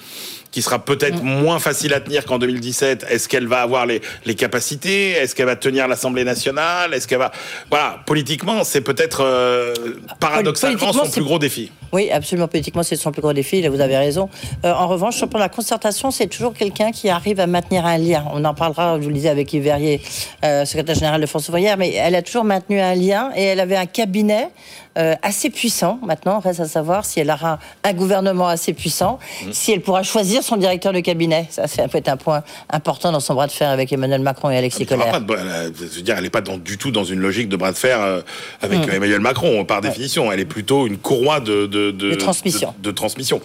qui 0.52 0.62
sera 0.62 0.80
peut-être 0.80 1.22
moins 1.24 1.60
facile 1.60 1.94
à 1.94 2.00
tenir 2.00 2.26
qu'en 2.26 2.40
2017. 2.40 3.06
Est-ce 3.10 3.28
qu'elle 3.28 3.48
va 3.48 3.62
avoir 3.62 3.86
les, 3.86 4.02
les 4.26 4.36
capacités? 4.36 5.12
Est-ce 5.12 5.36
qu'elle 5.36 5.46
va 5.46 5.56
tenir 5.56 5.88
l'Assemblée 5.88 6.24
nationale? 6.24 6.94
Est-ce 6.94 7.08
qu'elle 7.08 7.20
va 7.20 7.32
voilà 7.70 8.00
politiquement 8.06 8.64
c'est 8.64 8.82
peut-être 8.82 9.22
euh, 9.24 9.74
paradoxalement 10.20 10.94
son 10.94 11.10
plus 11.10 11.24
gros 11.24 11.40
défi. 11.40 11.72
Oui, 11.94 12.10
absolument. 12.12 12.48
Politiquement, 12.48 12.84
c'est 12.84 12.96
son 12.96 13.12
plus 13.12 13.22
gros 13.22 13.34
défi. 13.34 13.62
Là, 13.62 13.70
vous 13.70 13.82
avez 13.82 13.98
raison. 13.98 14.30
Euh, 14.66 14.74
en 14.74 14.88
revanche, 14.88 15.24
pour 15.26 15.40
la 15.40 15.50
concertation, 15.50 16.12
c'est 16.12 16.28
toujours 16.28 16.54
quelqu'un 16.54 16.92
qui 16.92 17.10
arrive 17.10 17.40
à 17.40 17.48
maintenir 17.48 17.86
un 17.86 17.98
lien. 17.98 18.26
On 18.34 18.44
en 18.46 18.54
parlera, 18.54 18.98
je 18.98 19.04
vous 19.04 19.10
le 19.10 19.16
disais, 19.16 19.30
avec 19.30 19.52
Yves 19.54 19.64
Verrier, 19.64 20.02
euh, 20.44 20.66
secrétaire 20.66 20.96
général 20.96 21.22
de 21.22 21.26
France 21.26 21.48
ouvrière, 21.50 21.78
mais 21.78 21.94
elle 21.94 22.16
a 22.16 22.22
toujours 22.22 22.44
maintenu 22.44 22.80
un 22.80 22.96
lien 22.96 23.32
et 23.36 23.44
elle 23.44 23.60
avait 23.60 23.78
un 23.78 23.86
cabinet 23.86 24.50
euh, 24.98 25.16
assez 25.22 25.50
puissant. 25.50 26.00
Maintenant, 26.04 26.40
reste 26.40 26.60
à 26.60 26.68
savoir 26.68 27.06
si 27.06 27.20
elle 27.20 27.30
aura 27.30 27.60
un 27.84 27.94
gouvernement 27.94 28.48
assez 28.48 28.74
puissant, 28.74 29.20
mmh. 29.20 29.52
si 29.52 29.72
elle 29.72 29.82
pourra 29.82 30.04
choisir 30.04 30.44
son 30.44 30.58
directeur 30.58 30.92
de 30.92 31.00
cabinet. 31.02 31.48
Ça, 31.52 31.68
c'est 31.68 31.88
peut-être 31.88 32.10
un 32.10 32.18
point 32.18 32.44
important 32.70 33.12
dans 33.12 33.20
son 33.20 33.36
bras 33.36 33.48
de 33.48 33.52
fer 33.52 33.70
avec 33.70 33.92
Emmanuel 33.94 34.22
Macron 34.22 34.50
et 34.50 34.58
Alexis 34.58 34.86
Collère. 34.86 35.14
elle 35.16 36.24
n'est 36.24 36.30
pas 36.30 36.42
du 36.42 36.78
tout 36.78 36.92
dans 36.92 37.04
une 37.04 37.20
logique 37.20 37.50
de 37.50 37.56
bras 37.56 37.72
de 37.72 37.78
fer 37.78 38.02
euh, 38.02 38.22
avec 38.62 38.88
hmm. 38.88 38.96
Emmanuel 38.96 39.20
Macron, 39.20 39.66
par 39.66 39.82
définition. 39.82 40.32
Elle 40.32 40.40
est 40.40 40.46
plutôt 40.46 40.88
une 40.88 40.98
courroie 40.98 41.40
de, 41.40 41.68
de, 41.68 42.16
transmission. 42.16 42.74
De, 42.80 42.92
transmission. 42.92 43.40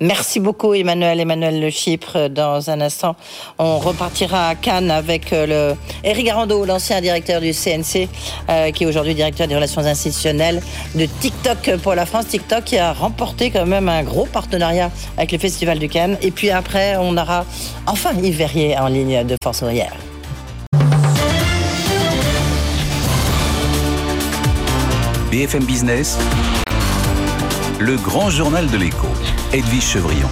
Merci 0.00 0.40
beaucoup 0.40 0.74
Emmanuel, 0.74 1.20
Emmanuel 1.20 1.60
Le 1.60 1.70
Chypre. 1.70 2.28
Dans 2.28 2.70
un 2.70 2.80
instant, 2.80 3.16
on 3.58 3.78
repartira 3.78 4.48
à 4.48 4.54
Cannes 4.54 4.90
avec 4.90 5.32
euh, 5.32 5.46
le 5.72 5.76
Eric 6.04 6.26
Garando, 6.26 6.64
l'ancien 6.64 7.00
directeur 7.00 7.40
du 7.40 7.52
CNC, 7.52 8.08
euh, 8.48 8.70
qui 8.70 8.84
est 8.84 8.86
aujourd'hui 8.86 9.14
directeur 9.14 9.46
des 9.48 9.54
relations 9.54 9.82
institutionnelles 9.82 10.62
de 10.94 11.06
TikTok 11.06 11.76
pour 11.82 11.94
la 11.94 12.06
France. 12.06 12.28
TikTok 12.28 12.64
qui 12.64 12.78
a 12.78 12.92
remporté 12.92 13.50
quand 13.50 13.66
même 13.66 13.88
un 13.88 14.02
gros 14.02 14.26
partenariat 14.26 14.90
avec 15.16 15.32
le 15.32 15.38
Festival 15.38 15.78
du 15.78 15.88
Cannes. 15.88 16.18
Et 16.22 16.30
puis 16.30 16.50
après, 16.50 16.96
on 16.96 17.16
aura 17.16 17.44
enfin 17.86 18.12
Yves 18.22 18.36
Verrier 18.36 18.78
en 18.78 18.88
ligne 18.88 19.24
de 19.24 19.36
Force 19.42 19.62
ouvrière. 19.62 19.94
BFM 25.30 25.64
Business, 25.64 26.18
le 27.78 27.96
grand 27.96 28.30
journal 28.30 28.70
de 28.70 28.76
l'écho. 28.78 29.08
Edwige 29.56 29.84
Chevrillon. 29.84 30.28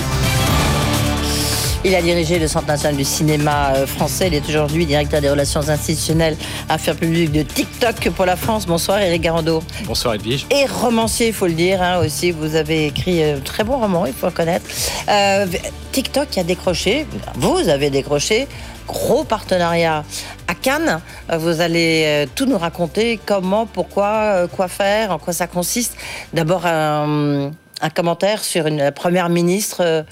Il 1.83 1.95
a 1.95 2.03
dirigé 2.03 2.39
le 2.39 2.47
Centre 2.47 2.67
national 2.67 2.99
du 2.99 3.05
cinéma 3.05 3.73
euh, 3.75 3.87
français. 3.87 4.27
Il 4.27 4.35
est 4.35 4.47
aujourd'hui 4.47 4.85
directeur 4.85 5.23
des 5.23 5.31
relations 5.31 5.67
institutionnelles, 5.67 6.37
affaires 6.69 6.95
publiques 6.95 7.33
de 7.33 7.41
TikTok 7.41 8.11
pour 8.11 8.27
la 8.27 8.37
France. 8.37 8.67
Bonsoir 8.67 9.01
Eric 9.01 9.23
Garando. 9.23 9.63
Bonsoir 9.87 10.17
Edwige. 10.17 10.45
Et 10.51 10.67
romancier, 10.67 11.29
il 11.29 11.33
faut 11.33 11.47
le 11.47 11.55
dire 11.55 11.81
hein, 11.81 12.01
aussi. 12.05 12.33
Vous 12.33 12.55
avez 12.55 12.89
écrit 12.89 13.23
un 13.23 13.37
euh, 13.37 13.41
très 13.41 13.65
bon 13.65 13.79
roman, 13.79 14.05
il 14.05 14.13
faut 14.13 14.27
le 14.27 14.33
connaître. 14.33 14.67
Euh, 15.09 15.47
TikTok 15.93 16.37
a 16.37 16.45
décroché, 16.45 17.07
vous 17.37 17.71
avez 17.71 17.89
décroché, 17.89 18.47
gros 18.87 19.25
partenariat 19.25 20.05
à 20.49 20.55
Cannes. 20.55 21.01
Vous 21.33 21.63
allez 21.63 22.27
tout 22.35 22.45
nous 22.45 22.59
raconter, 22.59 23.19
comment, 23.25 23.65
pourquoi, 23.65 24.49
quoi 24.49 24.69
faire, 24.69 25.13
en 25.13 25.19
quoi 25.19 25.33
ça 25.33 25.47
consiste. 25.47 25.97
D'abord, 26.35 26.67
un 26.67 27.53
un 27.85 27.91
commentaire 27.91 28.43
sur 28.43 28.67
une 28.67 28.91
première 28.93 29.29
ministre, 29.29 29.83
euh, 29.83 30.03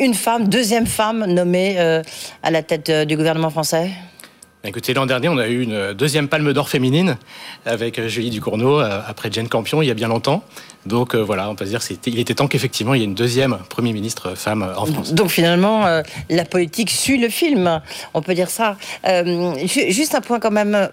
une 0.00 0.14
femme, 0.14 0.48
deuxième 0.48 0.86
femme 0.86 1.24
nommée 1.26 1.76
euh, 1.78 2.02
à 2.42 2.50
la 2.50 2.62
tête 2.64 2.88
euh, 2.88 3.04
du 3.04 3.16
gouvernement 3.16 3.50
français 3.50 3.90
Écoutez, 4.64 4.94
l'an 4.94 5.06
dernier, 5.06 5.28
on 5.28 5.38
a 5.38 5.48
eu 5.48 5.60
une 5.62 5.92
deuxième 5.92 6.28
palme 6.28 6.52
d'or 6.52 6.68
féminine 6.68 7.16
avec 7.66 8.00
Julie 8.06 8.30
Ducournau, 8.30 8.78
après 8.78 9.28
Jane 9.32 9.48
Campion, 9.48 9.82
il 9.82 9.88
y 9.88 9.90
a 9.90 9.94
bien 9.94 10.06
longtemps. 10.06 10.44
Donc 10.86 11.16
voilà, 11.16 11.50
on 11.50 11.56
peut 11.56 11.64
dire 11.64 11.80
qu'il 11.80 12.20
était 12.20 12.34
temps 12.34 12.46
qu'effectivement 12.46 12.94
il 12.94 13.00
y 13.00 13.02
ait 13.02 13.06
une 13.06 13.16
deuxième 13.16 13.58
Premier 13.68 13.92
ministre 13.92 14.36
femme 14.36 14.72
en 14.76 14.86
France. 14.86 15.14
Donc 15.14 15.30
finalement, 15.30 16.02
la 16.30 16.44
politique 16.44 16.90
suit 16.90 17.18
le 17.18 17.28
film, 17.28 17.80
on 18.14 18.22
peut 18.22 18.34
dire 18.34 18.50
ça. 18.50 18.76
juste 19.66 20.14
un 20.14 20.20
point 20.20 20.38
quand 20.38 20.52
même 20.52 20.88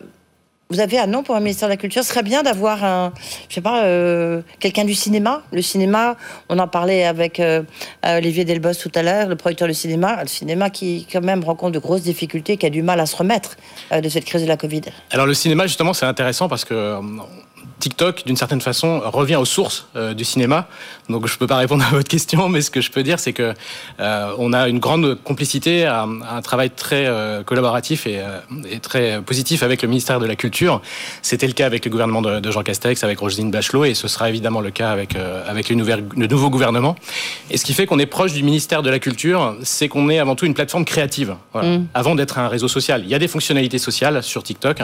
vous 0.71 0.79
avez 0.79 0.99
un 0.99 1.07
nom 1.07 1.23
pour 1.23 1.35
un 1.35 1.39
ministère 1.39 1.67
de 1.67 1.73
la 1.73 1.77
Culture. 1.77 2.03
Ce 2.03 2.09
serait 2.09 2.21
bien 2.21 2.43
d'avoir 2.43 3.11
je 3.49 3.55
sais 3.55 3.59
pas, 3.59 3.85
euh, 3.85 4.43
quelqu'un 4.59 4.85
du 4.85 4.93
cinéma. 4.93 5.41
Le 5.51 5.63
cinéma, 5.63 6.15
on 6.47 6.59
en 6.59 6.67
parlait 6.67 7.05
avec 7.05 7.39
euh, 7.39 7.63
Olivier 8.05 8.45
Delbos 8.45 8.75
tout 8.75 8.91
à 8.93 9.01
l'heure, 9.01 9.29
le 9.29 9.35
producteur 9.35 9.67
du 9.67 9.73
cinéma. 9.73 10.21
Le 10.21 10.27
cinéma 10.27 10.69
qui, 10.69 11.07
quand 11.11 11.23
même, 11.23 11.43
rencontre 11.43 11.71
de 11.71 11.79
grosses 11.79 12.03
difficultés, 12.03 12.57
qui 12.57 12.67
a 12.67 12.69
du 12.69 12.83
mal 12.83 12.99
à 12.99 13.07
se 13.07 13.15
remettre 13.15 13.57
euh, 13.91 13.99
de 13.99 14.09
cette 14.09 14.25
crise 14.25 14.43
de 14.43 14.47
la 14.47 14.57
Covid. 14.57 14.81
Alors, 15.09 15.25
le 15.25 15.33
cinéma, 15.33 15.65
justement, 15.65 15.93
c'est 15.93 16.05
intéressant 16.05 16.47
parce 16.47 16.65
que 16.65 16.99
TikTok, 17.79 18.23
d'une 18.25 18.35
certaine 18.35 18.61
façon, 18.61 19.01
revient 19.05 19.37
aux 19.37 19.45
sources 19.45 19.87
euh, 19.95 20.13
du 20.13 20.25
cinéma. 20.25 20.67
Donc, 21.09 21.27
je 21.27 21.33
ne 21.33 21.37
peux 21.37 21.47
pas 21.47 21.57
répondre 21.57 21.83
à 21.85 21.89
votre 21.89 22.07
question, 22.07 22.49
mais 22.49 22.61
ce 22.61 22.69
que 22.69 22.81
je 22.81 22.91
peux 22.91 23.03
dire, 23.03 23.19
c'est 23.19 23.33
que 23.33 23.53
euh, 23.99 24.33
on 24.37 24.53
a 24.53 24.67
une 24.67 24.79
grande 24.79 25.17
complicité, 25.23 25.85
un, 25.85 26.21
un 26.21 26.41
travail 26.41 26.69
très 26.69 27.05
euh, 27.07 27.43
collaboratif 27.43 28.05
et, 28.05 28.21
et, 28.69 28.79
très 28.79 29.21
positif 29.21 29.63
avec 29.63 29.81
le 29.81 29.87
ministère 29.87 30.19
de 30.19 30.25
la 30.25 30.35
Culture. 30.35 30.81
C'était 31.21 31.47
le 31.47 31.53
cas 31.53 31.65
avec 31.65 31.85
le 31.85 31.91
gouvernement 31.91 32.21
de, 32.21 32.39
de 32.39 32.51
Jean 32.51 32.63
Castex, 32.63 33.03
avec 33.03 33.19
Roselyne 33.19 33.51
Bachelot, 33.51 33.85
et 33.85 33.93
ce 33.93 34.07
sera 34.07 34.29
évidemment 34.29 34.61
le 34.61 34.71
cas 34.71 34.91
avec 34.91 35.15
avec 35.47 35.69
le, 35.69 35.75
nouvel, 35.75 36.05
le 36.15 36.27
nouveau 36.27 36.49
gouvernement. 36.49 36.95
Et 37.49 37.57
ce 37.57 37.65
qui 37.65 37.73
fait 37.73 37.85
qu'on 37.85 37.99
est 37.99 38.05
proche 38.05 38.33
du 38.33 38.43
ministère 38.43 38.83
de 38.83 38.89
la 38.89 38.99
Culture, 38.99 39.55
c'est 39.63 39.87
qu'on 39.87 40.09
est 40.09 40.19
avant 40.19 40.35
tout 40.35 40.45
une 40.45 40.53
plateforme 40.53 40.85
créative, 40.85 41.35
voilà, 41.53 41.77
mm. 41.77 41.87
avant 41.93 42.15
d'être 42.15 42.37
un 42.37 42.47
réseau 42.47 42.67
social. 42.67 43.01
Il 43.03 43.09
y 43.09 43.15
a 43.15 43.19
des 43.19 43.27
fonctionnalités 43.27 43.79
sociales 43.79 44.21
sur 44.23 44.43
TikTok, 44.43 44.79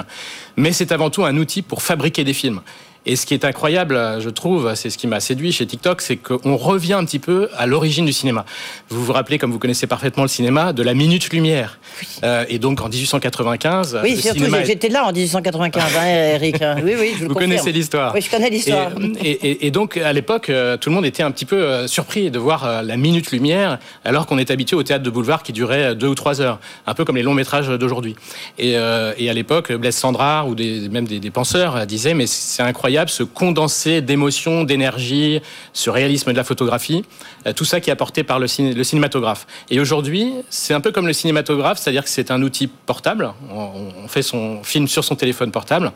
mais 0.56 0.72
c'est 0.72 0.92
avant 0.92 1.10
tout 1.10 1.26
un 1.26 1.38
outil 1.38 1.62
pour 1.62 1.82
fabriquer 1.82 2.24
des 2.24 2.34
films. 2.34 2.62
Et 3.06 3.16
ce 3.16 3.26
qui 3.26 3.34
est 3.34 3.46
incroyable, 3.46 4.00
je 4.20 4.30
trouve, 4.30 4.74
c'est 4.74 4.90
ce 4.90 4.98
qui 4.98 5.06
m'a 5.06 5.20
séduit 5.20 5.52
chez 5.52 5.68
TikTok, 5.68 6.02
c'est 6.02 6.18
qu'on 6.18 6.58
revient 6.58 6.94
un 6.94 7.06
petit 7.06 7.20
peu 7.20 7.50
à 7.56 7.68
l'origine 7.68 8.06
du 8.06 8.14
cinéma. 8.14 8.46
Vous 8.90 9.04
vous 9.04 9.14
rappelez, 9.14 9.38
comme 9.38 9.52
vous 9.52 9.60
connaissez 9.60 9.86
parfaitement 9.86 10.24
le 10.24 10.30
cinéma, 10.30 10.74
de 10.74 10.82
la 10.82 10.96
minute 10.96 11.30
lumière. 11.32 11.78
Euh, 12.24 12.46
et 12.50 12.58
donc 12.58 12.82
en 12.82 12.90
1895. 12.90 14.00
Oui, 14.02 14.18
surtout, 14.20 14.46
j'étais 14.66 14.90
là 14.90 15.06
en 15.06 15.12
1895, 15.12 15.84
hein, 15.98 16.06
Eric. 16.06 16.56
Oui, 16.84 16.94
oui, 17.00 17.14
je 17.20 17.26
Vous 17.26 17.34
connaissez 17.34 17.72
l'histoire. 17.72 18.14
Oui, 18.14 18.22
je 18.22 18.30
connais 18.30 18.50
l'histoire. 18.50 18.92
Et, 19.24 19.68
et, 19.68 19.72
donc 19.72 19.98
à 19.98 20.14
l'époque, 20.14 20.50
euh, 20.50 20.78
tout 20.78 20.90
le 20.90 20.96
monde 20.96 21.06
était 21.06 21.24
un 21.24 21.32
petit 21.32 21.46
peu 21.46 21.56
euh, 21.56 21.88
surpris 21.88 22.32
de 22.32 22.40
voir 22.40 22.84
la 22.84 22.98
minute 22.98 23.32
lumière, 23.32 23.80
alors 24.04 24.26
qu'on 24.26 24.38
est 24.38 24.52
habitué 24.52 24.76
au 24.76 24.84
théâtre 24.84 25.04
de 25.04 25.10
boulevard 25.10 25.44
qui 25.44 25.54
durait 25.54 25.96
deux 25.96 26.08
ou 26.08 26.16
trois 26.16 26.42
heures, 26.42 26.60
un 26.86 26.94
peu 26.94 27.06
comme 27.06 27.16
les 27.16 27.24
longs 27.24 27.34
métrages 27.34 27.70
d'aujourd'hui. 27.70 28.16
Et, 28.58 28.72
et, 28.72 29.30
à 29.30 29.34
l'époque, 29.34 29.72
Blaise 29.72 29.96
Sandrard 29.96 30.48
ou 30.48 30.56
des, 30.56 30.90
même 30.90 31.08
des, 31.08 31.20
des 31.20 31.32
penseurs 31.32 31.86
disaient, 31.86 32.14
mais 32.14 32.28
c'est 32.28 32.64
incroyable 32.64 32.95
ce 33.08 33.24
condensé 33.24 34.02
d'émotions, 34.02 34.64
d'énergie, 34.64 35.42
ce 35.74 35.90
réalisme 35.90 36.32
de 36.32 36.38
la 36.38 36.44
photographie, 36.44 37.04
euh, 37.46 37.54
tout 37.54 37.66
ça 37.66 37.80
qui 37.80 37.90
est 37.90 37.94
apporté 37.94 38.24
par 38.24 38.40
le, 38.40 38.48
cinématographe. 38.48 39.48
Et 39.70 39.80
aujourd'hui, 39.80 40.34
c'est 40.50 40.74
un 40.74 40.82
peu 40.82 40.92
comme 40.92 41.08
le 41.08 41.14
cinématographe, 41.14 41.80
c'est-à-dire 41.80 42.04
que 42.04 42.10
c'est 42.10 42.32
un 42.32 42.42
outil 42.42 42.68
portable, 42.68 43.34
on 43.52 44.08
fait 44.08 44.22
son 44.22 44.64
film 44.64 44.88
sur 44.88 45.04
son 45.04 45.16
téléphone 45.16 45.52
portable, 45.52 45.92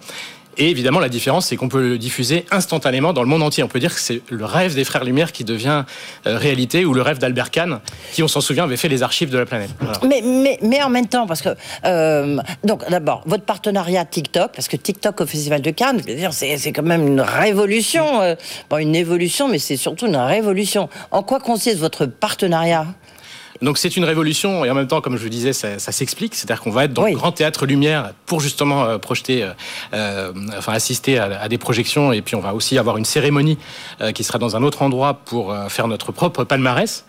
et 0.59 0.69
évidemment, 0.69 0.99
la 0.99 1.07
différence, 1.07 1.47
c'est 1.47 1.55
qu'on 1.55 1.69
peut 1.69 1.81
le 1.81 1.97
diffuser 1.97 2.45
instantanément 2.51 3.13
dans 3.13 3.23
le 3.23 3.29
monde 3.29 3.41
entier. 3.43 3.63
On 3.63 3.69
peut 3.69 3.79
dire 3.79 3.95
que 3.95 4.01
c'est 4.01 4.21
le 4.29 4.43
rêve 4.43 4.75
des 4.75 4.83
frères 4.83 5.05
Lumière 5.05 5.31
qui 5.31 5.45
devient 5.45 5.85
euh, 6.27 6.37
réalité, 6.37 6.83
ou 6.83 6.93
le 6.93 7.01
rêve 7.01 7.17
d'Albert 7.17 7.49
Kahn, 7.49 7.79
qui, 8.11 8.23
on 8.23 8.27
s'en 8.27 8.41
souvient, 8.41 8.65
avait 8.65 8.75
fait 8.75 8.89
les 8.89 9.01
archives 9.01 9.29
de 9.29 9.37
la 9.37 9.45
planète. 9.45 9.69
Mais, 10.61 10.83
en 10.83 10.89
même 10.89 11.07
temps, 11.07 11.27
parce 11.27 11.41
que, 11.41 11.49
euh, 11.85 12.37
donc 12.65 12.87
d'abord, 12.89 13.23
votre 13.25 13.45
partenariat 13.45 14.03
TikTok, 14.03 14.51
parce 14.53 14.67
que 14.67 14.75
TikTok 14.75 15.21
au 15.21 15.25
Festival 15.25 15.61
de 15.61 15.71
Cannes, 15.71 16.01
c'est 16.31 16.73
quand 16.73 16.83
même 16.83 17.07
une 17.07 17.21
révolution, 17.21 18.21
euh, 18.21 18.35
bon, 18.69 18.77
une 18.77 18.95
évolution, 18.95 19.47
mais 19.47 19.59
c'est 19.59 19.77
surtout 19.77 20.07
une 20.07 20.17
révolution. 20.17 20.89
En 21.11 21.23
quoi 21.23 21.39
consiste 21.39 21.77
votre 21.77 22.05
partenariat? 22.05 22.85
Donc 23.61 23.77
c'est 23.77 23.97
une 23.97 24.05
révolution 24.05 24.63
et 24.63 24.71
en 24.71 24.75
même 24.75 24.87
temps, 24.87 25.01
comme 25.01 25.17
je 25.17 25.23
vous 25.23 25.29
disais, 25.29 25.53
ça, 25.53 25.79
ça 25.79 25.91
s'explique. 25.91 26.35
C'est-à-dire 26.35 26.61
qu'on 26.61 26.71
va 26.71 26.85
être 26.85 26.93
dans 26.93 27.05
le 27.05 27.13
grand 27.13 27.31
théâtre 27.31 27.65
Lumière 27.65 28.13
pour 28.25 28.39
justement 28.39 28.85
euh, 28.85 28.97
projeter, 28.97 29.43
euh, 29.43 29.51
euh, 29.93 30.31
enfin 30.57 30.73
assister 30.73 31.17
à, 31.17 31.41
à, 31.41 31.47
des 31.49 31.57
projections 31.57 32.13
et 32.13 32.21
puis 32.21 32.35
on 32.35 32.39
va 32.39 32.53
aussi 32.53 32.77
avoir 32.77 32.97
une 32.97 33.05
cérémonie 33.05 33.57
euh, 34.01 34.11
qui 34.11 34.23
sera 34.23 34.39
dans 34.39 34.55
un 34.55 34.63
autre 34.63 34.81
endroit 34.81 35.15
pour 35.25 35.55
faire 35.69 35.87
notre 35.87 36.11
propre 36.11 36.43
palmarès. 36.43 37.05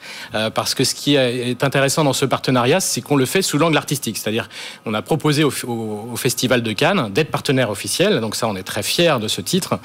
parce 0.55 0.75
que 0.75 0.85
ce 0.85 0.95
qui 0.95 1.15
est 1.15 1.63
intéressant 1.63 2.05
dans 2.05 2.13
ce 2.13 2.25
partenariat, 2.25 2.81
c'est 2.81 3.01
qu'on 3.01 3.17
le 3.17 3.27
fait 3.27 3.43
sous 3.43 3.59
l'angle 3.59 3.77
artistique. 3.77 4.19
C'est-à-dire 4.19 4.49
on 4.87 4.95
a 4.95 5.03
proposé 5.03 5.45
au, 5.45 5.53
au, 5.67 6.11
au 6.13 6.17
Festival 6.17 6.63
de 6.63 6.73
Cannes 6.73 7.11
d'être 7.13 7.31
partenaire 7.31 7.71
officiel. 7.71 8.21
Donc 8.21 8.35
ça, 8.35 8.49
on 8.49 8.57
est 8.57 8.63
très 8.63 8.83
fiers 8.83 9.17
de 9.21 9.29
ce 9.29 9.41
titre. 9.41 9.79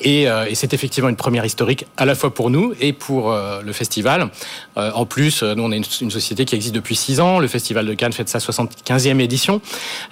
Et, 0.00 0.22
et 0.24 0.54
c'est 0.54 0.74
effectivement 0.74 1.08
une 1.08 1.16
première 1.16 1.44
historique 1.44 1.86
à 1.96 2.04
la 2.04 2.14
fois 2.14 2.32
pour 2.32 2.50
nous 2.50 2.74
et 2.80 2.92
pour 2.92 3.34
le 3.34 3.72
festival. 3.72 4.30
en 4.76 5.06
plus, 5.06 5.42
nous 5.42 5.62
on 5.62 5.72
est 5.72 6.00
une, 6.00 6.01
une 6.02 6.10
société 6.10 6.44
qui 6.44 6.54
existe 6.54 6.74
depuis 6.74 6.96
six 6.96 7.20
ans. 7.20 7.38
Le 7.38 7.48
Festival 7.48 7.86
de 7.86 7.94
Cannes 7.94 8.12
fait 8.12 8.28
sa 8.28 8.38
75e 8.38 9.20
édition. 9.20 9.60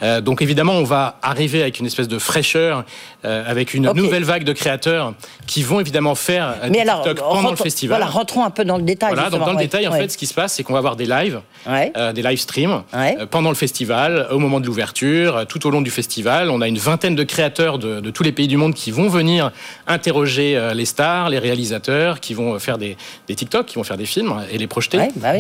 Euh, 0.03 0.21
donc 0.21 0.41
évidemment, 0.43 0.75
on 0.75 0.85
va 0.85 1.19
arriver 1.23 1.61
avec 1.61 1.81
une 1.81 1.87
espèce 1.87 2.09
de 2.09 2.19
fraîcheur, 2.19 2.85
euh, 3.25 3.45
avec 3.47 3.75
une 3.75 3.91
nouvelle 3.93 4.25
vague 4.25 4.45
de 4.45 4.53
créateurs 4.53 5.15
qui 5.51 5.65
vont 5.65 5.81
évidemment 5.81 6.15
faire 6.15 6.55
euh, 6.63 6.69
Mais 6.71 6.81
alors, 6.81 7.03
TikTok 7.03 7.19
pendant 7.29 7.51
le 7.51 7.57
festival. 7.57 7.99
Voilà, 7.99 8.11
rentrons 8.11 8.45
un 8.45 8.51
peu 8.51 8.65
dans 8.65 8.77
le 8.77 8.85
détail. 8.85 9.15
Voilà, 9.15 9.31
donc 9.31 9.41
dans 9.41 9.53
le 9.53 9.59
détail, 9.59 9.89
en 9.89 9.93
fait, 9.93 10.09
ce 10.09 10.17
qui 10.17 10.27
se 10.27 10.35
passe, 10.35 10.55
c'est 10.55 10.63
qu'on 10.63 10.75
va 10.75 10.79
avoir 10.79 10.95
des 10.95 11.07
lives, 11.07 11.41
euh, 11.69 12.13
des 12.13 12.23
live 12.23 12.39
streams 12.39 12.83
euh, 12.95 13.27
pendant 13.27 13.49
le 13.49 13.57
festival, 13.57 14.29
au 14.31 14.39
moment 14.39 14.61
de 14.61 14.67
l'ouverture, 14.67 15.45
tout 15.49 15.67
au 15.67 15.71
long 15.71 15.83
du 15.83 15.91
festival. 15.91 16.51
On 16.51 16.61
a 16.61 16.69
une 16.69 16.79
vingtaine 16.79 17.17
de 17.17 17.25
créateurs 17.25 17.79
de, 17.79 17.99
de, 17.99 18.11
tous 18.11 18.23
les 18.23 18.31
pays 18.31 18.47
du 18.47 18.57
monde 18.57 18.75
qui 18.75 18.93
vont 18.93 19.09
venir 19.09 19.51
interroger 19.89 20.71
les 20.75 20.85
stars, 20.85 21.31
les 21.31 21.41
réalisateurs, 21.41 22.21
qui 22.21 22.35
vont 22.35 22.59
faire 22.61 22.79
des, 22.79 22.97
des 23.27 23.35
TikTok, 23.35 23.67
qui 23.67 23.75
vont 23.75 23.85
faire 23.85 23.97
des 23.97 24.07
films 24.07 24.35
et 24.53 24.59
les 24.59 24.69
projeter. 24.69 25.01
Bah 25.17 25.33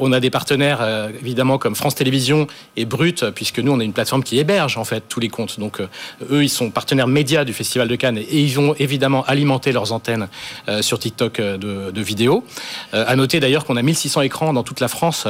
on 0.00 0.12
a 0.12 0.20
des 0.20 0.30
partenaires 0.30 1.08
évidemment 1.20 1.58
comme 1.58 1.74
France 1.74 1.94
Télévisions 1.94 2.46
et 2.76 2.86
Brut, 2.86 3.26
puisque 3.34 3.58
nous 3.58 3.72
on 3.72 3.80
est 3.80 3.84
une 3.84 3.92
plateforme 3.92 4.22
qui 4.22 4.38
héberge 4.38 4.78
en 4.78 4.84
fait 4.84 5.04
tous 5.08 5.20
les 5.20 5.28
comptes. 5.28 5.60
Donc 5.60 5.80
eux 6.30 6.42
ils 6.42 6.48
sont 6.48 6.70
partenaires 6.70 7.06
médias 7.20 7.44
du 7.44 7.52
Festival 7.52 7.86
de 7.86 7.96
Cannes 7.96 8.16
et 8.16 8.40
ils 8.40 8.54
vont 8.54 8.74
évidemment 8.78 9.24
alimenter 9.24 9.72
leurs 9.72 9.92
antennes 9.92 10.28
sur 10.80 10.98
TikTok 10.98 11.38
de, 11.38 11.90
de 11.90 12.00
vidéos. 12.00 12.44
à 12.92 13.14
noter 13.14 13.40
d'ailleurs 13.40 13.66
qu'on 13.66 13.76
a 13.76 13.82
1600 13.82 14.22
écrans 14.22 14.54
dans 14.54 14.62
toute 14.62 14.80
la 14.80 14.88
France 14.88 15.26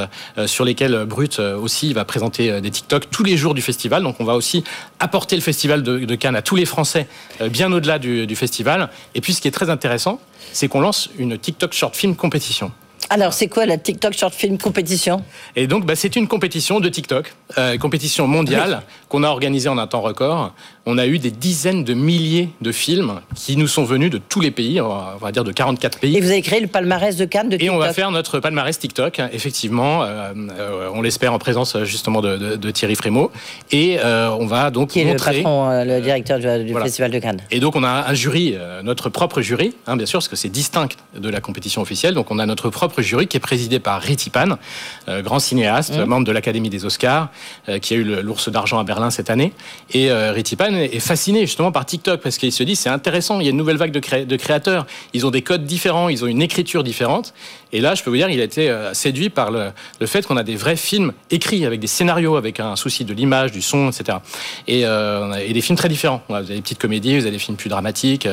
sur 0.46 0.64
lesquels 0.64 1.05
Brut 1.05 1.40
aussi 1.40 1.92
va 1.92 2.05
présenter 2.05 2.61
des 2.61 2.70
TikTok 2.70 3.11
tous 3.11 3.24
les 3.24 3.37
jours 3.37 3.55
du 3.55 3.62
festival. 3.62 4.05
Donc 4.05 4.20
on 4.20 4.24
va 4.24 4.35
aussi 4.35 4.62
apporter 5.00 5.35
le 5.35 5.42
festival 5.42 5.83
de, 5.83 5.98
de 5.98 6.14
Cannes 6.14 6.37
à 6.37 6.42
tous 6.42 6.55
les 6.55 6.64
Français 6.64 7.09
bien 7.50 7.72
au-delà 7.72 7.98
du, 7.98 8.29
du 8.29 8.37
festival. 8.37 8.88
Et 9.16 9.20
puis 9.20 9.35
ce 9.35 9.40
qui 9.40 9.48
est 9.48 9.57
très 9.61 9.70
intéressant, 9.70 10.20
c'est 10.53 10.68
qu'on 10.68 10.81
lance 10.81 11.11
une 11.18 11.38
TikTok 11.38 11.72
Short 11.72 11.96
Film 11.96 12.14
compétition. 12.14 12.70
Alors, 13.12 13.33
c'est 13.33 13.48
quoi 13.48 13.66
la 13.66 13.76
TikTok 13.76 14.12
Short 14.12 14.33
Film 14.33 14.57
Compétition? 14.57 15.24
Et 15.57 15.66
donc, 15.66 15.85
bah, 15.85 15.96
c'est 15.96 16.14
une 16.14 16.29
compétition 16.29 16.79
de 16.79 16.88
TikTok, 16.88 17.35
euh, 17.59 17.76
compétition 17.76 18.29
mondiale 18.29 18.83
qu'on 19.11 19.23
a 19.25 19.29
organisée 19.29 19.68
en 19.68 19.77
un 19.77 19.87
temps 19.87 20.01
record. 20.01 20.55
On 20.87 20.96
a 20.96 21.07
eu 21.07 21.18
des 21.18 21.31
dizaines 21.31 21.85
de 21.85 21.92
milliers 21.94 22.49
de 22.62 22.73
films 22.73 23.20
qui 23.35 23.57
nous 23.57 23.66
sont 23.68 23.85
venus 23.85 24.09
de 24.11 24.16
tous 24.18 24.40
les 24.40 24.51
pays, 24.51 24.81
on 24.81 25.16
va 25.20 25.33
dire 25.33 25.44
de 25.44 25.53
44 25.53 25.99
pays. 25.99 26.16
Et 26.16 26.20
vous 26.20 26.31
avez 26.31 26.40
créé 26.42 26.61
le 26.61 26.68
palmarès 26.68 27.16
de 27.16 27.25
Cannes 27.27 27.49
de 27.49 27.57
TikTok 27.57 27.66
Et 27.66 27.70
on 27.77 27.79
va 27.79 27.92
faire 27.92 28.11
notre 28.12 28.38
palmarès 28.40 28.79
TikTok, 28.79 29.20
effectivement. 29.33 30.03
Euh, 30.05 30.33
euh, 30.59 30.88
on 30.94 31.03
l'espère 31.03 31.33
en 31.35 31.38
présence 31.38 31.77
justement 31.85 32.20
de, 32.23 32.37
de, 32.38 32.57
de 32.57 32.70
Thierry 32.70 32.94
Frémaux. 32.94 33.31
Et 33.73 33.99
euh, 34.01 34.31
on 34.31 34.46
va 34.46 34.70
donc 34.70 34.90
Qui 34.90 35.01
est 35.01 35.05
montrer... 35.05 35.38
le 35.38 35.42
patron, 35.42 35.68
euh, 35.70 35.85
le 35.85 36.01
directeur 36.01 36.38
du, 36.38 36.64
du 36.64 36.70
Voilà. 36.73 36.87
Festival 36.87 37.11
de 37.11 37.18
Cannes. 37.18 37.40
Et 37.51 37.59
donc 37.61 37.75
on 37.77 37.83
a 37.85 38.07
un 38.09 38.14
jury, 38.14 38.55
euh, 38.57 38.81
notre 38.83 39.11
propre 39.11 39.42
jury, 39.42 39.75
hein, 39.88 39.96
bien 39.96 40.07
sûr, 40.07 40.20
parce 40.20 40.29
que 40.29 40.37
c'est 40.37 40.49
distinct 40.49 40.88
de 41.18 41.29
la 41.29 41.40
compétition 41.40 41.83
officielle. 41.83 42.14
Donc 42.14 42.31
on 42.31 42.38
a 42.38 42.46
notre 42.46 42.70
propre 42.70 43.03
jury 43.03 43.27
qui 43.27 43.37
est 43.37 43.40
présidé 43.40 43.81
par 43.81 44.01
Riti 44.01 44.31
Pan, 44.31 44.57
euh, 45.09 45.20
grand 45.23 45.40
cinéaste, 45.40 45.81
Mmh. 45.99 46.05
membre 46.05 46.27
de 46.27 46.33
l'Académie 46.33 46.70
des 46.70 46.85
Oscars, 46.85 47.29
euh, 47.68 47.79
qui 47.79 47.94
a 47.94 47.96
eu 47.96 48.05
l'ours 48.23 48.49
d'argent 48.51 48.79
à 48.79 48.85
Berlin 48.85 48.99
cette 49.08 49.30
année. 49.30 49.54
Et 49.94 50.10
euh, 50.10 50.32
Riti 50.32 50.56
Pan 50.56 50.74
est 50.74 51.00
fasciné 51.00 51.40
justement 51.46 51.72
par 51.72 51.86
TikTok 51.86 52.20
parce 52.20 52.36
qu'il 52.36 52.52
se 52.52 52.62
dit 52.62 52.76
c'est 52.76 52.90
intéressant, 52.90 53.40
il 53.40 53.44
y 53.44 53.46
a 53.46 53.50
une 53.50 53.56
nouvelle 53.56 53.78
vague 53.78 53.92
de, 53.92 54.00
cré- 54.00 54.26
de 54.26 54.36
créateurs, 54.36 54.86
ils 55.14 55.24
ont 55.24 55.30
des 55.30 55.40
codes 55.40 55.64
différents, 55.64 56.10
ils 56.10 56.22
ont 56.24 56.26
une 56.26 56.42
écriture 56.42 56.84
différente. 56.84 57.32
Et 57.72 57.80
là, 57.80 57.94
je 57.94 58.02
peux 58.02 58.10
vous 58.10 58.16
dire, 58.16 58.28
il 58.28 58.40
a 58.40 58.44
été 58.44 58.68
euh, 58.68 58.92
séduit 58.94 59.30
par 59.30 59.50
le, 59.50 59.70
fait 60.06 60.26
qu'on 60.26 60.36
a 60.36 60.42
des 60.42 60.56
vrais 60.56 60.76
films 60.76 61.12
écrits 61.30 61.64
avec 61.64 61.78
des 61.80 61.86
scénarios, 61.86 62.36
avec 62.36 62.58
un 62.60 62.74
souci 62.76 63.04
de 63.04 63.14
l'image, 63.14 63.52
du 63.52 63.62
son, 63.62 63.90
etc. 63.90 64.18
Et, 64.66 64.82
euh, 64.84 65.32
et 65.34 65.52
des 65.52 65.60
films 65.60 65.78
très 65.78 65.88
différents. 65.88 66.20
Vous 66.28 66.34
avez 66.34 66.56
des 66.56 66.62
petites 66.62 66.80
comédies, 66.80 67.14
vous 67.14 67.22
avez 67.22 67.30
des 67.30 67.38
films 67.38 67.56
plus 67.56 67.70
dramatiques, 67.70 68.26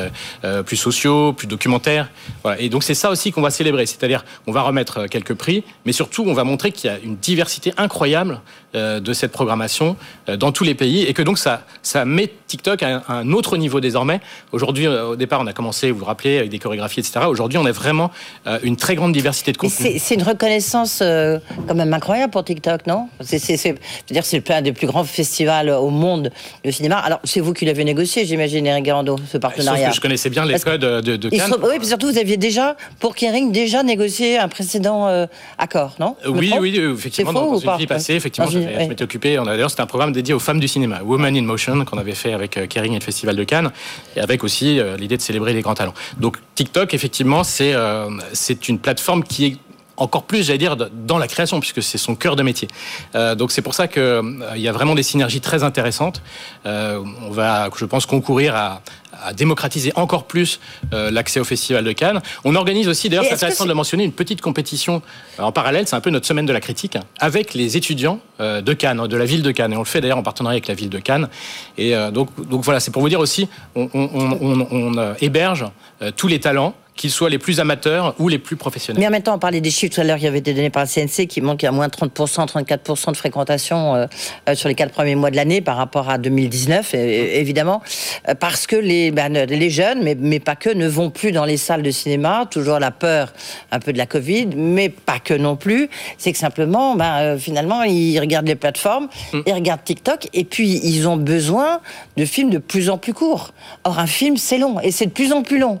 euh, 0.44 0.62
plus 0.64 0.76
sociaux, 0.76 1.32
plus 1.32 1.46
documentaires. 1.46 2.08
Voilà. 2.42 2.60
Et 2.60 2.68
donc 2.68 2.82
c'est 2.82 2.94
ça 2.94 3.10
aussi 3.10 3.30
qu'on 3.30 3.42
va 3.42 3.50
célébrer. 3.50 3.86
C'est-à-dire, 3.86 4.24
on 4.48 4.52
va 4.52 4.62
remettre 4.62 5.06
quelques 5.06 5.34
prix, 5.34 5.62
mais 5.86 5.92
surtout, 5.92 6.24
on 6.26 6.34
va 6.34 6.42
montrer 6.42 6.72
qu'il 6.72 6.90
y 6.90 6.92
a 6.92 6.98
une 6.98 7.16
diversité 7.16 7.72
incroyable 7.76 8.40
de 8.74 9.12
cette 9.12 9.32
programmation 9.32 9.96
euh, 10.28 10.36
dans 10.36 10.52
tous 10.52 10.64
les 10.64 10.74
pays 10.74 11.02
et 11.04 11.14
que 11.14 11.22
donc 11.22 11.38
ça, 11.38 11.62
ça 11.82 12.04
met 12.04 12.30
TikTok 12.46 12.82
à 12.82 13.02
un, 13.08 13.32
autre 13.32 13.56
niveau 13.56 13.80
désormais. 13.80 14.20
Aujourd'hui, 14.52 14.86
euh, 14.86 15.08
au 15.08 15.16
départ, 15.16 15.40
on 15.40 15.46
a 15.46 15.52
commencé, 15.52 15.90
vous 15.90 16.00
vous 16.00 16.04
rappelez, 16.04 16.38
avec 16.38 16.50
des 16.50 16.58
chorégraphies, 16.58 17.00
etc. 17.00 17.20
Aujourd'hui, 17.28 17.58
on 17.58 17.64
a 17.66 17.72
vraiment 17.72 18.10
euh, 18.46 18.58
une 18.62 18.76
très 18.76 18.94
grande 18.94 19.12
diversité 19.12 19.52
de 19.52 19.56
contenus. 19.58 20.02
c'est 20.02 20.14
une 20.14 20.22
reconnaissance 20.22 21.00
euh, 21.02 21.38
quand 21.66 21.74
même 21.74 21.92
incroyable 21.94 22.30
pour 22.30 22.44
TikTok, 22.44 22.86
non? 22.86 23.08
C'est 23.20 23.38
c'est- 23.38 23.56
c'est- 23.56 23.70
je 23.70 23.74
veux 24.10 24.14
dire, 24.14 24.24
c'est 24.24 24.50
un 24.50 24.62
des 24.62 24.72
plus 24.72 24.86
grands 24.86 25.04
festivals 25.04 25.70
au 25.70 25.90
monde 25.90 26.30
de 26.64 26.70
cinéma. 26.70 26.98
Alors, 26.98 27.20
c'est 27.24 27.40
vous 27.40 27.52
qui 27.54 27.64
l'avez 27.64 27.84
négocié, 27.84 28.24
j'imagine, 28.26 28.66
Eric 28.66 28.84
Garando, 28.84 29.16
ce 29.26 29.32
Sauf 29.32 29.40
partenariat. 29.40 29.88
que 29.90 29.94
je 29.96 30.00
connaissais 30.00 30.30
bien 30.30 30.44
les 30.44 30.52
Parce 30.52 30.64
codes 30.64 30.80
de, 30.80 31.16
de 31.16 31.28
Cannes. 31.30 31.54
Oui, 31.62 31.78
puis 31.78 31.86
surtout, 31.88 32.10
vous 32.10 32.18
aviez 32.18 32.36
déjà, 32.36 32.76
pour 33.00 33.14
Kering, 33.14 33.52
déjà 33.52 33.82
négocié 33.82 34.38
un 34.38 34.48
précédent 34.48 35.08
euh, 35.08 35.26
accord, 35.58 35.94
non? 35.98 36.16
Oui, 36.26 36.52
oui, 36.60 36.78
euh, 36.78 36.94
effectivement, 36.94 37.32
C'est 37.32 37.38
faux 37.38 37.60
dans, 37.60 37.60
dans 37.60 37.72
une 37.74 37.78
vie 37.78 37.86
passée, 37.86 38.14
effectivement, 38.14 38.50
Je 38.62 38.88
m'étais 38.88 39.04
occupé. 39.04 39.36
D'ailleurs, 39.44 39.70
c'était 39.70 39.82
un 39.82 39.86
programme 39.86 40.12
dédié 40.12 40.34
aux 40.34 40.38
femmes 40.38 40.60
du 40.60 40.68
cinéma, 40.68 41.00
Women 41.04 41.36
in 41.36 41.42
Motion, 41.42 41.84
qu'on 41.84 41.98
avait 41.98 42.14
fait 42.14 42.32
avec 42.32 42.56
euh, 42.56 42.66
Kering 42.66 42.92
et 42.92 42.98
le 42.98 43.04
Festival 43.04 43.36
de 43.36 43.44
Cannes, 43.44 43.70
et 44.16 44.20
avec 44.20 44.44
aussi 44.44 44.78
euh, 44.78 44.96
l'idée 44.96 45.16
de 45.16 45.22
célébrer 45.22 45.52
les 45.52 45.62
grands 45.62 45.74
talents. 45.74 45.94
Donc 46.18 46.38
TikTok, 46.54 46.94
effectivement, 46.94 47.44
c'est 47.44 47.74
euh, 47.74 48.08
c'est 48.32 48.68
une 48.68 48.78
plateforme 48.78 49.22
qui 49.24 49.46
est 49.46 49.56
encore 49.98 50.22
plus, 50.24 50.46
j'allais 50.46 50.58
dire, 50.58 50.76
dans 50.76 51.18
la 51.18 51.26
création, 51.28 51.60
puisque 51.60 51.82
c'est 51.82 51.98
son 51.98 52.14
cœur 52.14 52.36
de 52.36 52.42
métier. 52.42 52.68
Euh, 53.14 53.34
donc 53.34 53.50
c'est 53.52 53.62
pour 53.62 53.74
ça 53.74 53.88
qu'il 53.88 54.24
il 54.56 54.60
y 54.62 54.68
a 54.68 54.72
vraiment 54.72 54.94
des 54.94 55.02
synergies 55.02 55.40
très 55.40 55.62
intéressantes. 55.62 56.22
Euh, 56.66 57.02
on 57.26 57.30
va, 57.30 57.68
je 57.76 57.84
pense, 57.84 58.06
concourir 58.06 58.54
à, 58.54 58.80
à 59.24 59.32
démocratiser 59.32 59.92
encore 59.96 60.24
plus 60.24 60.60
euh, 60.92 61.10
l'accès 61.10 61.40
au 61.40 61.44
Festival 61.44 61.84
de 61.84 61.92
Cannes. 61.92 62.20
On 62.44 62.54
organise 62.54 62.86
aussi, 62.88 63.08
d'ailleurs, 63.08 63.24
c'est 63.24 63.34
intéressant 63.34 63.64
de 63.64 63.68
le 63.68 63.74
mentionner, 63.74 64.04
une 64.04 64.12
petite 64.12 64.40
compétition 64.40 65.02
euh, 65.38 65.42
en 65.42 65.52
parallèle, 65.52 65.86
c'est 65.88 65.96
un 65.96 66.00
peu 66.00 66.10
notre 66.10 66.26
semaine 66.26 66.46
de 66.46 66.52
la 66.52 66.60
critique, 66.60 66.96
avec 67.18 67.54
les 67.54 67.76
étudiants 67.76 68.20
euh, 68.40 68.60
de 68.60 68.72
Cannes, 68.74 69.06
de 69.06 69.16
la 69.16 69.24
ville 69.24 69.42
de 69.42 69.50
Cannes. 69.50 69.72
Et 69.72 69.76
on 69.76 69.80
le 69.80 69.84
fait 69.86 70.00
d'ailleurs 70.00 70.18
en 70.18 70.22
partenariat 70.22 70.54
avec 70.56 70.68
la 70.68 70.74
ville 70.74 70.90
de 70.90 70.98
Cannes. 71.00 71.28
Et 71.76 71.96
euh, 71.96 72.10
donc, 72.12 72.28
donc 72.48 72.62
voilà, 72.62 72.78
c'est 72.80 72.90
pour 72.92 73.02
vous 73.02 73.08
dire 73.08 73.20
aussi, 73.20 73.48
on, 73.74 73.88
on- 73.94 74.10
on- 74.14 74.38
on- 74.40 74.68
on, 74.70 74.98
euh, 74.98 75.14
héberge 75.20 75.64
euh, 76.02 76.12
tous 76.16 76.28
les 76.28 76.38
talents, 76.38 76.74
qu'ils 76.98 77.10
soient 77.10 77.30
les 77.30 77.38
plus 77.38 77.60
amateurs 77.60 78.14
ou 78.18 78.28
les 78.28 78.38
plus 78.38 78.56
professionnels. 78.56 79.00
Mais 79.00 79.06
en 79.06 79.10
même 79.10 79.22
temps, 79.22 79.34
on 79.36 79.38
parlait 79.38 79.60
des 79.62 79.70
chiffres 79.70 79.94
tout 79.94 80.00
à 80.00 80.04
l'heure 80.04 80.18
qui 80.18 80.26
avaient 80.26 80.38
été 80.40 80.52
donnés 80.52 80.68
par 80.68 80.82
le 80.82 80.88
CNC, 80.88 81.26
qui 81.28 81.40
montrent 81.40 81.58
qu'il 81.58 81.66
y 81.66 81.68
a 81.68 81.72
moins 81.72 81.86
30%, 81.88 82.46
34% 82.46 83.12
de 83.12 83.16
fréquentation 83.16 83.94
euh, 83.94 84.06
euh, 84.48 84.54
sur 84.54 84.68
les 84.68 84.74
quatre 84.74 84.92
premiers 84.92 85.14
mois 85.14 85.30
de 85.30 85.36
l'année 85.36 85.60
par 85.60 85.76
rapport 85.76 86.10
à 86.10 86.18
2019, 86.18 86.92
et- 86.94 86.98
et- 86.98 87.40
évidemment, 87.40 87.80
euh, 88.28 88.34
parce 88.34 88.66
que 88.66 88.74
les, 88.76 89.12
ben, 89.12 89.32
les 89.32 89.70
jeunes, 89.70 90.02
mais, 90.02 90.16
mais 90.18 90.40
pas 90.40 90.56
que, 90.56 90.70
ne 90.70 90.88
vont 90.88 91.10
plus 91.10 91.30
dans 91.30 91.44
les 91.44 91.56
salles 91.56 91.82
de 91.82 91.90
cinéma, 91.92 92.46
toujours 92.50 92.80
la 92.80 92.90
peur 92.90 93.32
un 93.70 93.78
peu 93.78 93.92
de 93.92 93.98
la 93.98 94.06
Covid, 94.06 94.48
mais 94.56 94.88
pas 94.88 95.20
que 95.20 95.34
non 95.34 95.54
plus. 95.54 95.88
C'est 96.18 96.32
que 96.32 96.38
simplement, 96.38 96.96
ben, 96.96 97.18
euh, 97.20 97.38
finalement, 97.38 97.84
ils 97.84 98.18
regardent 98.18 98.48
les 98.48 98.56
plateformes, 98.56 99.08
ils 99.46 99.52
regardent 99.54 99.84
TikTok, 99.84 100.26
et 100.34 100.42
puis 100.44 100.80
ils 100.82 101.06
ont 101.06 101.16
besoin 101.16 101.80
de 102.16 102.24
films 102.24 102.50
de 102.50 102.58
plus 102.58 102.90
en 102.90 102.98
plus 102.98 103.14
courts. 103.14 103.52
Or, 103.84 104.00
un 104.00 104.08
film, 104.08 104.36
c'est 104.36 104.58
long, 104.58 104.80
et 104.80 104.90
c'est 104.90 105.06
de 105.06 105.12
plus 105.12 105.32
en 105.32 105.42
plus 105.42 105.58
long. 105.60 105.78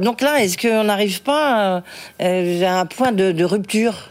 Donc 0.00 0.20
là, 0.20 0.42
est-ce 0.42 0.57
qu'on 0.60 0.84
n'arrive 0.84 1.22
pas 1.22 1.76
euh, 1.76 1.80
euh, 2.22 2.62
à 2.64 2.80
un 2.80 2.86
point 2.86 3.12
de, 3.12 3.32
de 3.32 3.44
rupture 3.44 4.10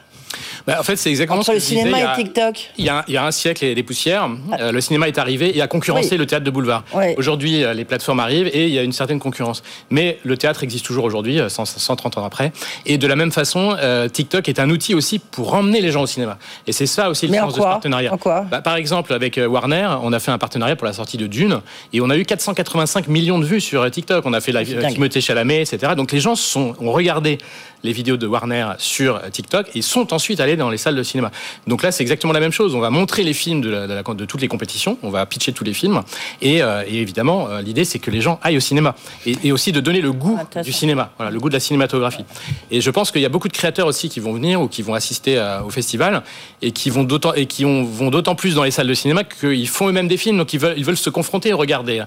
Bah, 0.65 0.77
en 0.79 0.83
fait, 0.83 0.95
c'est 0.97 1.09
exactement 1.09 1.39
entre 1.39 1.47
ce 1.47 1.51
le 1.53 1.57
que 1.57 1.63
je 1.63 1.69
disais, 1.69 1.81
cinéma 1.81 2.13
et 2.13 2.15
TikTok 2.15 2.71
Il 2.77 2.85
y, 2.85 2.89
a, 2.89 3.03
il 3.07 3.13
y 3.13 3.17
a 3.17 3.25
un 3.25 3.31
siècle 3.31 3.63
et 3.65 3.73
des 3.75 3.83
poussières, 3.83 4.29
euh, 4.59 4.71
le 4.71 4.81
cinéma 4.81 5.07
est 5.07 5.17
arrivé 5.17 5.57
et 5.57 5.61
a 5.61 5.67
concurrencé 5.67 6.09
Oui. 6.11 6.17
le 6.17 6.25
théâtre 6.25 6.43
de 6.43 6.51
boulevard. 6.51 6.83
Oui. 6.93 7.13
Aujourd'hui, 7.17 7.63
euh, 7.63 7.73
les 7.73 7.85
plateformes 7.85 8.19
arrivent 8.19 8.47
et 8.53 8.67
il 8.67 8.73
y 8.73 8.79
a 8.79 8.83
une 8.83 8.91
certaine 8.91 9.19
concurrence. 9.19 9.63
Mais 9.89 10.19
le 10.23 10.37
théâtre 10.37 10.63
existe 10.63 10.85
toujours 10.85 11.05
aujourd'hui, 11.05 11.39
euh, 11.39 11.49
100 11.49 11.65
130 11.65 12.17
ans 12.17 12.25
après. 12.25 12.51
Et 12.85 12.97
de 12.97 13.07
la 13.07 13.15
même 13.15 13.31
façon, 13.31 13.75
euh, 13.79 14.09
TikTok 14.09 14.49
est 14.49 14.59
un 14.59 14.69
outil 14.69 14.93
aussi 14.95 15.19
pour 15.19 15.53
emmener 15.53 15.81
les 15.81 15.91
gens 15.91 16.01
au 16.03 16.07
cinéma. 16.07 16.37
Et 16.67 16.71
c'est 16.71 16.85
ça 16.87 17.09
aussi 17.09 17.27
le 17.27 17.33
sens 17.33 17.53
de 17.53 17.59
ce 17.59 17.63
partenariat. 17.63 18.13
En 18.13 18.17
quoi 18.17 18.41
Bah, 18.49 18.61
Par 18.61 18.75
exemple, 18.75 19.13
avec 19.13 19.37
euh, 19.37 19.47
Warner, 19.47 19.89
on 20.03 20.11
a 20.13 20.19
fait 20.19 20.31
un 20.31 20.37
partenariat 20.37 20.75
pour 20.75 20.85
la 20.87 20.93
sortie 20.93 21.17
de 21.17 21.27
Dune 21.27 21.61
et 21.93 22.01
on 22.01 22.09
a 22.09 22.17
eu 22.17 22.25
485 22.25 23.07
millions 23.07 23.39
de 23.39 23.45
vues 23.45 23.61
sur 23.61 23.81
euh, 23.81 23.89
TikTok. 23.89 24.25
On 24.25 24.33
a 24.33 24.41
fait 24.41 24.51
la 24.51 24.61
euh. 24.61 24.89
Timothée 24.89 25.21
Chalamet, 25.21 25.61
etc. 25.61 25.93
Donc 25.95 26.11
les 26.11 26.19
gens 26.19 26.35
sont, 26.35 26.73
ont 26.79 26.91
regardé 26.91 27.37
les 27.83 27.91
vidéos 27.91 28.17
de 28.17 28.25
Warner 28.27 28.71
sur 28.77 29.15
euh, 29.17 29.29
TikTok 29.29 29.67
et 29.75 29.81
sont 29.81 30.13
ensuite 30.13 30.39
allés 30.39 30.55
dans 30.57 30.69
les 30.69 30.77
salles 30.77 30.95
de 30.95 31.03
cinéma. 31.03 31.31
Donc 31.67 31.83
là, 31.83 31.91
c'est 31.91 32.01
exactement 32.03 32.33
la 32.33 32.39
même 32.39 32.51
chose. 32.51 32.73
On 32.75 32.79
va 32.79 32.89
montrer 32.89 33.23
les 33.23 33.33
films 33.33 33.61
de, 33.61 33.69
la- 33.69 33.87
de 33.87 33.93
la- 33.93 34.03
de 34.03 34.25
toutes 34.25 34.41
les 34.41 34.47
compétitions, 34.47 34.97
on 35.03 35.09
va 35.09 35.25
pitcher 35.25 35.51
tous 35.53 35.63
les 35.63 35.73
films 35.73 36.01
et, 36.41 36.61
euh, 36.61 36.83
et 36.87 37.01
évidemment, 37.01 37.49
euh, 37.49 37.61
l'idée 37.61 37.85
c'est 37.85 37.99
que 37.99 38.09
les 38.11 38.21
gens 38.21 38.39
aillent 38.43 38.57
au 38.57 38.61
cinéma 38.61 38.95
et, 39.25 39.35
et 39.43 39.51
aussi 39.51 39.71
de 39.71 39.79
donner 39.79 40.01
le 40.01 40.11
goût 40.11 40.37
Intéressant. 40.39 40.65
du 40.67 40.73
cinéma, 40.73 41.11
voilà, 41.17 41.31
le 41.31 41.39
goût 41.39 41.49
de 41.49 41.53
la 41.53 41.59
cinématographie. 41.59 42.25
Et 42.71 42.81
je 42.81 42.89
pense 42.91 43.11
qu'il 43.11 43.21
y 43.21 43.25
a 43.25 43.29
beaucoup 43.29 43.47
de 43.47 43.53
créateurs 43.53 43.87
aussi 43.87 44.09
qui 44.09 44.19
vont 44.19 44.33
venir 44.33 44.61
ou 44.61 44.67
qui 44.67 44.81
vont 44.81 44.93
assister 44.93 45.37
à- 45.37 45.63
au 45.63 45.69
festival 45.69 46.23
et 46.61 46.71
qui 46.71 46.89
vont 46.89 47.03
d'autant 47.03 47.33
et 47.33 47.45
qui 47.45 47.63
ont- 47.65 47.83
vont 47.83 48.09
d'autant 48.09 48.35
plus 48.35 48.55
dans 48.55 48.63
les 48.63 48.71
salles 48.71 48.87
de 48.87 48.93
cinéma 48.93 49.23
qu'ils 49.23 49.67
font 49.67 49.87
eux-mêmes 49.89 50.07
des 50.07 50.17
films, 50.17 50.37
donc 50.37 50.53
ils 50.53 50.59
veulent, 50.59 50.73
ils 50.77 50.85
veulent 50.85 50.97
se 50.97 51.09
confronter 51.09 51.49
et 51.49 51.53
regarder 51.53 52.03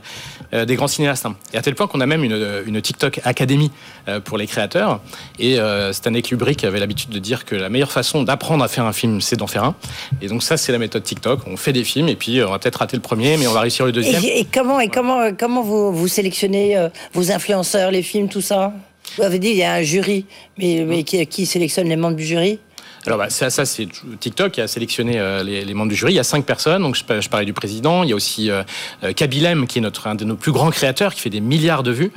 euh, 0.52 0.64
des 0.64 0.74
grands 0.74 0.88
cinéastes. 0.88 1.26
Et 1.52 1.58
à 1.58 1.62
tel 1.62 1.74
point 1.74 1.86
qu'on 1.86 2.00
a 2.00 2.06
même 2.06 2.24
une, 2.24 2.62
une 2.66 2.80
TikTok 2.80 3.20
Academy 3.24 3.70
euh, 4.08 4.20
pour 4.20 4.38
les 4.38 4.46
créateurs. 4.46 5.00
Et 5.38 5.59
euh, 5.60 5.92
Stanley 5.92 6.22
Kubrick 6.22 6.64
avait 6.64 6.80
l'habitude 6.80 7.10
de 7.10 7.18
dire 7.18 7.44
que 7.44 7.54
la 7.54 7.68
meilleure 7.68 7.92
façon 7.92 8.22
d'apprendre 8.22 8.64
à 8.64 8.68
faire 8.68 8.84
un 8.84 8.92
film, 8.92 9.20
c'est 9.20 9.36
d'en 9.36 9.46
faire 9.46 9.64
un. 9.64 9.74
Et 10.20 10.28
donc 10.28 10.42
ça, 10.42 10.56
c'est 10.56 10.72
la 10.72 10.78
méthode 10.78 11.02
TikTok. 11.02 11.40
On 11.46 11.56
fait 11.56 11.72
des 11.72 11.84
films 11.84 12.08
et 12.08 12.16
puis 12.16 12.38
euh, 12.38 12.48
on 12.48 12.50
va 12.50 12.58
peut-être 12.58 12.76
rater 12.76 12.96
le 12.96 13.02
premier, 13.02 13.36
mais 13.36 13.46
on 13.46 13.52
va 13.52 13.60
réussir 13.60 13.86
le 13.86 13.92
deuxième. 13.92 14.22
et, 14.24 14.40
et 14.40 14.44
comment, 14.44 14.80
et 14.80 14.88
comment, 14.88 15.20
euh, 15.20 15.30
comment 15.38 15.62
vous, 15.62 15.92
vous 15.92 16.08
sélectionnez 16.08 16.76
euh, 16.76 16.88
vos 17.12 17.30
influenceurs, 17.30 17.90
les 17.90 18.02
films, 18.02 18.28
tout 18.28 18.40
ça? 18.40 18.72
Vous 19.16 19.22
avez 19.24 19.38
dit 19.38 19.48
il 19.50 19.56
y 19.56 19.64
a 19.64 19.74
un 19.74 19.82
jury, 19.82 20.24
mais, 20.58 20.84
mais 20.86 21.02
qui, 21.02 21.24
qui 21.26 21.46
sélectionne 21.46 21.88
les 21.88 21.96
membres 21.96 22.16
du 22.16 22.24
jury? 22.24 22.58
Alors 23.06 23.18
bah, 23.18 23.30
ça, 23.30 23.48
ça 23.48 23.64
c'est 23.64 23.88
TikTok 24.20 24.52
qui 24.52 24.60
a 24.60 24.68
sélectionné 24.68 25.18
euh, 25.18 25.42
les, 25.42 25.72
membres 25.74 25.88
du 25.90 25.96
jury. 25.96 26.12
Il 26.12 26.16
y 26.16 26.20
a 26.20 26.24
cinq 26.24 26.44
personnes. 26.44 26.82
Donc 26.82 26.96
je, 26.96 27.20
je 27.20 27.28
parlais 27.30 27.46
du 27.46 27.54
président. 27.54 28.02
Il 28.02 28.10
y 28.10 28.12
a 28.12 28.16
aussi 28.16 28.50
euh, 28.50 28.62
euh, 29.04 29.12
Kabilem 29.14 29.66
qui 29.66 29.78
est 29.78 29.80
notre 29.80 30.06
un 30.06 30.14
de 30.14 30.24
nos 30.24 30.36
plus 30.36 30.52
grands 30.52 30.70
créateurs, 30.70 31.14
qui 31.14 31.20
fait 31.22 31.30
des 31.30 31.40
milliards 31.40 31.82
de 31.82 31.92
vues, 31.92 32.12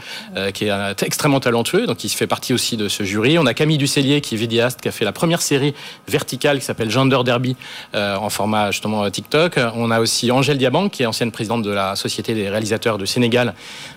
qui 0.53 0.65
est 0.65 1.03
extrêmement 1.03 1.39
talentueux. 1.39 1.85
Donc 1.87 2.03
il 2.03 2.09
fait 2.09 2.27
partie 2.27 2.53
aussi 2.53 2.75
de 2.75 2.89
ce 2.89 3.03
jury. 3.03 3.39
On 3.39 3.45
a 3.45 3.53
Camille 3.53 3.77
Ducellier 3.77 4.19
qui 4.21 4.35
est 4.35 4.37
vidéaste, 4.37 4.81
qui 4.81 4.87
a 4.87 4.91
fait 4.91 5.05
la 5.05 5.11
première 5.11 5.41
série 5.41 5.73
verticale 6.07 6.59
qui 6.59 6.65
s'appelle 6.65 6.89
Gender 6.89 7.19
Derby 7.23 7.55
en 7.93 8.29
format 8.29 8.71
justement 8.71 9.09
TikTok. 9.09 9.59
On 9.75 9.89
a 9.91 9.99
aussi 9.99 10.31
Angèle 10.31 10.57
Diabank 10.57 10.91
qui 10.91 11.03
est 11.03 11.05
ancienne 11.05 11.31
présidente 11.31 11.63
de 11.63 11.71
la 11.71 11.95
Société 11.95 12.33
des 12.33 12.49
réalisateurs 12.49 12.97
de 12.97 13.05
Sénégal, 13.05 13.53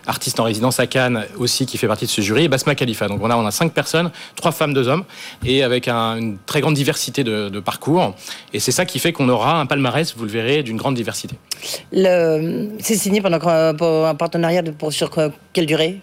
artiste 0.07 0.38
en 0.40 0.44
résidence 0.44 0.79
à 0.81 0.87
Cannes 0.87 1.25
aussi 1.37 1.66
qui 1.66 1.79
fait 1.79 1.88
partie 1.88 2.07
de 2.07 2.11
ce 2.11 2.20
jury. 2.20 2.44
Et 2.44 2.49
Basma 2.49 2.75
Khalifa. 2.75 3.09
Donc 3.09 3.20
on 3.22 3.31
a 3.31 3.37
on 3.37 3.46
a 3.46 3.51
cinq 3.51 3.72
personnes, 3.72 4.11
trois 4.37 4.53
femmes, 4.53 4.75
deux 4.75 4.88
hommes, 4.88 5.05
et 5.44 5.62
avec 5.62 5.88
un- 5.88 6.16
une 6.16 6.38
très 6.46 6.61
grande 6.61 6.76
diversité 6.77 7.25
de, 7.25 7.61
parcours. 7.61 8.15
Et 8.53 8.61
c'est 8.61 8.73
ça 8.73 8.85
qui 8.85 8.99
fait 9.01 9.12
qu'on 9.12 9.29
aura 9.29 9.61
un 9.61 9.67
palmarès, 9.67 10.15
vous 10.17 10.25
le 10.25 10.31
verrez, 10.31 10.62
d'une 10.62 10.77
grande 10.77 10.95
diversité. 10.95 11.35
C'est 11.93 12.97
signé 12.97 13.21
pendant, 13.21 13.41
pour 13.75 14.07
un 14.07 14.15
partenariat 14.15 14.62
pour, 14.79 14.93
sur 14.93 15.11
que- 15.11 15.33
quelle 15.53 15.67
durée? 15.67 15.99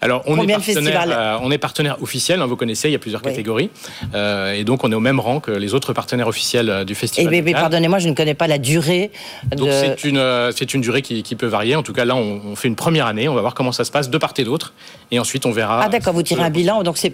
Alors, 0.00 0.22
on 0.26 0.34
est, 0.36 0.38
Combien 0.38 0.60
partenaire, 0.60 1.04
euh, 1.08 1.38
on 1.42 1.50
est 1.50 1.58
partenaire 1.58 1.96
officiel, 2.00 2.40
hein, 2.40 2.46
vous 2.46 2.54
connaissez, 2.54 2.88
il 2.88 2.92
y 2.92 2.94
a 2.94 3.00
plusieurs 3.00 3.20
Oui. 3.24 3.30
catégories. 3.32 3.68
Euh, 4.14 4.52
et 4.52 4.62
donc, 4.62 4.84
on 4.84 4.92
est 4.92 4.94
au 4.94 5.00
même 5.00 5.18
rang 5.18 5.40
que 5.40 5.50
les 5.50 5.74
autres 5.74 5.92
partenaires 5.92 6.28
officiels 6.28 6.70
euh, 6.70 6.84
du 6.84 6.92
Et 6.92 6.94
festival. 6.94 7.30
mais 7.32 7.42
Cannes. 7.52 7.60
pardonnez-moi, 7.62 7.98
je 7.98 8.08
ne 8.08 8.14
connais 8.14 8.34
pas 8.34 8.46
la 8.46 8.58
durée 8.58 9.10
Donc, 9.56 9.68
c'est 9.72 10.04
une, 10.04 10.18
euh, 10.18 10.52
c'est 10.56 10.72
une 10.72 10.82
durée 10.82 11.02
qui, 11.02 11.24
qui 11.24 11.34
peut 11.34 11.46
varier. 11.48 11.74
En 11.74 11.82
tout 11.82 11.92
cas, 11.92 12.04
là, 12.04 12.14
on, 12.14 12.40
on 12.46 12.54
fait 12.54 12.68
une 12.68 12.76
première 12.76 13.06
année, 13.06 13.28
on 13.28 13.34
va 13.34 13.40
voir 13.40 13.54
comment 13.54 13.72
ça 13.72 13.84
se 13.84 13.90
passe 13.90 14.08
de 14.08 14.18
part 14.18 14.34
et 14.38 14.44
d'autre. 14.44 14.72
Et 15.10 15.18
ensuite, 15.18 15.46
on 15.46 15.50
verra. 15.50 15.80
Ah 15.82 15.88
d'accord, 15.88 16.12
vous 16.14 16.22
tirez 16.22 16.42
un 16.44 16.50
bilan, 16.50 16.84
donc 16.84 16.96
c'est 16.96 17.10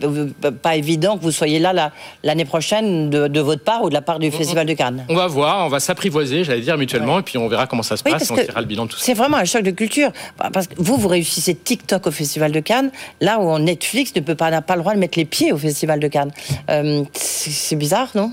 pas 0.62 0.76
évident 0.76 1.16
que 1.16 1.22
vous 1.22 1.30
soyez 1.30 1.60
là 1.60 1.72
la- 1.72 1.92
l'année 2.22 2.44
prochaine 2.44 3.08
de, 3.08 3.28
de 3.28 3.40
votre 3.40 3.62
part 3.64 3.82
ou 3.82 3.88
de 3.88 3.94
la 3.94 4.02
part 4.02 4.18
du 4.18 4.30
Festival 4.30 4.66
de 4.66 4.74
Cannes. 4.74 5.06
On 5.08 5.14
va 5.14 5.26
voir, 5.26 5.64
on 5.64 5.68
va 5.70 5.80
s'apprivoiser, 5.80 6.44
j'allais 6.44 6.60
dire 6.60 6.76
mutuellement, 6.76 7.20
et 7.20 7.22
puis 7.22 7.38
on 7.38 7.48
verra 7.48 7.66
comment 7.66 7.82
ça 7.84 7.96
se 7.96 8.02
Oui, 8.04 8.12
passe, 8.12 8.28
et 8.28 8.32
on 8.32 8.36
tirera 8.36 8.60
le 8.60 8.66
bilan 8.66 8.84
de 8.84 8.90
tout 8.90 8.98
ça. 8.98 9.04
C'est 9.06 9.14
vraiment 9.14 9.38
un 9.38 9.44
choc 9.46 9.62
de 9.62 9.70
culture. 9.70 10.10
Parce 10.52 10.66
que 10.66 10.74
vous, 10.76 10.98
vous 10.98 11.08
réussissez 11.08 11.54
TikTok 11.54 12.06
au 12.08 12.10
Festival 12.10 12.52
de 12.52 12.60
Cannes, 12.60 12.73
là 13.20 13.40
où 13.40 13.58
Netflix 13.58 14.12
ne 14.16 14.20
peut 14.20 14.34
pas, 14.34 14.50
n'a 14.50 14.62
pas 14.62 14.76
le 14.76 14.80
droit 14.82 14.94
de 14.94 14.98
mettre 14.98 15.18
les 15.18 15.24
pieds 15.24 15.52
au 15.52 15.58
Festival 15.58 16.00
de 16.00 16.08
Cannes. 16.08 16.32
Euh, 16.70 17.04
c'est 17.12 17.76
bizarre, 17.76 18.10
non? 18.14 18.30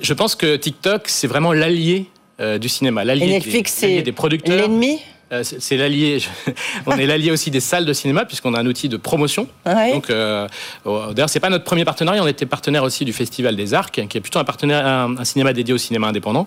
Je 0.00 0.12
pense 0.14 0.34
que 0.34 0.56
TikTok, 0.56 1.02
c'est 1.08 1.26
vraiment 1.28 1.52
l'allié 1.52 2.06
euh, 2.40 2.58
du 2.58 2.68
cinéma, 2.68 3.04
l'allié 3.04 3.24
Et 3.24 3.26
des- 3.28 3.32
Netflix, 3.34 3.80
l'allié 3.82 3.96
c'est 3.98 4.02
des 4.02 4.12
producteurs. 4.12 4.56
l'ennemi? 4.56 5.00
C'est 5.42 5.76
l'allié. 5.76 6.18
on 6.86 6.96
est 6.96 7.06
l'allié 7.06 7.30
aussi 7.30 7.50
des 7.50 7.60
salles 7.60 7.84
de 7.84 7.92
cinéma 7.92 8.24
puisqu'on 8.24 8.54
a 8.54 8.60
un 8.60 8.66
outil 8.66 8.88
de 8.88 8.96
promotion. 8.96 9.48
Ouais. 9.66 9.92
Donc, 9.92 10.10
euh, 10.10 10.46
euh, 10.86 11.12
d'ailleurs, 11.12 11.28
c'est 11.28 11.40
pas 11.40 11.50
notre 11.50 11.64
premier 11.64 11.84
partenariat. 11.84 12.22
On 12.22 12.26
était 12.26 12.46
partenaire 12.46 12.82
aussi 12.84 13.04
du 13.04 13.12
Festival 13.12 13.56
des 13.56 13.74
Arcs, 13.74 14.06
qui 14.08 14.18
est 14.18 14.20
plutôt 14.20 14.38
un 14.38 14.44
partenaire, 14.44 14.86
un, 14.86 15.16
un 15.18 15.24
cinéma 15.24 15.52
dédié 15.52 15.74
au 15.74 15.78
cinéma 15.78 16.08
indépendant. 16.08 16.46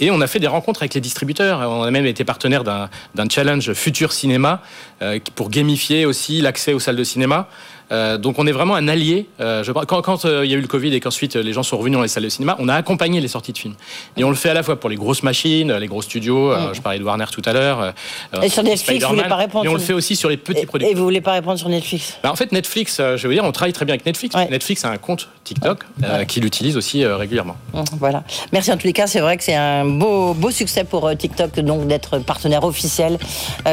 Et 0.00 0.10
on 0.10 0.20
a 0.20 0.26
fait 0.26 0.38
des 0.38 0.46
rencontres 0.46 0.82
avec 0.82 0.94
les 0.94 1.00
distributeurs. 1.00 1.60
On 1.60 1.82
a 1.82 1.90
même 1.90 2.06
été 2.06 2.24
partenaire 2.24 2.64
d'un 2.64 3.28
challenge 3.30 3.72
Futur 3.72 4.12
Cinéma 4.12 4.62
euh, 5.02 5.18
pour 5.34 5.50
gamifier 5.50 6.06
aussi 6.06 6.40
l'accès 6.40 6.72
aux 6.72 6.80
salles 6.80 6.96
de 6.96 7.04
cinéma. 7.04 7.48
Euh, 7.92 8.18
donc 8.18 8.38
on 8.38 8.46
est 8.46 8.52
vraiment 8.52 8.74
un 8.74 8.88
allié. 8.88 9.26
Euh, 9.40 9.62
je, 9.62 9.72
quand 9.72 10.02
quand, 10.02 10.24
euh, 10.24 10.44
il 10.44 10.50
y 10.50 10.54
a 10.54 10.56
eu 10.56 10.60
le 10.60 10.66
Covid 10.66 10.94
et 10.94 11.00
qu'ensuite 11.00 11.36
les 11.36 11.52
gens 11.52 11.62
sont 11.62 11.78
revenus 11.78 11.96
dans 11.96 12.02
les 12.02 12.08
salles 12.08 12.24
de 12.24 12.28
cinéma, 12.28 12.56
on 12.58 12.68
a 12.68 12.74
accompagné 12.74 13.20
les 13.20 13.28
sorties 13.28 13.52
de 13.52 13.58
films. 13.58 13.74
Et 14.16 14.24
on 14.24 14.30
le 14.30 14.36
fait 14.36 14.50
à 14.50 14.54
la 14.54 14.62
fois 14.62 14.78
pour 14.78 14.90
les 14.90 14.96
grosses 14.96 15.22
machines, 15.22 15.72
les 15.72 15.86
gros 15.86 16.02
studios. 16.02 16.52
je 16.72 16.80
parlais 16.80 16.98
de 16.98 17.04
Warner 17.04 17.26
tout 17.30 17.42
à 17.44 17.52
l'heure. 17.52 17.94
Et 18.42 18.48
sur 18.48 18.62
Netflix, 18.62 19.04
vous 19.04 19.10
voulez 19.10 19.28
pas 19.28 19.36
répondre 19.36 19.64
Mais 19.64 19.70
on 19.70 19.74
le 19.74 19.80
fait 19.80 19.92
aussi 19.92 20.16
sur 20.16 20.28
les 20.28 20.36
petits 20.36 20.60
et, 20.60 20.62
et 20.62 20.66
producteurs. 20.66 20.96
vous 20.96 21.04
voulez 21.04 21.20
pas 21.20 21.32
répondre 21.32 21.58
sur 21.58 21.68
Netflix? 21.68 22.18
Bah, 22.22 22.32
en 22.32 22.36
fait, 22.36 22.52
Netflix, 22.52 22.98
je 22.98 23.26
veux 23.26 23.34
dire, 23.34 23.44
on 23.44 23.52
travaille 23.52 23.72
très 23.72 23.84
bien 23.84 23.94
avec 23.94 24.06
Netflix. 24.06 24.34
Ouais. 24.34 24.48
Netflix 24.48 24.84
a 24.84 24.90
un 24.90 24.98
compte 24.98 25.28
TikTok 25.44 25.84
euh, 26.02 26.24
qu'il 26.24 26.44
utilise 26.44 26.76
aussi 26.76 27.04
régulièrement. 27.04 27.56
Voilà. 27.98 28.24
Merci 28.52 28.72
en 28.72 28.76
tous 28.76 28.86
les 28.86 28.92
cas. 28.92 29.06
C'est 29.06 29.20
vrai 29.20 29.36
que 29.36 29.44
c'est 29.44 29.54
un 29.54 29.84
beau, 29.84 30.34
beau 30.34 30.50
succès 30.50 30.84
pour 30.84 31.16
TikTok 31.16 31.60
donc 31.60 31.86
d'être 31.86 32.18
partenaire 32.18 32.64
officiel 32.64 33.18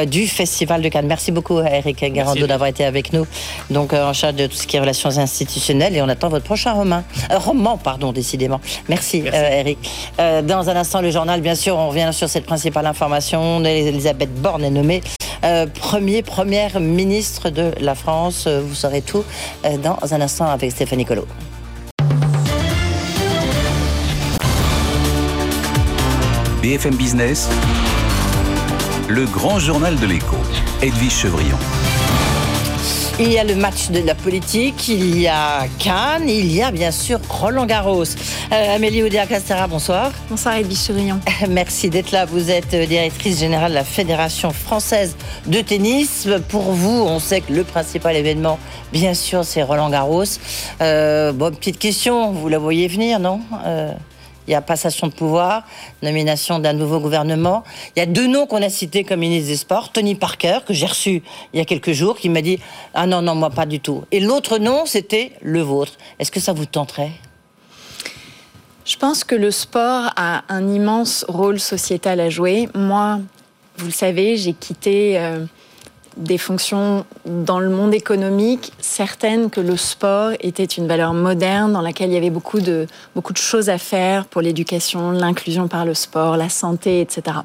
du 0.06 0.26
Festival 0.26 0.82
de 0.82 0.88
Cannes. 0.88 1.06
Merci 1.06 1.32
beaucoup 1.32 1.58
à 1.58 1.70
Eric 1.70 2.04
Garando 2.12 2.46
d'avoir 2.46 2.68
été 2.68 2.84
avec 2.84 3.12
nous, 3.12 3.26
donc 3.70 3.92
en 4.04 4.12
charge 4.12 4.34
de 4.36 4.46
tout 4.46 4.56
ce 4.56 4.66
qui 4.66 4.76
est 4.76 4.80
relations 4.80 5.10
institutionnelles. 5.18 5.96
Et 5.96 6.02
on 6.02 6.08
attend 6.08 6.28
votre 6.28 6.44
prochain 6.44 6.72
roman, 6.72 7.02
Euh, 7.30 7.38
roman, 7.38 7.76
pardon, 7.78 8.12
décidément. 8.12 8.60
Merci, 8.88 9.22
Merci. 9.22 9.36
euh, 9.38 9.60
Eric. 9.60 9.78
Euh, 10.20 10.42
dans 10.42 10.68
un 10.70 10.76
instant, 10.76 11.00
le 11.00 11.10
journal, 11.10 11.40
bien 11.40 11.54
sûr, 11.54 11.76
on 11.76 11.88
revient 11.88 12.10
sur 12.12 12.28
cette 12.28 12.46
principale 12.46 12.86
information. 12.86 13.62
Elisabeth 13.64 14.32
Borne 14.40 14.64
est 14.64 14.70
nommée 14.70 15.02
euh, 15.44 15.66
premier, 15.66 16.22
première 16.22 16.80
ministre 16.80 17.50
de 17.50 17.72
la 17.80 17.94
France. 17.94 18.46
Vous 18.46 18.74
saurez 18.74 19.02
tout 19.02 19.24
euh, 19.64 19.76
dans 19.78 19.98
un 20.14 20.20
instant 20.20 20.46
avec 20.46 20.70
Stéphanie 20.70 21.04
Colo. 21.04 21.26
BFM 26.62 26.94
Business, 26.96 27.48
le 29.08 29.26
grand 29.26 29.58
journal 29.58 29.96
de 29.98 30.06
l'écho, 30.06 30.36
Edwige 30.80 31.12
Chevrillon. 31.12 31.58
Il 33.20 33.32
y 33.32 33.38
a 33.38 33.44
le 33.44 33.54
match 33.54 33.90
de 33.90 34.00
la 34.00 34.16
politique, 34.16 34.88
il 34.88 35.20
y 35.20 35.28
a 35.28 35.68
Cannes, 35.78 36.28
il 36.28 36.52
y 36.52 36.60
a 36.60 36.72
bien 36.72 36.90
sûr 36.90 37.20
Roland 37.28 37.64
Garros. 37.64 38.02
Euh, 38.02 38.74
Amélie 38.74 39.04
Oudéa-Castera, 39.04 39.68
bonsoir. 39.68 40.10
Bonsoir 40.28 40.56
Edwige 40.56 40.78
Chevrillon. 40.78 41.20
Merci 41.48 41.90
d'être 41.90 42.10
là. 42.10 42.24
Vous 42.24 42.50
êtes 42.50 42.74
euh, 42.74 42.86
directrice 42.86 43.38
générale 43.38 43.70
de 43.70 43.76
la 43.76 43.84
Fédération 43.84 44.50
française 44.50 45.14
de 45.46 45.60
tennis. 45.60 46.28
Pour 46.48 46.72
vous, 46.72 47.04
on 47.06 47.20
sait 47.20 47.40
que 47.40 47.52
le 47.52 47.62
principal 47.62 48.16
événement, 48.16 48.58
bien 48.92 49.14
sûr, 49.14 49.44
c'est 49.44 49.62
Roland 49.62 49.90
Garros. 49.90 50.24
Euh, 50.80 51.32
bon, 51.32 51.54
petite 51.54 51.78
question, 51.78 52.32
vous 52.32 52.48
la 52.48 52.58
voyez 52.58 52.88
venir, 52.88 53.20
non? 53.20 53.40
Euh, 53.64 53.92
il 54.46 54.52
y 54.52 54.54
a 54.54 54.60
passation 54.60 55.06
de 55.06 55.12
pouvoir, 55.12 55.64
nomination 56.02 56.58
d'un 56.58 56.72
nouveau 56.72 57.00
gouvernement. 57.00 57.64
Il 57.96 58.00
y 58.00 58.02
a 58.02 58.06
deux 58.06 58.26
noms 58.26 58.46
qu'on 58.46 58.62
a 58.62 58.68
cités 58.68 59.04
comme 59.04 59.20
ministre 59.20 59.48
des 59.48 59.56
Sports. 59.56 59.92
Tony 59.92 60.14
Parker, 60.14 60.60
que 60.66 60.74
j'ai 60.74 60.86
reçu 60.86 61.22
il 61.52 61.58
y 61.58 61.60
a 61.60 61.64
quelques 61.64 61.92
jours, 61.92 62.18
qui 62.18 62.28
m'a 62.28 62.42
dit 62.42 62.58
Ah 62.94 63.06
non, 63.06 63.22
non, 63.22 63.34
moi 63.34 63.50
pas 63.50 63.66
du 63.66 63.80
tout. 63.80 64.04
Et 64.10 64.20
l'autre 64.20 64.58
nom, 64.58 64.86
c'était 64.86 65.32
le 65.42 65.60
vôtre. 65.60 65.92
Est-ce 66.18 66.30
que 66.30 66.40
ça 66.40 66.52
vous 66.52 66.66
tenterait? 66.66 67.12
Je 68.84 68.96
pense 68.96 69.24
que 69.24 69.34
le 69.34 69.50
sport 69.50 70.10
a 70.16 70.44
un 70.50 70.68
immense 70.72 71.24
rôle 71.26 71.58
sociétal 71.58 72.20
à 72.20 72.28
jouer. 72.28 72.68
Moi, 72.74 73.20
vous 73.78 73.86
le 73.86 73.92
savez, 73.92 74.36
j'ai 74.36 74.52
quitté 74.52 75.18
euh, 75.18 75.46
des 76.16 76.38
fonctions 76.38 77.04
dans 77.26 77.58
le 77.58 77.68
monde 77.68 77.94
économique, 77.94 78.72
certaines 78.78 79.50
que 79.50 79.60
le 79.60 79.76
sport 79.76 80.32
était 80.40 80.64
une 80.64 80.86
valeur 80.86 81.12
moderne 81.12 81.72
dans 81.72 81.80
laquelle 81.80 82.10
il 82.10 82.14
y 82.14 82.16
avait 82.16 82.30
beaucoup 82.30 82.60
de, 82.60 82.86
beaucoup 83.14 83.32
de 83.32 83.38
choses 83.38 83.68
à 83.68 83.78
faire 83.78 84.26
pour 84.26 84.40
l'éducation, 84.40 85.10
l'inclusion 85.10 85.68
par 85.68 85.84
le 85.84 85.94
sport, 85.94 86.36
la 86.36 86.48
santé, 86.48 87.00
etc. 87.00 87.38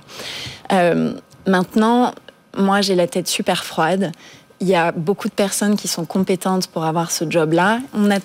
Euh, 0.71 1.13
maintenant, 1.47 2.13
moi, 2.57 2.81
j'ai 2.81 2.95
la 2.95 3.07
tête 3.07 3.27
super 3.27 3.63
froide. 3.63 4.11
Il 4.59 4.67
y 4.67 4.75
a 4.75 4.91
beaucoup 4.91 5.29
de 5.29 5.33
personnes 5.33 5.75
qui 5.75 5.87
sont 5.87 6.05
compétentes 6.05 6.67
pour 6.67 6.83
avoir 6.83 7.11
ce 7.11 7.25
job-là. 7.29 7.79
On 7.93 8.11
a 8.11 8.19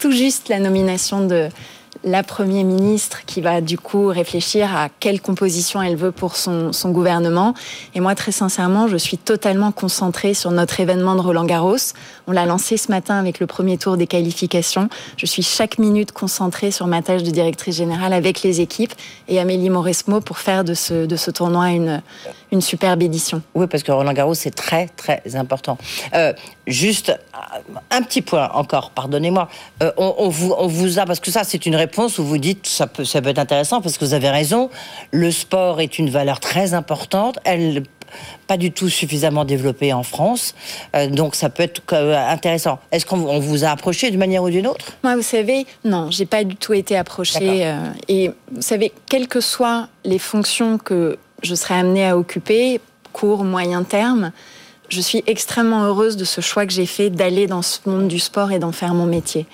tout 0.00 0.10
juste 0.10 0.48
la 0.48 0.58
nomination 0.58 1.26
de 1.26 1.48
la 2.04 2.22
Premier 2.22 2.64
ministre 2.64 3.24
qui 3.26 3.40
va 3.40 3.60
du 3.60 3.78
coup 3.78 4.06
réfléchir 4.06 4.74
à 4.74 4.88
quelle 4.88 5.20
composition 5.20 5.82
elle 5.82 5.96
veut 5.96 6.12
pour 6.12 6.36
son, 6.36 6.70
gouvernement. 6.86 7.54
Et 7.94 8.00
moi, 8.00 8.14
très 8.14 8.32
sincèrement, 8.32 8.88
je 8.88 8.96
suis 8.96 9.18
totalement 9.18 9.72
concentrée 9.72 10.34
sur 10.34 10.50
notre 10.50 10.78
événement 10.80 11.14
de 11.16 11.20
Roland 11.20 11.44
Garros. 11.44 11.76
On 12.26 12.32
l'a 12.32 12.46
lancé 12.46 12.76
ce 12.76 12.90
matin 12.90 13.16
avec 13.18 13.40
le 13.40 13.46
premier 13.46 13.78
tour 13.78 13.96
des 13.96 14.06
qualifications. 14.06 14.88
Je 15.16 15.26
suis 15.26 15.42
chaque 15.42 15.78
minute 15.78 16.12
concentrée 16.12 16.70
sur 16.70 16.86
ma 16.86 17.02
tâche 17.02 17.22
de 17.22 17.30
directrice 17.30 17.76
générale 17.76 18.12
avec 18.12 18.42
les 18.42 18.60
équipes 18.60 18.92
et 19.28 19.40
Amélie 19.40 19.70
Mauresmo 19.70 20.20
pour 20.20 20.38
faire 20.38 20.64
de 20.64 20.74
ce 20.74 21.30
tournoi 21.30 21.70
une, 21.70 22.02
une 22.56 22.62
superbe 22.62 23.02
édition. 23.02 23.40
Oui, 23.54 23.66
parce 23.66 23.82
que 23.82 23.92
Roland 23.92 24.12
Garros, 24.12 24.34
c'est 24.34 24.54
très, 24.54 24.88
très 24.88 25.22
important. 25.36 25.78
Euh, 26.14 26.32
juste 26.66 27.16
un 27.90 28.02
petit 28.02 28.22
point 28.22 28.50
encore, 28.52 28.90
pardonnez-moi. 28.90 29.48
Euh, 29.82 29.92
on, 29.96 30.14
on 30.18 30.28
vous, 30.28 30.54
on 30.58 30.66
vous 30.66 30.98
a, 30.98 31.04
parce 31.06 31.20
que 31.20 31.30
ça, 31.30 31.44
c'est 31.44 31.66
une 31.66 31.76
réponse 31.76 32.18
où 32.18 32.24
vous 32.24 32.38
dites 32.38 32.66
ça 32.66 32.86
peut, 32.86 33.04
ça 33.04 33.22
peut 33.22 33.28
être 33.30 33.38
intéressant, 33.38 33.80
parce 33.80 33.96
que 33.98 34.04
vous 34.04 34.14
avez 34.14 34.30
raison. 34.30 34.70
Le 35.12 35.30
sport 35.30 35.80
est 35.80 35.98
une 35.98 36.10
valeur 36.10 36.40
très 36.40 36.74
importante. 36.74 37.38
Elle 37.44 37.84
pas 38.46 38.56
du 38.56 38.70
tout 38.70 38.88
suffisamment 38.88 39.44
développée 39.44 39.92
en 39.92 40.04
France, 40.04 40.54
Euh, 40.94 41.08
donc 41.08 41.34
ça 41.34 41.48
peut 41.50 41.64
être 41.64 41.92
intéressant. 41.92 42.78
Est-ce 42.92 43.04
qu'on 43.04 43.18
on 43.18 43.40
vous 43.40 43.64
a 43.64 43.70
approché 43.70 44.10
d'une 44.10 44.20
manière 44.20 44.44
ou 44.44 44.50
d'une 44.50 44.68
autre? 44.68 44.92
Moi, 45.02 45.16
vous 45.16 45.22
savez, 45.22 45.66
non, 45.84 46.10
j'ai 46.12 46.24
pas 46.24 46.44
du 46.44 46.54
tout 46.54 46.72
été 46.72 46.96
approchée. 46.96 47.66
euh, 47.66 47.74
et 48.08 48.30
vous 48.52 48.62
savez, 48.62 48.92
quelles 49.10 49.26
que 49.26 49.40
soient 49.40 49.88
les 50.04 50.20
fonctions 50.20 50.78
que 50.78 51.18
je 51.42 51.54
serai 51.54 51.74
amenée 51.74 52.06
à 52.06 52.16
occuper, 52.16 52.80
court, 53.12 53.44
moyen 53.44 53.82
terme, 53.82 54.32
je 54.88 55.00
suis 55.00 55.22
extrêmement 55.26 55.84
heureuse 55.84 56.16
de 56.16 56.24
ce 56.24 56.40
choix 56.40 56.66
que 56.66 56.72
j'ai 56.72 56.86
fait 56.86 57.10
d'aller 57.10 57.46
dans 57.46 57.62
ce 57.62 57.80
monde 57.86 58.08
du 58.08 58.18
sport 58.18 58.52
et 58.52 58.58
d'en 58.58 58.72
faire 58.72 58.94
mon 58.94 59.06
métier. 59.06 59.46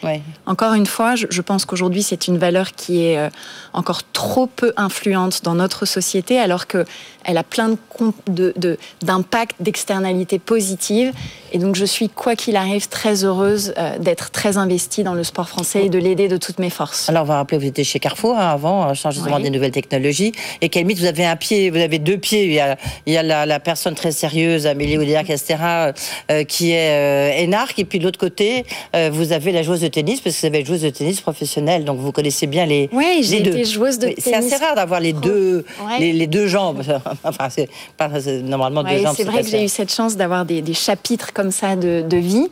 Encore 0.46 0.74
une 0.74 0.86
fois, 0.86 1.14
je, 1.14 1.26
je 1.30 1.40
pense 1.40 1.64
qu'aujourd'hui, 1.64 2.02
c'est 2.02 2.28
une 2.28 2.38
valeur 2.38 2.72
qui 2.72 3.04
est 3.04 3.18
euh, 3.18 3.30
encore 3.72 4.02
trop 4.12 4.46
peu 4.46 4.72
influente 4.76 5.42
dans 5.42 5.54
notre 5.54 5.86
société, 5.86 6.38
alors 6.38 6.66
que 6.66 6.84
elle 7.24 7.38
a 7.38 7.42
plein 7.44 7.68
de 7.70 7.76
com- 7.96 8.12
de- 8.28 8.52
de- 8.56 8.78
d'impacts, 9.02 9.56
d'externalités 9.60 10.38
positives. 10.38 11.12
Et 11.54 11.58
donc, 11.58 11.76
je 11.76 11.84
suis, 11.84 12.08
quoi 12.08 12.34
qu'il 12.34 12.56
arrive, 12.56 12.88
très 12.88 13.24
heureuse 13.24 13.74
euh, 13.76 13.98
d'être 13.98 14.30
très 14.30 14.56
investie 14.56 15.02
dans 15.04 15.12
le 15.14 15.22
sport 15.22 15.48
français 15.48 15.84
et 15.84 15.88
de 15.90 15.98
l'aider 15.98 16.28
de 16.28 16.38
toutes 16.38 16.58
mes 16.58 16.70
forces. 16.70 17.08
Alors, 17.10 17.22
on 17.24 17.26
va 17.26 17.36
rappeler, 17.36 17.58
vous 17.58 17.66
étiez 17.66 17.84
chez 17.84 17.98
Carrefour 17.98 18.38
hein, 18.38 18.48
avant, 18.48 18.82
en 18.84 18.94
charge 18.94 19.16
justement 19.16 19.36
Oui. 19.36 19.42
des 19.42 19.50
nouvelles 19.50 19.70
technologies. 19.70 20.32
Et 20.62 20.68
Kelmit, 20.70 20.94
vous 20.94 21.04
avez 21.04 21.26
un 21.26 21.36
pied, 21.36 21.68
vous 21.70 21.76
avez 21.76 21.98
deux 21.98 22.16
pieds. 22.16 22.46
Il 22.46 22.52
y 22.52 22.60
a, 22.60 22.78
il 23.06 23.12
y 23.12 23.16
a 23.18 23.22
la, 23.22 23.44
la 23.44 23.60
personne 23.60 23.94
très 23.94 24.12
sérieuse, 24.12 24.66
Amélie 24.66 24.96
Oudéa-Castera, 24.96 25.92
euh, 26.30 26.44
qui 26.44 26.70
est 26.72 26.90
euh, 26.90 27.42
énarque. 27.42 27.78
Et 27.78 27.84
puis 27.84 27.98
de 27.98 28.04
l'autre 28.04 28.18
côté, 28.18 28.64
euh, 28.96 29.10
vous 29.12 29.32
avez 29.32 29.52
la 29.52 29.62
joueuse 29.62 29.80
de 29.82 29.88
tennis, 29.88 30.20
parce 30.22 30.34
que 30.36 30.40
vous 30.40 30.46
avez 30.46 30.60
une 30.60 30.66
joueuse 30.66 30.82
de 30.82 30.90
tennis 30.90 31.20
professionnelle. 31.20 31.84
Donc, 31.84 31.98
vous 31.98 32.12
connaissez 32.12 32.46
bien 32.46 32.64
les, 32.64 32.88
Oui, 32.92 33.20
j'ai 33.22 33.38
les 33.38 33.42
deux. 33.42 33.50
été 33.58 33.64
joueuse 33.66 33.98
de 33.98 34.06
Oui, 34.06 34.14
C'est 34.18 34.30
tennis. 34.30 34.52
assez 34.54 34.64
rare 34.64 34.74
d'avoir 34.74 35.00
les 35.00 35.12
deux, 35.12 35.64
Ouais. 35.86 35.98
les, 36.00 36.12
les 36.14 36.26
deux 36.26 36.46
jambes. 36.46 36.82
enfin, 37.24 37.48
c'est 37.50 37.68
pas 37.96 38.08
c'est- 38.20 38.42
normalement 38.42 38.82
deux 38.82 38.90
Ouais, 38.90 39.02
jambes. 39.02 39.14
c'est 39.16 39.24
vrai 39.24 39.42
que 39.42 39.48
j'ai 39.48 39.64
eu 39.64 39.68
cette 39.68 39.92
chance 39.92 40.16
d'avoir 40.16 40.44
des, 40.44 40.62
des 40.62 40.74
chapitres 40.74 41.32
comme 41.32 41.50
ça 41.50 41.76
de, 41.76 42.02
de 42.08 42.16
vie. 42.16 42.48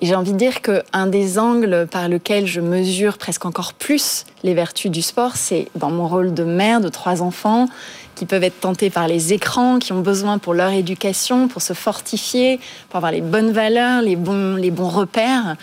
Et 0.00 0.06
j'ai 0.06 0.14
envie 0.14 0.32
de 0.32 0.38
dire 0.38 0.60
qu'un 0.62 1.06
des 1.06 1.38
angles 1.38 1.86
par 1.90 2.08
lequel 2.08 2.46
je 2.46 2.60
mesure 2.60 3.18
presque 3.18 3.44
encore 3.44 3.74
plus 3.74 4.24
les 4.42 4.54
vertus 4.54 4.90
du 4.90 5.02
sport, 5.02 5.36
c'est 5.36 5.68
dans 5.76 5.90
mon 5.90 6.08
rôle 6.08 6.34
de 6.34 6.44
mère 6.44 6.80
de 6.80 6.88
trois 6.88 7.22
enfants 7.22 7.68
qui 8.14 8.26
peuvent 8.26 8.44
être 8.44 8.60
tentés 8.60 8.90
par 8.90 9.08
les 9.08 9.32
écrans, 9.32 9.78
qui 9.78 9.92
ont 9.92 10.00
besoin 10.00 10.38
pour 10.38 10.52
leur 10.54 10.70
éducation, 10.70 11.48
pour 11.48 11.62
se 11.62 11.72
fortifier, 11.72 12.60
pour 12.90 12.96
avoir 12.98 13.10
les 13.10 13.22
bonnes 13.22 13.52
valeurs, 13.52 14.02
les 14.02 14.16
bons, 14.16 14.56
les 14.56 14.70
bons 14.70 14.88
repères, 14.88 15.56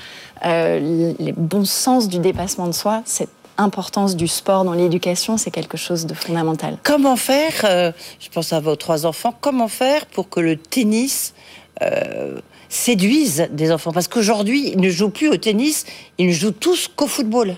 euh, 0.46 1.14
les 1.20 1.32
bons 1.34 1.66
sens 1.68 2.08
du 2.08 2.18
dépassement 2.20 2.66
de 2.68 2.72
soi. 2.74 3.02
Cette 3.06 3.30
importance 3.60 4.16
du 4.16 4.28
sport 4.28 4.64
dans 4.64 4.74
l'éducation, 4.74 5.38
c'est 5.38 5.52
quelque 5.52 5.78
chose 5.78 6.06
de 6.06 6.14
fondamental. 6.14 6.78
Comment 6.84 7.16
faire, 7.16 7.54
euh, 7.66 7.92
je 8.20 8.30
pense 8.30 8.52
à 8.54 8.60
vos 8.60 8.76
trois 8.76 9.06
enfants, 9.06 9.34
comment 9.40 9.68
faire 9.68 10.06
pour 10.08 10.30
que 10.30 10.40
le 10.40 10.56
tennis 10.58 11.34
euh, 11.82 12.40
séduise 12.70 13.48
des 13.52 13.72
enfants? 13.72 13.92
Parce 13.92 14.08
qu'aujourd'hui, 14.08 14.70
ils 14.74 14.80
ne 14.80 14.90
jouent 14.90 15.10
plus 15.10 15.30
au 15.30 15.38
tennis, 15.38 15.86
ils 16.18 16.28
ne 16.28 16.34
jouent 16.34 16.52
tous 16.52 16.90
qu'au 16.96 17.08
football. 17.08 17.56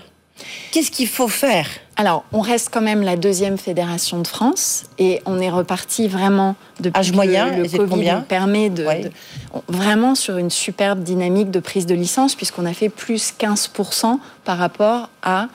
Qu'est-ce 0.72 0.90
qu'il 0.90 1.06
faut 1.06 1.28
faire? 1.28 1.68
Alors, 1.94 2.24
on 2.32 2.40
reste 2.40 2.70
quand 2.72 2.80
même 2.80 3.02
la 3.02 3.16
deuxième 3.16 3.58
fédération 3.58 4.18
de 4.20 4.26
France 4.26 4.84
et 4.98 5.20
on 5.24 5.38
est 5.40 5.50
reparti 5.50 6.08
vraiment 6.08 6.56
depuis 6.80 6.98
Âge 6.98 7.12
moyen, 7.12 7.46
le, 7.54 7.62
le 7.64 7.68
Covid 7.68 8.12
nous 8.14 8.22
permet 8.22 8.70
de, 8.70 8.84
Ouais. 8.84 9.00
de- 9.02 9.10
vraiment 9.68 10.14
sur 10.16 10.38
une 10.38 10.50
superbe 10.50 11.02
dynamique 11.04 11.50
de 11.52 11.60
prise 11.60 11.86
de 11.86 11.94
licence 11.94 12.34
puisqu'on 12.34 12.64
a 12.66 12.72
fait 12.72 12.88
plus 12.88 13.34
15% 13.38 14.18
par 14.44 14.58
rapport 14.58 15.10
à 15.22 15.46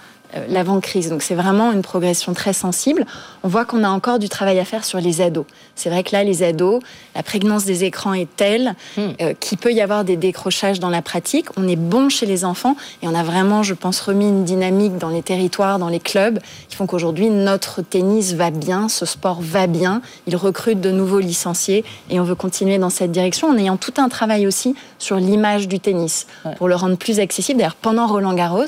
l'avant-crise. 0.50 1.10
Donc 1.10 1.24
c'est 1.24 1.36
vraiment 1.36 1.72
une 1.72 1.82
progression 1.82 2.34
très 2.34 2.54
sensible. 2.54 3.06
On 3.44 3.48
voit 3.48 3.66
qu'on 3.66 3.84
a 3.84 3.90
encore 3.90 4.20
du 4.20 4.30
travail 4.30 4.60
à 4.60 4.66
faire 4.66 4.84
sur 4.84 5.00
les 5.00 5.22
ados. 5.22 5.46
C'est 5.76 5.90
vrai 5.90 6.04
que 6.04 6.12
là, 6.12 6.24
les 6.24 6.44
ados, 6.44 6.82
la 7.16 7.24
prégnance 7.24 7.66
des 7.66 7.84
écrans 7.84 8.14
est 8.14 8.28
telle 8.36 8.76
euh, 8.98 9.34
qu'il 9.40 9.58
peut 9.58 9.72
y 9.72 9.82
avoir 9.82 10.04
des 10.04 10.18
décrochages 10.18 10.80
dans 10.80 10.90
la 10.90 11.02
pratique. 11.02 11.48
On 11.56 11.68
est 11.68 11.76
bon 11.76 12.10
chez 12.10 12.26
les 12.26 12.46
enfants 12.46 12.76
et 13.02 13.08
on 13.08 13.16
a 13.16 13.24
vraiment, 13.24 13.64
je 13.64 13.74
pense, 13.74 14.00
remis 14.02 14.28
une 14.28 14.44
dynamique 14.44 14.98
dans 14.98 15.10
les 15.10 15.22
territoires, 15.22 15.80
dans 15.80 15.90
les 15.90 16.00
clubs, 16.00 16.40
qui 16.68 16.76
font 16.76 16.88
qu'aujourd'hui, 16.88 17.30
notre 17.30 17.82
tennis 17.82 18.34
va 18.34 18.50
bien, 18.50 18.90
ce 18.90 19.06
sport 19.06 19.40
va 19.42 19.68
bien. 19.68 20.02
Il 20.26 20.36
recrute 20.36 20.82
de 20.82 20.92
nouveaux 20.92 21.20
licenciés 21.20 21.86
et 22.10 22.20
on 22.20 22.24
veut 22.24 22.36
continuer 22.36 22.78
dans 22.78 22.90
cette 22.90 23.12
direction 23.12 23.50
en 23.50 23.58
ayant 23.58 23.78
tout 23.78 23.94
un 23.98 24.10
travail 24.10 24.48
aussi 24.48 24.76
sur 25.00 25.18
l'image 25.18 25.68
du 25.68 25.80
tennis 25.80 26.28
pour 26.58 26.68
le 26.68 26.76
rendre 26.76 26.98
plus 26.98 27.20
accessible. 27.20 27.60
D'ailleurs, 27.60 27.76
pendant 27.76 28.08
Roland 28.08 28.34
Garros, 28.34 28.66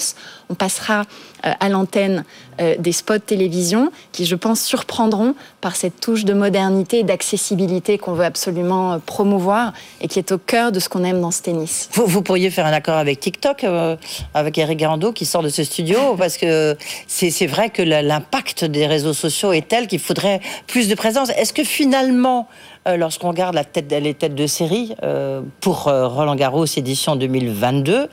on 0.49 0.55
passera 0.55 1.01
euh, 1.01 1.03
à 1.43 1.69
l'antenne 1.69 2.23
euh, 2.59 2.75
des 2.77 2.91
spots 2.91 3.19
télévision 3.19 3.91
qui, 4.11 4.25
je 4.25 4.35
pense, 4.35 4.61
surprendront 4.61 5.33
par 5.61 5.75
cette 5.75 6.01
touche 6.01 6.25
de 6.25 6.33
modernité 6.33 6.99
et 6.99 7.03
d'accessibilité 7.03 7.97
qu'on 7.97 8.13
veut 8.13 8.25
absolument 8.25 8.93
euh, 8.93 8.97
promouvoir 8.97 9.73
et 10.01 10.07
qui 10.07 10.19
est 10.19 10.31
au 10.31 10.37
cœur 10.37 10.71
de 10.71 10.79
ce 10.79 10.89
qu'on 10.89 11.03
aime 11.03 11.21
dans 11.21 11.31
ce 11.31 11.41
tennis. 11.41 11.89
vous, 11.93 12.05
vous 12.05 12.21
pourriez 12.21 12.49
faire 12.49 12.65
un 12.65 12.73
accord 12.73 12.97
avec 12.97 13.19
TikTok, 13.21 13.63
euh, 13.63 13.95
avec 14.33 14.57
Eric 14.57 14.77
Garando 14.77 15.13
qui 15.13 15.25
sort 15.25 15.43
de 15.43 15.49
ce 15.49 15.63
studio, 15.63 15.97
parce 16.17 16.37
que 16.37 16.75
c'est 17.07 17.47
vrai 17.47 17.69
que 17.69 17.81
l'impact 17.81 18.65
des 18.65 18.87
réseaux 18.87 19.13
sociaux 19.13 19.53
est 19.53 19.67
tel 19.67 19.87
qu'il 19.87 19.99
faudrait 19.99 20.41
plus 20.67 20.89
de 20.89 20.95
présence. 20.95 21.29
Est-ce 21.29 21.53
que 21.53 21.63
finalement, 21.63 22.47
euh, 22.87 22.97
lorsqu'on 22.97 23.29
regarde 23.29 23.55
la 23.55 23.63
tête, 23.63 23.91
les 23.91 24.13
têtes 24.13 24.35
de 24.35 24.47
série 24.47 24.95
euh, 25.03 25.41
pour 25.59 25.87
euh, 25.87 26.07
Roland 26.07 26.35
Garros 26.35 26.65
édition 26.65 27.15
2022, 27.15 28.09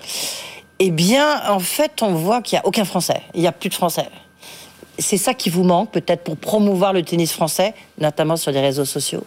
eh 0.79 0.91
bien, 0.91 1.41
en 1.49 1.59
fait, 1.59 2.03
on 2.03 2.12
voit 2.15 2.43
qu'il 2.43 2.57
n'y 2.57 2.61
a 2.61 2.67
aucun 2.67 2.85
Français. 2.85 3.23
Il 3.35 3.41
n'y 3.41 3.47
a 3.47 3.53
plus 3.53 3.69
de 3.69 3.75
Français. 3.75 4.09
C'est 4.99 5.19
ça 5.19 5.35
qui 5.35 5.51
vous 5.51 5.62
manque, 5.62 5.91
peut-être, 5.91 6.25
pour 6.25 6.39
promouvoir 6.39 6.95
le 6.95 7.03
tennis 7.03 7.31
français, 7.31 7.75
notamment 7.99 8.37
sur 8.37 8.51
les 8.51 8.61
réseaux 8.61 8.87
sociaux? 8.87 9.25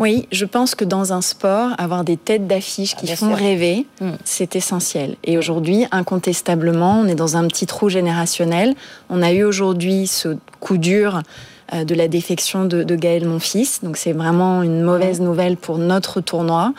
Oui, 0.00 0.26
je 0.32 0.44
pense 0.44 0.74
que 0.74 0.84
dans 0.84 1.12
un 1.12 1.20
sport, 1.20 1.70
avoir 1.78 2.02
des 2.02 2.16
têtes 2.16 2.48
d'affiche 2.48 2.96
qui 2.96 3.06
bien 3.06 3.14
font 3.14 3.28
sûr. 3.28 3.36
rêver, 3.36 3.86
Mm. 4.00 4.10
c'est 4.24 4.56
essentiel. 4.56 5.16
Et 5.22 5.38
aujourd'hui, 5.38 5.86
incontestablement, 5.92 6.98
on 7.00 7.06
est 7.06 7.14
dans 7.14 7.36
un 7.36 7.46
petit 7.46 7.66
trou 7.66 7.88
générationnel. 7.88 8.74
On 9.08 9.22
a 9.22 9.32
eu 9.32 9.44
aujourd'hui 9.44 10.08
ce 10.08 10.36
coup 10.58 10.78
dur 10.78 11.22
euh, 11.72 11.84
de 11.84 11.94
la 11.94 12.08
défection 12.08 12.64
de, 12.64 12.82
de 12.82 12.96
Gaël 12.96 13.24
Monfils. 13.24 13.82
Donc 13.84 13.96
c'est 13.96 14.12
vraiment 14.12 14.62
une 14.64 14.82
mauvaise 14.82 15.20
nouvelle 15.20 15.56
pour 15.56 15.78
notre 15.78 16.20
tournoi. 16.22 16.74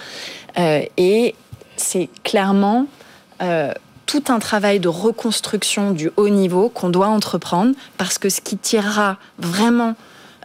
Euh, 0.59 0.81
et 0.97 1.35
c'est 1.77 2.09
clairement 2.23 2.85
euh, 3.41 3.71
tout 4.05 4.23
un 4.29 4.39
travail 4.39 4.79
de 4.79 4.87
reconstruction 4.87 5.91
du 5.91 6.11
haut 6.17 6.29
niveau 6.29 6.69
qu'on 6.69 6.89
doit 6.89 7.07
entreprendre 7.07 7.75
parce 7.97 8.17
que 8.17 8.29
ce 8.29 8.41
qui 8.41 8.57
tirera 8.57 9.17
vraiment 9.39 9.95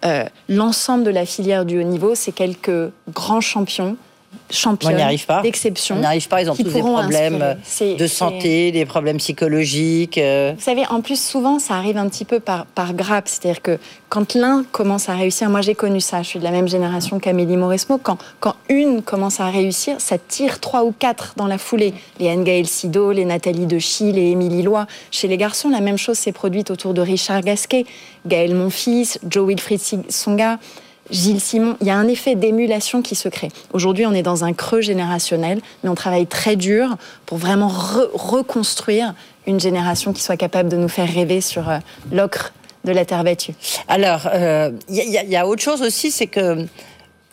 euh, 0.04 0.24
l'ensemble 0.48 1.04
de 1.04 1.10
la 1.10 1.26
filière 1.26 1.64
du 1.64 1.78
haut 1.78 1.84
niveau, 1.84 2.14
c'est 2.14 2.32
quelques 2.32 2.90
grands 3.12 3.40
champions, 3.40 3.96
champions 4.50 4.90
On 4.90 4.92
n'y 4.94 5.02
arrive 5.02 5.26
pas. 5.26 5.42
d'exception. 5.42 5.96
On 5.96 6.00
n'y 6.00 6.06
arrive 6.06 6.28
pas, 6.28 6.42
ils 6.42 6.50
ont 6.50 6.54
tous 6.54 6.62
des 6.64 6.80
problèmes. 6.80 7.56
C'est- 7.62 7.94
de 7.96 8.06
santé, 8.06 8.72
des 8.72 8.84
problèmes 8.86 9.18
psychologiques. 9.18 10.18
euh. 10.18 10.52
Vous 10.56 10.62
savez, 10.62 10.86
en 10.88 11.00
plus, 11.00 11.20
souvent, 11.20 11.58
ça 11.58 11.74
arrive 11.74 11.96
un 11.96 12.08
petit 12.08 12.24
peu 12.24 12.40
par, 12.40 12.66
par 12.66 12.94
grappe. 12.94 13.28
C'est-à-dire 13.28 13.62
que 13.62 13.78
quand 14.08 14.34
l'un 14.34 14.64
commence 14.72 15.08
à 15.08 15.14
réussir, 15.14 15.48
moi 15.50 15.60
j'ai 15.60 15.74
connu 15.74 16.00
ça, 16.00 16.22
je 16.22 16.28
suis 16.28 16.38
de 16.38 16.44
la 16.44 16.50
même 16.50 16.68
génération 16.68 17.18
qu'Amélie 17.20 17.56
Mauresmo, 17.56 17.98
quand, 18.02 18.18
quand 18.40 18.54
une 18.68 19.02
commence 19.02 19.40
à 19.40 19.48
réussir, 19.50 19.96
ça 20.00 20.16
tire 20.18 20.60
trois 20.60 20.84
ou 20.84 20.92
quatre 20.96 21.34
dans 21.36 21.46
la 21.46 21.58
foulée. 21.58 21.94
Les 22.18 22.28
Anne-Gaël 22.28 22.66
Sido, 22.66 23.12
les 23.12 23.24
Nathalie 23.24 23.66
Dechy, 23.66 24.12
les 24.12 24.30
Émilie 24.30 24.62
Lois. 24.62 24.86
Chez 25.10 25.28
les 25.28 25.36
garçons, 25.36 25.68
la 25.70 25.80
même 25.80 25.98
chose 25.98 26.18
s'est 26.18 26.32
produite 26.32 26.70
autour 26.70 26.94
de 26.94 27.00
Richard 27.00 27.40
Gasquet, 27.42 27.84
Gaël 28.26 28.54
Monfils, 28.54 29.18
Joe 29.28 29.46
Wilfried 29.48 29.80
Songa. 30.10 30.58
Gilles 31.10 31.40
Simon, 31.40 31.76
il 31.80 31.86
y 31.86 31.90
a 31.90 31.96
un 31.96 32.08
effet 32.08 32.34
d'émulation 32.34 33.02
qui 33.02 33.14
se 33.14 33.28
crée. 33.28 33.48
Aujourd'hui, 33.72 34.06
on 34.06 34.12
est 34.12 34.22
dans 34.22 34.44
un 34.44 34.52
creux 34.52 34.80
générationnel, 34.80 35.60
mais 35.82 35.90
on 35.90 35.94
travaille 35.94 36.26
très 36.26 36.56
dur 36.56 36.96
pour 37.26 37.38
vraiment 37.38 37.68
re- 37.68 38.08
reconstruire 38.14 39.14
une 39.46 39.58
génération 39.60 40.12
qui 40.12 40.22
soit 40.22 40.36
capable 40.36 40.68
de 40.68 40.76
nous 40.76 40.88
faire 40.88 41.12
rêver 41.12 41.40
sur 41.40 41.68
euh, 41.68 41.78
l'ocre 42.12 42.52
de 42.84 42.92
la 42.92 43.04
terre 43.04 43.24
battue. 43.24 43.52
Alors, 43.88 44.28
euh, 44.32 44.70
il 44.88 44.96
y, 44.96 45.18
a- 45.18 45.22
il 45.24 45.30
y 45.30 45.36
a- 45.36 45.46
autre 45.46 45.62
chose 45.62 45.82
aussi, 45.82 46.10
c'est 46.10 46.26
que 46.28 46.66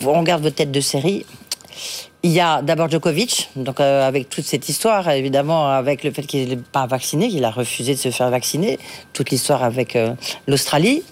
on 0.03 0.19
regarde 0.19 0.43
vos 0.43 0.49
têtes 0.49 0.71
de 0.71 0.81
série. 0.81 1.25
Il 2.23 2.31
y 2.31 2.39
a 2.39 2.61
d'abord 2.63 2.89
Djokovic, 2.89 3.49
donc 3.55 3.79
euh, 3.79 4.07
avec 4.07 4.27
toute 4.29 4.43
cette 4.45 4.67
histoire, 4.69 5.07
évidemment, 5.11 5.69
avec 5.69 6.03
le 6.03 6.11
fait 6.11 6.23
qu'il 6.23 6.49
n'est 6.49 6.57
pas 6.57 6.87
vacciné, 6.87 7.29
qu'il 7.29 7.45
a 7.45 7.51
refusé 7.51 7.93
de 7.93 7.99
se 7.99 8.09
faire 8.09 8.29
vacciner, 8.31 8.79
toute 9.13 9.29
l'histoire 9.29 9.63
avec 9.63 9.95
euh, 9.95 10.13
l'Australie. 10.47 11.03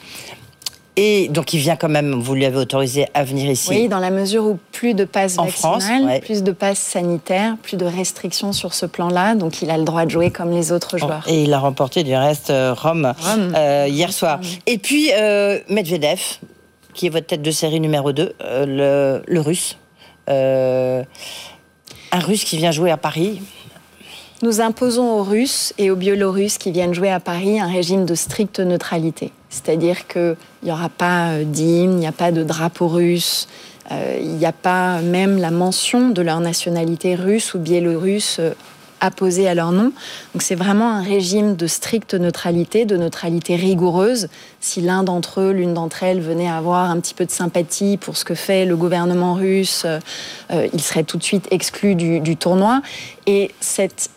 Et 0.97 1.27
donc, 1.27 1.53
il 1.53 1.59
vient 1.59 1.75
quand 1.75 1.89
même, 1.89 2.13
vous 2.13 2.35
lui 2.35 2.45
avez 2.45 2.55
autorisé 2.57 3.07
à 3.13 3.23
venir 3.25 3.49
ici. 3.49 3.69
Oui, 3.69 3.87
dans 3.89 3.99
la 3.99 4.11
mesure 4.11 4.45
où 4.45 4.57
plus 4.71 4.93
de 4.93 5.03
passes 5.03 5.37
En 5.37 5.43
vaccinales, 5.45 5.81
France, 5.81 6.05
ouais. 6.05 6.19
plus 6.21 6.41
de 6.41 6.51
passes 6.53 6.79
sanitaires, 6.79 7.57
plus 7.61 7.75
de 7.75 7.85
restrictions 7.85 8.53
sur 8.53 8.73
ce 8.73 8.85
plan-là, 8.85 9.35
donc 9.35 9.61
il 9.61 9.69
a 9.69 9.77
le 9.77 9.83
droit 9.83 10.05
de 10.05 10.11
jouer 10.11 10.31
comme 10.31 10.51
les 10.51 10.71
autres 10.71 10.97
joueurs. 10.97 11.23
Et 11.27 11.43
il 11.43 11.53
a 11.53 11.59
remporté 11.59 12.03
du 12.03 12.15
reste 12.15 12.49
euh, 12.49 12.73
Rome, 12.73 13.13
Rome. 13.19 13.53
euh, 13.55 13.87
hier 13.89 14.13
soir. 14.13 14.39
Et 14.67 14.77
puis 14.77 15.09
euh, 15.13 15.59
Medvedev, 15.69 16.21
qui 16.93 17.07
est 17.07 17.09
votre 17.09 17.27
tête 17.27 17.41
de 17.41 17.51
série 17.51 17.81
numéro 17.81 18.13
2, 18.13 18.33
le, 18.65 19.21
le 19.27 19.41
russe. 19.41 19.77
Un 20.29 21.03
russe 22.19 22.45
qui 22.45 22.55
vient 22.57 22.71
jouer 22.71 22.91
à 22.91 22.97
Paris. 22.97 23.41
Nous 24.41 24.59
imposons 24.59 25.11
aux 25.11 25.23
Russes 25.23 25.73
et 25.77 25.91
aux 25.91 25.95
Biélorusses 25.95 26.57
qui 26.57 26.71
viennent 26.71 26.93
jouer 26.93 27.09
à 27.09 27.21
Paris 27.21 27.59
un 27.59 27.67
régime 27.67 28.05
de 28.05 28.15
stricte 28.15 28.59
neutralité. 28.59 29.31
C'est-à-dire 29.49 30.07
qu'il 30.07 30.35
n'y 30.63 30.71
aura 30.71 30.89
pas 30.89 31.29
euh, 31.29 31.43
d'hymne, 31.45 31.93
il 31.93 31.99
n'y 31.99 32.07
a 32.07 32.11
pas 32.11 32.33
de 32.33 32.43
drapeau 32.43 32.89
russe, 32.89 33.47
euh, 33.91 34.17
il 34.19 34.31
n'y 34.31 34.45
a 34.45 34.51
pas 34.51 34.99
même 35.01 35.37
la 35.37 35.51
mention 35.51 36.09
de 36.09 36.21
leur 36.21 36.41
nationalité 36.41 37.15
russe 37.15 37.53
ou 37.53 37.59
biélorusse 37.59 38.37
euh, 38.39 38.51
apposée 38.99 39.47
à 39.47 39.53
leur 39.53 39.71
nom. 39.71 39.93
Donc 40.33 40.41
c'est 40.41 40.55
vraiment 40.55 40.91
un 40.91 41.01
régime 41.01 41.55
de 41.55 41.67
stricte 41.67 42.13
neutralité, 42.13 42.83
de 42.83 42.97
neutralité 42.97 43.55
rigoureuse. 43.55 44.27
Si 44.59 44.81
l'un 44.81 45.03
d'entre 45.03 45.41
eux, 45.41 45.51
l'une 45.51 45.73
d'entre 45.73 46.03
elles 46.03 46.21
venait 46.21 46.49
avoir 46.49 46.89
un 46.89 46.99
petit 46.99 47.13
peu 47.13 47.25
de 47.25 47.31
sympathie 47.31 47.95
pour 47.97 48.17
ce 48.17 48.25
que 48.25 48.35
fait 48.35 48.65
le 48.65 48.75
gouvernement 48.75 49.35
russe, 49.35 49.85
euh, 49.85 50.67
il 50.73 50.81
serait 50.81 51.03
tout 51.03 51.17
de 51.17 51.23
suite 51.23 51.47
exclu 51.51 51.95
du, 51.95 52.19
du 52.19 52.35
tournoi. 52.35 52.81
Et 53.27 53.51
cette 53.59 54.09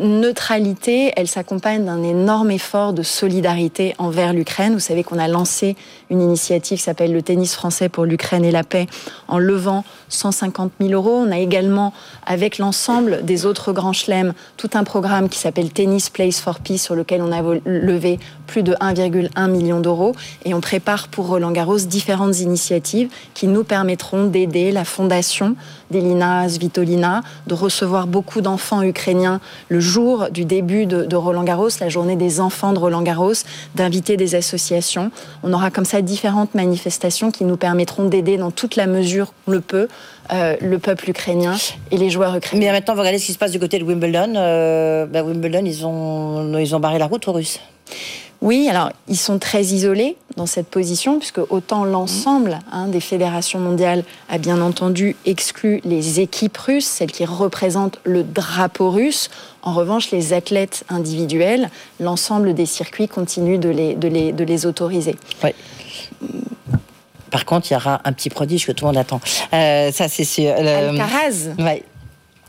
neutralité, 0.00 1.12
elle 1.16 1.28
s'accompagne 1.28 1.84
d'un 1.84 2.02
énorme 2.02 2.50
effort 2.50 2.92
de 2.92 3.02
solidarité 3.02 3.94
envers 3.98 4.32
l'Ukraine. 4.32 4.72
Vous 4.72 4.80
savez 4.80 5.04
qu'on 5.04 5.18
a 5.18 5.28
lancé 5.28 5.76
une 6.10 6.20
initiative 6.20 6.78
qui 6.78 6.82
s'appelle 6.82 7.12
le 7.12 7.22
tennis 7.22 7.54
français 7.54 7.88
pour 7.88 8.04
l'Ukraine 8.04 8.44
et 8.44 8.50
la 8.50 8.64
paix 8.64 8.86
en 9.28 9.38
levant 9.38 9.84
150 10.08 10.72
000 10.80 10.92
euros. 10.92 11.22
On 11.26 11.30
a 11.30 11.38
également, 11.38 11.92
avec 12.26 12.58
l'ensemble 12.58 13.24
des 13.24 13.46
autres 13.46 13.72
grands 13.72 13.92
chelems, 13.92 14.32
tout 14.56 14.70
un 14.74 14.84
programme 14.84 15.28
qui 15.28 15.38
s'appelle 15.38 15.70
Tennis 15.70 16.10
Place 16.10 16.40
for 16.40 16.60
Peace 16.60 16.78
sur 16.78 16.94
lequel 16.94 17.22
on 17.22 17.32
a 17.32 17.42
levé 17.64 18.18
plus 18.46 18.62
de 18.62 18.74
1,1 18.74 19.50
million 19.50 19.80
d'euros. 19.80 20.14
Et 20.44 20.54
on 20.54 20.60
prépare 20.60 21.08
pour 21.08 21.28
Roland 21.28 21.52
Garros 21.52 21.78
différentes 21.78 22.40
initiatives 22.40 23.08
qui 23.34 23.46
nous 23.46 23.64
permettront 23.64 24.24
d'aider 24.24 24.72
la 24.72 24.84
fondation 24.84 25.56
d'Elina 25.90 26.48
Svitolina, 26.48 27.22
de 27.46 27.54
recevoir 27.54 28.06
beaucoup 28.06 28.40
d'enfants 28.40 28.82
ukrainiens 28.82 29.40
le 29.68 29.80
jour 29.80 30.28
du 30.30 30.44
début 30.44 30.86
de, 30.86 31.16
Roland 31.16 31.44
Garros, 31.44 31.68
la 31.80 31.88
journée 31.88 32.16
des 32.16 32.40
enfants 32.40 32.72
de 32.72 32.78
Roland 32.78 33.02
Garros, 33.02 33.32
d'inviter 33.74 34.16
des 34.16 34.34
associations. 34.34 35.10
On 35.42 35.52
aura 35.52 35.70
comme 35.70 35.84
ça 35.84 36.02
différentes 36.02 36.54
manifestations 36.54 37.30
qui 37.30 37.44
nous 37.44 37.56
permettront 37.56 38.04
d'aider 38.04 38.36
dans 38.36 38.50
toute 38.50 38.76
la 38.76 38.86
mesure 38.86 39.32
qu'on 39.44 39.52
le 39.52 39.60
peut 39.60 39.88
euh, 40.32 40.56
le 40.60 40.78
peuple 40.78 41.10
ukrainien 41.10 41.56
et 41.90 41.96
les 41.96 42.10
joueurs 42.10 42.36
ukrainiens. 42.36 42.66
Mais 42.66 42.72
maintenant, 42.72 42.94
vous 42.94 43.00
regardez 43.00 43.18
ce 43.18 43.26
qui 43.26 43.32
se 43.32 43.38
passe 43.38 43.50
du 43.50 43.58
côté 43.58 43.78
de 43.78 43.84
Wimbledon. 43.84 44.34
Euh, 44.36 45.06
bah, 45.06 45.22
Wimbledon, 45.22 45.62
ils 45.64 45.84
ont, 45.84 46.56
ils 46.58 46.74
ont 46.74 46.80
barré 46.80 46.98
la 46.98 47.06
route 47.06 47.26
aux 47.26 47.32
Russes. 47.32 47.58
Oui, 48.42 48.68
alors 48.70 48.90
ils 49.06 49.18
sont 49.18 49.38
très 49.38 49.62
isolés 49.64 50.16
dans 50.36 50.46
cette 50.46 50.68
position, 50.68 51.18
puisque 51.18 51.40
autant 51.50 51.84
l'ensemble 51.84 52.58
hein, 52.72 52.88
des 52.88 53.00
fédérations 53.00 53.58
mondiales 53.58 54.02
a 54.30 54.38
bien 54.38 54.62
entendu 54.62 55.14
exclu 55.26 55.82
les 55.84 56.20
équipes 56.20 56.56
russes, 56.56 56.86
celles 56.86 57.12
qui 57.12 57.26
représentent 57.26 57.98
le 58.04 58.22
drapeau 58.22 58.90
russe. 58.90 59.28
En 59.62 59.74
revanche, 59.74 60.10
les 60.10 60.32
athlètes 60.32 60.84
individuels, 60.88 61.68
l'ensemble 62.00 62.54
des 62.54 62.64
circuits 62.64 63.08
continue 63.08 63.58
de 63.58 63.68
les, 63.68 63.94
de 63.94 64.08
les, 64.08 64.32
de 64.32 64.44
les 64.44 64.64
autoriser. 64.64 65.16
Ouais. 65.44 65.54
Par 67.30 67.44
contre, 67.44 67.70
il 67.70 67.74
y 67.74 67.76
aura 67.76 68.00
un 68.04 68.12
petit 68.12 68.30
prodige 68.30 68.66
que 68.66 68.72
tout 68.72 68.84
le 68.86 68.88
monde 68.88 68.96
attend. 68.96 69.20
Euh, 69.52 69.92
ça, 69.92 70.08
c'est 70.08 70.24
sûr. 70.24 70.52
Le- 70.58 70.88
Alcaraz, 70.98 71.50
Ouais. 71.58 71.82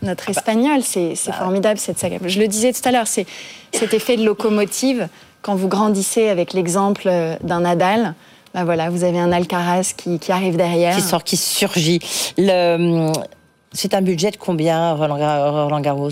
notre 0.02 0.30
espagnol, 0.30 0.82
c'est 0.84 1.16
c'est 1.16 1.34
formidable 1.34 1.80
cette 1.80 2.00
saga. 2.00 2.18
Je 2.26 2.39
le 2.39 2.48
disais 2.48 2.72
tout 2.74 2.82
à 2.86 2.92
l'heure, 2.92 3.08
c'est 3.08 3.26
cet 3.74 3.94
effet 3.94 4.16
de 4.18 4.24
locomotive. 4.24 5.08
Quand 5.42 5.56
vous 5.56 5.68
grandissez 5.68 6.30
avec 6.30 6.54
l'exemple 6.54 7.04
euh, 7.08 7.36
d'un 7.44 7.62
Nadal, 7.62 8.14
bah 8.54 8.64
voilà, 8.64 8.89
vous 8.89 9.04
avez 9.04 9.20
un 9.20 9.32
Alcaraz 9.32 9.94
qui, 9.96 10.20
qui 10.20 10.32
arrive 10.32 10.56
derrière. 10.58 10.96
Qui 10.96 11.02
sort, 11.02 11.24
qui 11.24 11.38
surgit. 11.38 12.00
Le- 12.38 13.12
C'est 13.74 13.94
un 13.94 14.02
budget 14.02 14.32
de 14.32 14.38
combien, 14.38 14.94
Roland, 14.94 15.18
Gar- 15.18 15.52
Roland 15.64 15.80
Garros? 15.80 16.10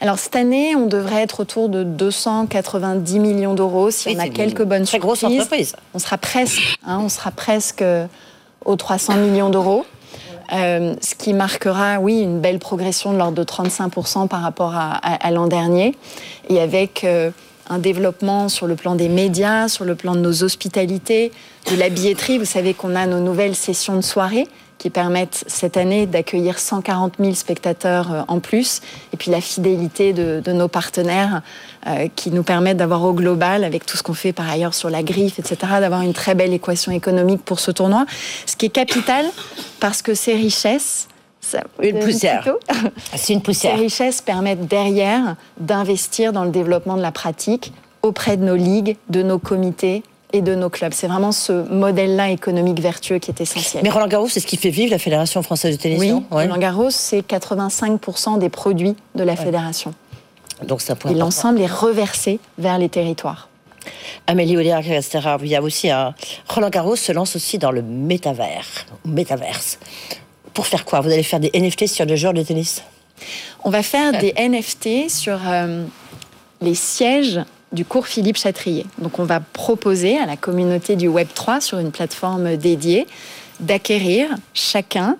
Alors 0.00 0.18
cette 0.18 0.36
année, 0.36 0.76
on 0.76 0.86
devrait 0.86 1.22
être 1.22 1.40
autour 1.40 1.70
de 1.70 1.82
290 1.82 3.18
millions 3.18 3.54
d'euros 3.54 3.90
si 3.90 4.08
Oui, 4.10 4.16
on 4.18 4.20
a 4.22 4.28
quelques 4.28 4.62
bonnes 4.64 4.84
très 4.84 4.98
grosse 4.98 5.20
surprises. 5.20 5.40
entreprise. 5.40 5.76
On 5.94 5.98
sera 5.98 6.18
presque, 6.18 6.76
hein, 6.86 7.00
on 7.02 7.08
sera 7.08 7.30
presque 7.30 7.80
euh, 7.82 8.06
aux 8.66 8.76
300 8.76 9.16
millions 9.16 9.48
d'euros. 9.48 9.86
Euh, 10.52 10.94
ce 11.00 11.14
qui 11.14 11.32
marquera, 11.32 11.98
oui, 12.00 12.20
une 12.20 12.40
belle 12.40 12.58
progression 12.58 13.12
de 13.12 13.18
l'ordre 13.18 13.36
de 13.38 13.44
35% 13.44 14.28
par 14.28 14.42
rapport 14.42 14.74
à, 14.74 14.90
à- 14.96 15.26
à 15.26 15.30
l'an 15.30 15.46
dernier. 15.46 15.94
Et 16.50 16.60
avec 16.60 17.04
euh, 17.04 17.30
un 17.70 17.78
développement 17.78 18.48
sur 18.48 18.66
le 18.66 18.76
plan 18.76 18.96
des 18.96 19.08
médias, 19.08 19.68
sur 19.68 19.84
le 19.84 19.94
plan 19.94 20.14
de 20.14 20.20
nos 20.20 20.42
hospitalités, 20.42 21.32
de 21.70 21.76
la 21.76 21.88
billetterie. 21.88 22.36
Vous 22.36 22.44
savez 22.44 22.74
qu'on 22.74 22.94
a 22.94 23.06
nos 23.06 23.20
nouvelles 23.20 23.54
sessions 23.54 23.96
de 23.96 24.02
soirée 24.02 24.46
qui 24.80 24.88
permettent 24.88 25.44
cette 25.46 25.76
année 25.76 26.06
d'accueillir 26.06 26.58
140 26.58 27.16
000 27.20 27.34
spectateurs 27.34 28.12
euh, 28.12 28.22
en 28.28 28.40
plus, 28.40 28.80
et 29.12 29.18
puis 29.18 29.30
la 29.30 29.42
fidélité 29.42 30.14
de, 30.14 30.52
nos 30.52 30.68
partenaires 30.68 31.42
euh, 31.86 32.08
qui 32.16 32.30
nous 32.30 32.42
permettent 32.42 32.78
d'avoir 32.78 33.04
au 33.04 33.12
global, 33.12 33.62
avec 33.62 33.84
tout 33.84 33.98
ce 33.98 34.02
qu'on 34.02 34.14
fait 34.14 34.32
par 34.32 34.48
ailleurs 34.48 34.72
sur 34.72 34.88
la 34.88 35.02
griffe, 35.02 35.38
etc., 35.38 35.56
d'avoir 35.80 36.00
une 36.00 36.14
très 36.14 36.34
belle 36.34 36.54
équation 36.54 36.92
économique 36.92 37.44
pour 37.44 37.60
ce 37.60 37.70
tournoi, 37.70 38.06
ce 38.46 38.56
qui 38.56 38.66
est 38.66 38.70
capital 38.70 39.26
parce 39.78 40.02
que 40.02 40.14
ces 40.14 40.34
richesses... 40.34 41.08
ça- 41.50 41.64
Une 41.82 41.96
euh, 41.96 42.04
poussière. 42.04 42.44
C'est 43.14 43.32
une 43.32 43.40
ces 43.40 43.44
poussière. 43.44 43.78
richesses 43.78 44.20
permettent 44.20 44.66
derrière 44.66 45.36
d'investir 45.58 46.32
dans 46.32 46.44
le 46.44 46.50
développement 46.50 46.96
de 46.96 47.02
la 47.02 47.12
pratique 47.12 47.72
auprès 48.02 48.36
de 48.36 48.44
nos 48.44 48.56
ligues, 48.56 48.96
de 49.08 49.22
nos 49.22 49.38
comités 49.38 50.02
et 50.32 50.42
de 50.42 50.54
nos 50.54 50.70
clubs. 50.70 50.92
C'est 50.94 51.08
vraiment 51.08 51.32
ce 51.32 51.52
modèle-là 51.72 52.30
économique 52.30 52.80
vertueux 52.80 53.18
qui 53.18 53.30
est 53.30 53.40
essentiel. 53.40 53.82
Mais 53.82 53.90
Roland 53.90 54.06
Garros, 54.06 54.28
c'est 54.28 54.40
ce 54.40 54.46
qui 54.46 54.56
fait 54.56 54.70
vivre 54.70 54.90
la 54.92 54.98
Fédération 54.98 55.42
française 55.42 55.76
de 55.76 55.82
tennis, 55.82 55.98
oui, 55.98 56.12
Ouais. 56.30 56.44
Roland 56.44 56.58
Garros, 56.58 56.90
c'est 56.90 57.20
85% 57.26 58.38
des 58.38 58.48
produits 58.48 58.96
de 59.16 59.24
la 59.24 59.36
fédération. 59.36 59.92
Donc 60.64 60.82
point 60.98 61.10
Et 61.10 61.14
l'ensemble 61.14 61.60
est 61.60 61.66
reversé 61.66 62.38
vers 62.58 62.78
les 62.78 62.88
territoires. 62.88 63.48
Amélie 64.26 64.56
Oléa, 64.56 64.80
etc. 64.80 65.20
Il 65.42 65.48
y 65.48 65.56
a 65.56 65.62
aussi 65.62 65.90
un... 65.90 66.14
Roland 66.48 66.68
Garros 66.68 66.96
se 66.96 67.12
lance 67.12 67.34
aussi 67.34 67.58
dans 67.58 67.70
le 67.70 67.82
métavers, 67.82 68.66
métaverse. 69.04 69.78
Pour 70.54 70.66
faire 70.66 70.84
quoi? 70.84 71.00
Vous 71.00 71.10
allez 71.10 71.22
faire 71.22 71.40
des 71.40 71.50
NFT 71.54 71.86
sur 71.86 72.04
les 72.04 72.16
joueurs 72.16 72.34
de 72.34 72.42
tennis? 72.42 72.82
On 73.64 73.70
va 73.70 73.82
faire 73.82 74.18
des 74.18 74.32
NFT 74.32 75.10
sur 75.10 75.38
euh, 75.46 75.84
les 76.60 76.74
sièges 76.74 77.40
du 77.72 77.84
cours 77.84 78.06
Philippe 78.06 78.36
Chatrier. 78.36 78.86
Donc 78.98 79.18
on 79.18 79.24
va 79.24 79.40
proposer 79.40 80.18
à 80.18 80.26
la 80.26 80.36
communauté 80.36 80.96
du 80.96 81.08
Web 81.08 81.28
3 81.34 81.60
sur 81.60 81.78
une 81.78 81.92
plateforme 81.92 82.56
dédiée 82.56 83.06
d'acquérir 83.60 84.28
chacun 84.54 85.16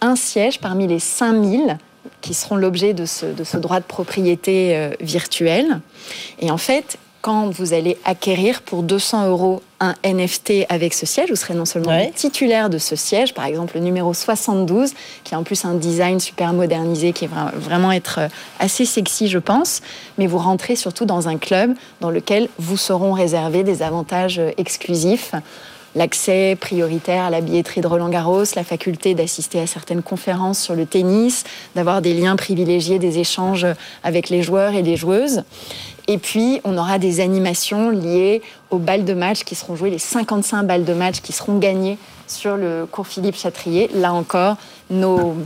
un 0.00 0.16
siège 0.16 0.58
parmi 0.58 0.86
les 0.86 0.98
5000 0.98 1.78
qui 2.20 2.34
seront 2.34 2.56
l'objet 2.56 2.92
de 2.92 3.06
ce, 3.06 3.26
de 3.26 3.44
ce 3.44 3.56
droit 3.56 3.78
de 3.78 3.84
propriété 3.84 4.76
euh, 4.76 4.90
virtuel. 5.00 5.80
Et 6.40 6.50
en 6.50 6.58
fait, 6.58 6.98
quand 7.20 7.50
vous 7.50 7.72
allez 7.72 7.96
acquérir 8.04 8.62
pour 8.62 8.82
200 8.82 9.28
euros 9.28 9.62
un 9.82 9.94
NFT 10.04 10.64
avec 10.68 10.94
ce 10.94 11.06
siège, 11.06 11.28
vous 11.30 11.36
serez 11.36 11.54
non 11.54 11.64
seulement 11.64 11.90
Ouais. 11.90 12.12
titulaire 12.14 12.70
de 12.70 12.78
ce 12.78 12.94
siège, 12.96 13.34
par 13.34 13.44
exemple 13.46 13.74
le 13.74 13.80
numéro 13.82 14.14
72, 14.14 14.92
qui 15.24 15.34
a 15.34 15.38
en 15.38 15.42
plus 15.42 15.64
un 15.64 15.74
design 15.74 16.20
super 16.20 16.52
modernisé, 16.52 17.12
qui 17.12 17.26
va 17.26 17.52
vraiment 17.56 17.90
être 17.90 18.20
euh, 18.20 18.28
assez 18.60 18.84
sexy, 18.86 19.26
je 19.28 19.38
pense, 19.38 19.80
mais 20.18 20.28
vous 20.28 20.38
rentrez 20.38 20.76
surtout 20.76 21.04
dans 21.04 21.26
un 21.28 21.36
club 21.36 21.74
dans 22.00 22.10
lequel 22.10 22.48
vous 22.58 22.76
seront 22.76 23.12
réservés 23.12 23.64
des 23.64 23.82
avantages 23.82 24.38
euh, 24.38 24.50
exclusifs 24.56 25.34
l'accès 25.94 26.56
prioritaire 26.58 27.24
à 27.24 27.28
la 27.28 27.42
billetterie 27.42 27.82
de 27.82 27.86
Roland 27.86 28.08
Garros, 28.08 28.44
la 28.56 28.64
faculté 28.64 29.14
d'assister 29.14 29.60
à 29.60 29.66
certaines 29.66 30.00
conférences 30.00 30.58
sur 30.58 30.74
le 30.74 30.86
tennis, 30.86 31.44
d'avoir 31.74 32.00
des 32.00 32.14
liens 32.14 32.34
privilégiés, 32.36 32.98
des 32.98 33.18
échanges 33.18 33.66
avec 34.02 34.30
les 34.30 34.42
joueurs 34.42 34.72
et 34.72 34.80
les 34.80 34.96
joueuses. 34.96 35.42
Et 36.08 36.18
puis, 36.18 36.60
on 36.64 36.76
aura 36.76 36.98
des 36.98 37.20
animations 37.20 37.90
liées 37.90 38.42
aux 38.70 38.78
balles 38.78 39.04
de 39.04 39.14
match 39.14 39.44
qui 39.44 39.54
seront 39.54 39.76
jouées, 39.76 39.90
les 39.90 39.98
55 39.98 40.64
balles 40.64 40.84
de 40.84 40.94
match 40.94 41.20
qui 41.20 41.32
seront 41.32 41.58
gagnées 41.58 41.96
sur 42.26 42.56
le 42.56 42.86
cours 42.90 43.06
Philippe 43.06 43.36
Chatrier. 43.36 43.88
Là 43.94 44.12
encore, 44.12 44.56
nos 44.90 45.36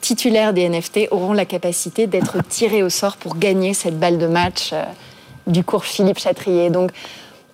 titulaires 0.00 0.52
des 0.52 0.68
NFT 0.68 1.08
auront 1.10 1.32
la 1.32 1.44
capacité 1.44 2.06
d'être 2.06 2.38
tirés 2.48 2.82
au 2.82 2.88
sort 2.88 3.16
pour 3.16 3.36
gagner 3.36 3.74
cette 3.74 3.98
balle 3.98 4.18
de 4.18 4.26
match 4.26 4.70
euh, 4.72 4.82
du 5.46 5.62
cours 5.62 5.84
Philippe 5.84 6.18
Chatrier. 6.18 6.70
Donc, 6.70 6.90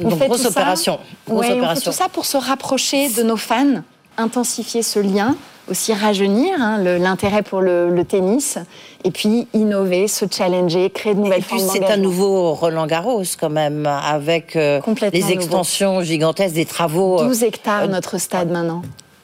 on 0.01 0.09
Donc, 0.09 0.19
fait 0.19 0.29
grosse 0.29 0.39
tout 0.39 0.45
ça- 0.45 0.51
opération. 0.61 0.99
Grosse 1.27 1.41
Ouais, 1.41 1.47
on 1.47 1.53
fait 1.55 1.59
opération. 1.59 1.91
tout 1.91 1.97
ça 1.97 2.09
pour 2.09 2.25
se 2.25 2.37
rapprocher 2.37 3.09
de 3.11 3.23
nos 3.23 3.37
fans, 3.37 3.83
intensifier 4.17 4.83
ce 4.83 4.99
lien, 5.01 5.37
aussi 5.71 5.93
rajeunir 5.93 6.55
hein, 6.61 6.79
l'intérêt 6.79 7.43
pour 7.43 7.61
le, 7.61 7.91
le 7.91 8.05
tennis, 8.05 8.59
et 9.05 9.11
puis 9.11 9.47
innover, 9.55 10.09
se 10.09 10.25
challenger, 10.31 10.91
créer 10.91 11.15
de 11.15 11.21
Et 11.21 11.23
nouvelles 11.23 11.43
puis 11.43 11.59
formes 11.61 11.71
c'est 11.73 11.85
un 11.85 11.97
nouveau 11.97 12.55
Roland 12.55 12.87
Garros 12.87 13.23
quand 13.39 13.51
même, 13.51 13.87
avec 13.87 14.57
euh, 14.57 14.81
les 15.13 15.21
nouveau. 15.21 15.33
extensions 15.33 16.03
gigantesques, 16.03 16.55
des 16.55 16.65
travaux, 16.67 17.21
euh, 17.21 17.27
12 17.27 17.43
hectares 17.45 17.83
euh, 17.85 17.87
notre 17.89 18.19
stade 18.19 18.51
maintenant. 18.51 18.83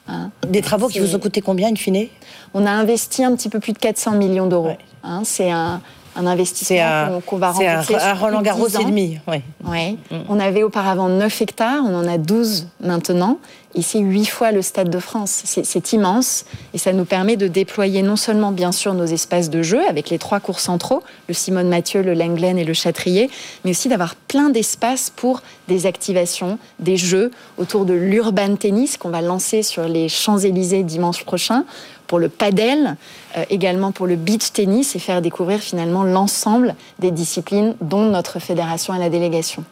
hein. 0.09 0.31
des 0.47 0.61
travaux 0.62 0.89
qui 0.89 1.01
vous 1.01 1.14
ont 1.16 1.18
coûté 1.18 1.41
combien 1.41 1.68
in 1.72 1.77
fine 1.77 2.07
On 2.55 2.66
a 2.66 2.70
investi 2.70 3.25
un 3.25 3.35
petit 3.35 3.49
peu 3.49 3.59
plus 3.61 3.72
de 3.72 3.79
400 3.79 4.12
millions 4.12 4.47
d'euros. 4.47 4.68
Ouais. 4.68 4.79
hein. 5.03 5.22
c'est 5.25 5.51
un, 5.51 5.81
un 6.17 6.27
investissement 6.27 7.21
qu'on 7.27 7.37
va 7.37 7.53
rembourser 7.53 7.95
sur 7.95 7.99
plus 7.99 8.21
Roland 8.21 8.43
Garros 8.43 8.69
10 8.69 8.81
et 8.81 8.85
demi. 8.85 9.19
Ouais. 9.27 9.43
Ouais. 9.65 9.97
On 10.29 10.39
avait 10.39 10.62
auparavant 10.62 11.09
9 11.09 11.43
hectares, 11.43 11.83
on 11.85 11.95
en 11.95 12.07
a 12.07 12.19
12 12.19 12.69
maintenant, 12.81 13.39
et 13.75 13.83
c'est 13.83 13.99
8 13.99 14.27
fois 14.27 14.53
le 14.53 14.62
Stade 14.62 14.91
de 14.91 14.99
France. 14.99 15.43
C'est 15.45 15.65
c'est 15.65 15.93
immense, 15.93 16.45
et 16.73 16.79
ça 16.79 16.93
nous 16.93 17.05
permet 17.05 17.37
de 17.37 17.49
déployer 17.49 18.03
non 18.03 18.17
seulement, 18.17 18.53
bien 18.53 18.71
sûr, 18.71 18.95
nos 18.95 19.07
espaces 19.07 19.51
de 19.51 19.62
jeu 19.62 19.81
avec 19.89 20.11
les 20.11 20.19
trois 20.19 20.41
cours 20.41 20.61
centraux, 20.61 21.03
le 21.29 21.35
Simone 21.35 21.69
Mathieu, 21.69 22.03
le 22.03 22.15
Langlen 22.15 22.59
et 22.59 22.65
le 22.65 22.75
Châtrier, 22.75 23.31
mais 23.65 23.71
aussi 23.71 23.89
d'avoir 23.89 24.15
plein 24.15 24.51
d'espaces 24.51 25.11
pour 25.15 25.43
des 25.69 25.87
activations, 25.87 26.59
des 26.79 26.97
jeux 26.97 27.31
autour 27.59 27.85
de 27.87 27.95
l'urban 27.95 28.55
tennis 28.57 28.97
qu'on 28.97 29.09
va 29.09 29.23
lancer 29.23 29.62
sur 29.62 29.89
les 29.89 30.09
Champs-Élysées 30.09 30.83
dimanche 30.85 31.25
prochain, 31.25 31.65
pour 32.07 32.19
le 32.19 32.29
padel, 32.29 32.97
euh, 33.37 33.45
également 33.51 33.93
pour 33.93 34.07
le 34.07 34.17
beach 34.17 34.53
tennis 34.53 34.95
et 34.97 34.99
faire 34.99 35.23
découvrir 35.23 35.61
finalement 35.61 36.03
l'ensemble 36.03 36.75
des 36.99 37.11
disciplines 37.11 37.75
dont 37.81 38.05
notre 38.05 38.39
fédération 38.39 38.93
a 38.93 38.99
la 38.99 39.11
délégation. 39.11 39.65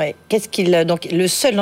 Ouais. 0.00 0.14
Qu'est-ce 0.28 0.48
qu'il 0.48 0.84
donc 0.84 1.06
le 1.12 1.28
seul 1.28 1.60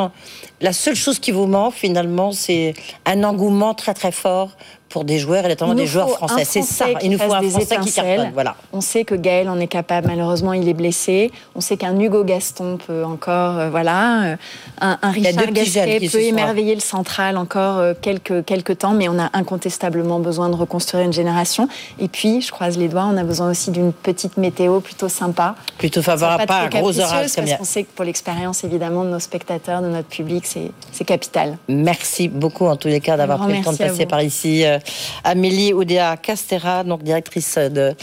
la 0.60 0.72
seule 0.72 0.94
chose 0.94 1.18
qui 1.18 1.30
vous 1.30 1.46
manque 1.46 1.74
finalement 1.74 2.32
c'est 2.32 2.74
un 3.04 3.24
engouement 3.24 3.74
très 3.74 3.92
très 3.92 4.12
fort 4.12 4.56
pour 4.90 5.04
des 5.04 5.18
joueurs 5.18 5.46
et 5.46 5.48
notamment 5.48 5.74
des 5.74 5.86
joueurs 5.86 6.10
français. 6.10 6.44
C'est 6.44 6.62
ça. 6.62 6.86
Qui 6.94 7.06
Il 7.06 7.12
nous 7.12 7.18
faut 7.18 7.32
un 7.32 7.42
Français 7.42 7.78
qui 7.78 7.92
cartonne. 7.92 8.30
Voilà. 8.34 8.56
On 8.72 8.80
sait 8.80 9.04
que 9.04 9.14
Gaël 9.14 9.48
en 9.48 9.58
est 9.58 9.68
capable, 9.68 10.08
malheureusement 10.08 10.52
il 10.52 10.68
est 10.68 10.74
blessé. 10.74 11.30
On 11.54 11.60
sait 11.60 11.76
qu'un 11.76 11.98
Hugo 11.98 12.24
Gaston 12.24 12.78
peut 12.84 13.04
encore, 13.04 13.58
euh, 13.58 13.70
voilà, 13.70 14.22
euh, 14.22 14.36
un, 14.80 14.98
un 15.00 15.10
Richard 15.10 15.52
Gasquet 15.52 16.00
peut 16.10 16.20
émerveiller 16.20 16.74
le 16.74 16.80
central 16.80 17.36
encore 17.36 17.78
euh, 17.78 17.94
quelques, 18.00 18.44
quelques 18.44 18.78
temps, 18.78 18.92
mais 18.92 19.08
on 19.08 19.18
a 19.18 19.30
incontestablement 19.32 20.18
besoin 20.18 20.48
de 20.48 20.56
reconstruire 20.56 21.04
une 21.04 21.12
génération. 21.12 21.68
Et 22.00 22.08
puis, 22.08 22.40
je 22.40 22.50
croise 22.50 22.76
les 22.76 22.88
doigts, 22.88 23.06
on 23.10 23.16
a 23.16 23.24
besoin 23.24 23.50
aussi 23.50 23.70
d'une 23.70 23.92
petite 23.92 24.36
météo 24.36 24.80
plutôt 24.80 25.08
sympa. 25.08 25.54
Plutôt 25.78 26.02
favorable, 26.02 26.46
pas, 26.46 26.62
un 26.62 26.68
gros 26.68 26.98
orage 26.98 27.32
Parce 27.34 27.54
qu'on 27.54 27.64
sait 27.64 27.84
que 27.84 27.90
pour 27.94 28.04
l'expérience, 28.04 28.64
évidemment, 28.64 29.04
de 29.04 29.10
nos 29.10 29.20
spectateurs, 29.20 29.82
de 29.82 29.88
notre 29.88 30.08
public, 30.08 30.44
c'est 30.46 31.04
capital. 31.04 31.58
Merci 31.68 32.28
beaucoup 32.28 32.66
en 32.66 32.76
tous 32.76 32.88
les 32.88 33.00
cas 33.00 33.16
d'avoir 33.16 33.38
pris 33.38 33.58
le 33.58 33.64
temps 33.64 33.72
de 33.72 33.76
passer 33.78 34.06
par 34.06 34.22
ici. 34.22 34.64
Euh, 34.64 34.78
Amélie 35.24 35.72
Oudéa 35.72 36.16
Castera, 36.16 36.84
donc 36.84 37.02
directrice 37.02 37.58
de, 37.58 37.94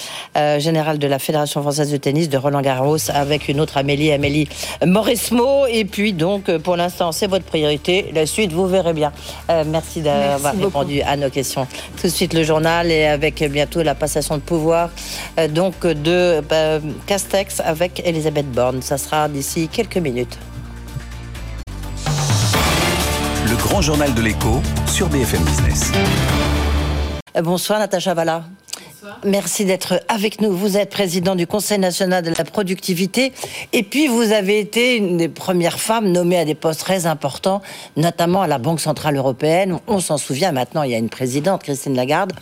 générale 0.60 1.00
de 1.00 1.08
la 1.08 1.20
Fédération 1.20 1.62
française 1.62 1.92
de 1.92 1.98
tennis 1.98 2.30
de 2.30 2.38
Roland 2.38 2.62
Garros, 2.62 2.98
avec 3.14 3.48
une 3.50 3.60
autre 3.60 3.78
Amélie, 3.78 4.12
Amélie 4.12 4.48
Morismo. 4.86 5.66
Et 5.68 5.86
puis 5.86 6.14
donc, 6.14 6.56
pour 6.58 6.76
l'instant, 6.76 7.12
c'est 7.12 7.28
votre 7.28 7.46
priorité. 7.46 8.12
La 8.14 8.26
suite, 8.26 8.52
vous 8.52 8.68
verrez 8.68 8.94
bien. 8.94 9.12
merci 9.66 10.02
d'avoir 10.02 10.54
répondu 10.56 11.02
à 11.02 11.16
nos 11.18 11.30
questions. 11.30 11.68
Tout 12.00 12.08
de 12.08 12.12
suite, 12.12 12.34
le 12.34 12.44
journal 12.44 12.92
et 12.92 13.06
avec 13.06 13.44
bientôt 13.52 13.84
la 13.84 13.96
passation 13.96 14.36
de 14.36 14.42
pouvoir 14.42 14.90
donc 15.50 15.86
de 15.86 16.42
Castex 17.06 17.60
avec 17.60 18.02
Elisabeth 18.06 18.52
Borne. 18.52 18.82
Ça 18.82 18.98
sera 18.98 19.28
d'ici 19.28 19.68
quelques 19.68 19.98
minutes. 19.98 20.38
Le 23.46 23.56
grand 23.56 23.82
journal 23.82 24.14
de 24.14 24.22
l'écho 24.22 24.62
sur 24.88 25.08
BFM 25.08 25.44
Business. 25.44 25.92
Euh, 27.36 27.42
bonsoir 27.42 27.80
Natacha 27.80 28.14
Valla. 28.14 28.44
Merci 29.24 29.66
d'être 29.66 30.02
avec 30.08 30.42
nous. 30.42 30.52
Vous 30.52 30.78
êtes 30.78 30.90
président 30.90 31.36
du 31.36 31.48
Conseil 31.48 31.80
national 31.80 32.24
de 32.24 32.34
la 32.36 32.44
productivité 32.44 33.32
et 33.74 33.84
puis 33.84 34.08
vous 34.08 34.32
avez 34.32 34.60
été 34.60 34.98
une 34.98 35.18
des 35.18 35.30
premières 35.30 35.80
femmes 35.80 36.12
nommées 36.12 36.40
à 36.40 36.46
des 36.46 36.56
postes 36.56 36.82
très 36.82 37.06
importants, 37.06 37.62
notamment 37.96 38.42
à 38.42 38.48
la 38.48 38.58
Banque 38.58 38.80
Centrale 38.80 39.16
Européenne. 39.16 39.80
On 39.88 40.00
s'en 40.00 40.18
souvient 40.18 40.52
maintenant, 40.52 40.84
il 40.84 40.92
y 40.92 40.96
a 40.96 40.98
une 40.98 41.10
présidente, 41.10 41.64
Christine 41.64 41.96
Lagarde. 41.96 42.34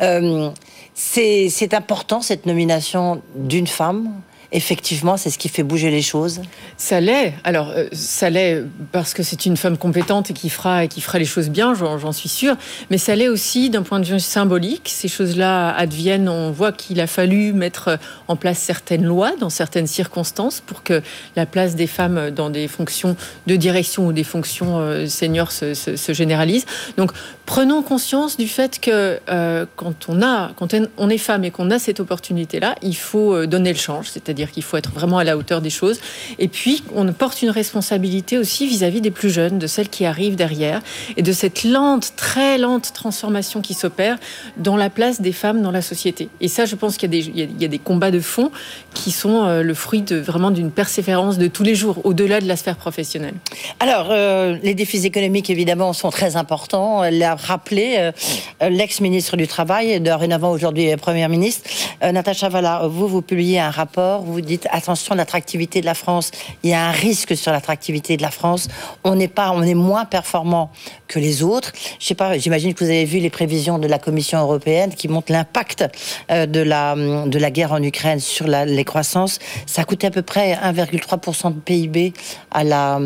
Euh, 0.00 0.50
c'est 0.94 1.74
important 1.74 2.20
cette 2.20 2.46
nomination 2.46 3.22
d'une 3.34 3.66
femme? 3.66 4.10
Effectivement, 4.52 5.16
c'est 5.16 5.30
ce 5.30 5.38
qui 5.38 5.48
fait 5.48 5.62
bouger 5.62 5.90
les 5.90 6.02
choses 6.02 6.42
Ça 6.76 7.00
l'est. 7.00 7.34
Alors, 7.42 7.70
euh, 7.70 7.86
ça 7.92 8.30
l'est 8.30 8.62
parce 8.92 9.14
que 9.14 9.22
c'est 9.22 9.46
une 9.46 9.56
femme 9.56 9.78
compétente 9.78 10.30
et 10.30 10.34
qui 10.34 10.50
fera, 10.50 10.84
et 10.84 10.88
qui 10.88 11.00
fera 11.00 11.18
les 11.18 11.24
choses 11.24 11.48
bien, 11.48 11.74
j'en 11.74 12.12
suis 12.12 12.28
sûre. 12.28 12.56
Mais 12.90 12.98
ça 12.98 13.16
l'est 13.16 13.28
aussi 13.28 13.70
d'un 13.70 13.82
point 13.82 13.98
de 13.98 14.04
vue 14.04 14.20
symbolique. 14.20 14.90
Ces 14.92 15.08
choses-là 15.08 15.74
adviennent. 15.74 16.28
On 16.28 16.50
voit 16.50 16.72
qu'il 16.72 17.00
a 17.00 17.06
fallu 17.06 17.52
mettre 17.52 17.98
en 18.28 18.36
place 18.36 18.58
certaines 18.58 19.04
lois 19.04 19.32
dans 19.40 19.50
certaines 19.50 19.86
circonstances 19.86 20.60
pour 20.60 20.82
que 20.82 21.02
la 21.34 21.46
place 21.46 21.74
des 21.74 21.86
femmes 21.86 22.30
dans 22.30 22.50
des 22.50 22.68
fonctions 22.68 23.16
de 23.46 23.56
direction 23.56 24.06
ou 24.06 24.12
des 24.12 24.24
fonctions 24.24 24.78
euh, 24.78 25.06
seniors 25.06 25.50
se, 25.50 25.74
se, 25.74 26.12
généralise. 26.12 26.66
Donc, 26.98 27.12
prenons 27.46 27.82
conscience 27.82 28.36
du 28.36 28.48
fait 28.48 28.80
que 28.80 29.18
euh, 29.30 29.64
quand 29.76 30.08
on 30.08 30.20
a, 30.20 30.52
quand 30.56 30.74
on 30.98 31.08
est 31.08 31.18
femme 31.18 31.44
et 31.44 31.50
qu'on 31.50 31.70
a 31.70 31.78
cette 31.78 32.00
opportunité-là, 32.00 32.74
il 32.82 32.96
faut 32.96 33.46
donner 33.46 33.72
le 33.72 33.78
change, 33.78 34.10
c'est-à-dire 34.10 34.41
qu'il 34.50 34.62
faut 34.62 34.76
être 34.76 34.90
vraiment 34.90 35.18
à 35.18 35.24
la 35.24 35.36
hauteur 35.36 35.60
des 35.60 35.70
choses. 35.70 36.00
Et 36.38 36.48
puis, 36.48 36.82
on 36.94 37.12
porte 37.12 37.42
une 37.42 37.50
responsabilité 37.50 38.38
aussi 38.38 38.66
vis-à-vis 38.66 39.00
des 39.00 39.10
plus 39.10 39.30
jeunes, 39.30 39.58
de 39.58 39.66
celles 39.66 39.88
qui 39.88 40.04
arrivent 40.04 40.36
derrière, 40.36 40.80
et 41.16 41.22
de 41.22 41.32
cette 41.32 41.64
lente, 41.64 42.14
très 42.16 42.58
lente 42.58 42.92
transformation 42.92 43.60
qui 43.60 43.74
s'opère 43.74 44.18
dans 44.56 44.76
la 44.76 44.90
place 44.90 45.20
des 45.20 45.32
femmes 45.32 45.62
dans 45.62 45.70
la 45.70 45.82
société. 45.82 46.28
Et 46.40 46.48
ça, 46.48 46.64
je 46.64 46.74
pense 46.74 46.96
qu'il 46.96 47.14
y, 47.14 47.64
a 47.64 47.68
des 47.68 47.78
combats 47.78 48.10
de 48.10 48.20
fond 48.20 48.50
qui 48.94 49.10
sont 49.10 49.44
euh, 49.44 49.62
le 49.62 49.74
fruit 49.74 50.04
vraiment 50.10 50.50
d'une 50.50 50.70
persévérance 50.70 51.38
de 51.38 51.46
tous 51.46 51.62
les 51.62 51.74
jours, 51.74 52.00
au-delà 52.04 52.40
de 52.40 52.46
la 52.46 52.56
sphère 52.56 52.76
professionnelle. 52.76 53.34
Alors, 53.80 54.08
euh, 54.10 54.56
les 54.62 54.74
défis 54.74 55.04
économiques, 55.06 55.50
évidemment, 55.50 55.92
sont 55.92 56.10
très 56.10 56.36
importants. 56.36 57.04
Elle 57.04 57.18
l'a 57.18 57.34
rappelé 57.34 57.94
euh, 57.98 58.68
l'ex-ministre 58.68 59.36
du 59.36 59.46
Travail, 59.46 60.00
dorénavant 60.00 60.50
aujourd'hui 60.50 60.94
Première 60.96 61.28
ministre. 61.28 61.68
Natacha 62.02 62.48
Valla, 62.48 62.86
vous, 62.86 63.08
vous 63.08 63.22
publiez 63.22 63.60
un 63.60 63.70
rapport, 63.70 64.22
vous 64.32 64.40
dites 64.40 64.66
attention, 64.70 65.14
l'attractivité 65.14 65.80
de 65.80 65.86
la 65.86 65.94
France, 65.94 66.30
il 66.62 66.70
y 66.70 66.74
a 66.74 66.88
un 66.88 66.90
risque 66.90 67.36
sur 67.36 67.52
l'attractivité 67.52 68.16
de 68.16 68.22
la 68.22 68.30
France. 68.30 68.68
On 69.04 69.14
n'est 69.14 69.28
pas, 69.28 69.52
on 69.52 69.62
est 69.62 69.74
moins 69.74 70.04
performant 70.04 70.70
que 71.08 71.18
les 71.18 71.42
autres. 71.42 71.72
Je 72.00 72.06
sais 72.06 72.14
pas, 72.14 72.38
j'imagine 72.38 72.74
que 72.74 72.82
vous 72.84 72.90
avez 72.90 73.04
vu 73.04 73.18
les 73.18 73.30
prévisions 73.30 73.78
de 73.78 73.86
la 73.86 73.98
Commission 73.98 74.38
européenne 74.40 74.94
qui 74.94 75.08
montrent 75.08 75.32
l'impact 75.32 75.84
euh, 76.30 76.46
de 76.46 76.60
la 76.60 76.94
de 76.94 77.38
la 77.38 77.50
guerre 77.50 77.72
en 77.72 77.82
Ukraine 77.82 78.20
sur 78.20 78.46
les 78.46 78.84
croissances. 78.84 79.38
Ça 79.66 79.84
coûté 79.84 80.06
à 80.06 80.10
peu 80.10 80.22
près 80.22 80.54
1,3% 80.54 81.54
de 81.54 81.60
PIB 81.60 82.12
à 82.50 82.64
la 82.64 82.98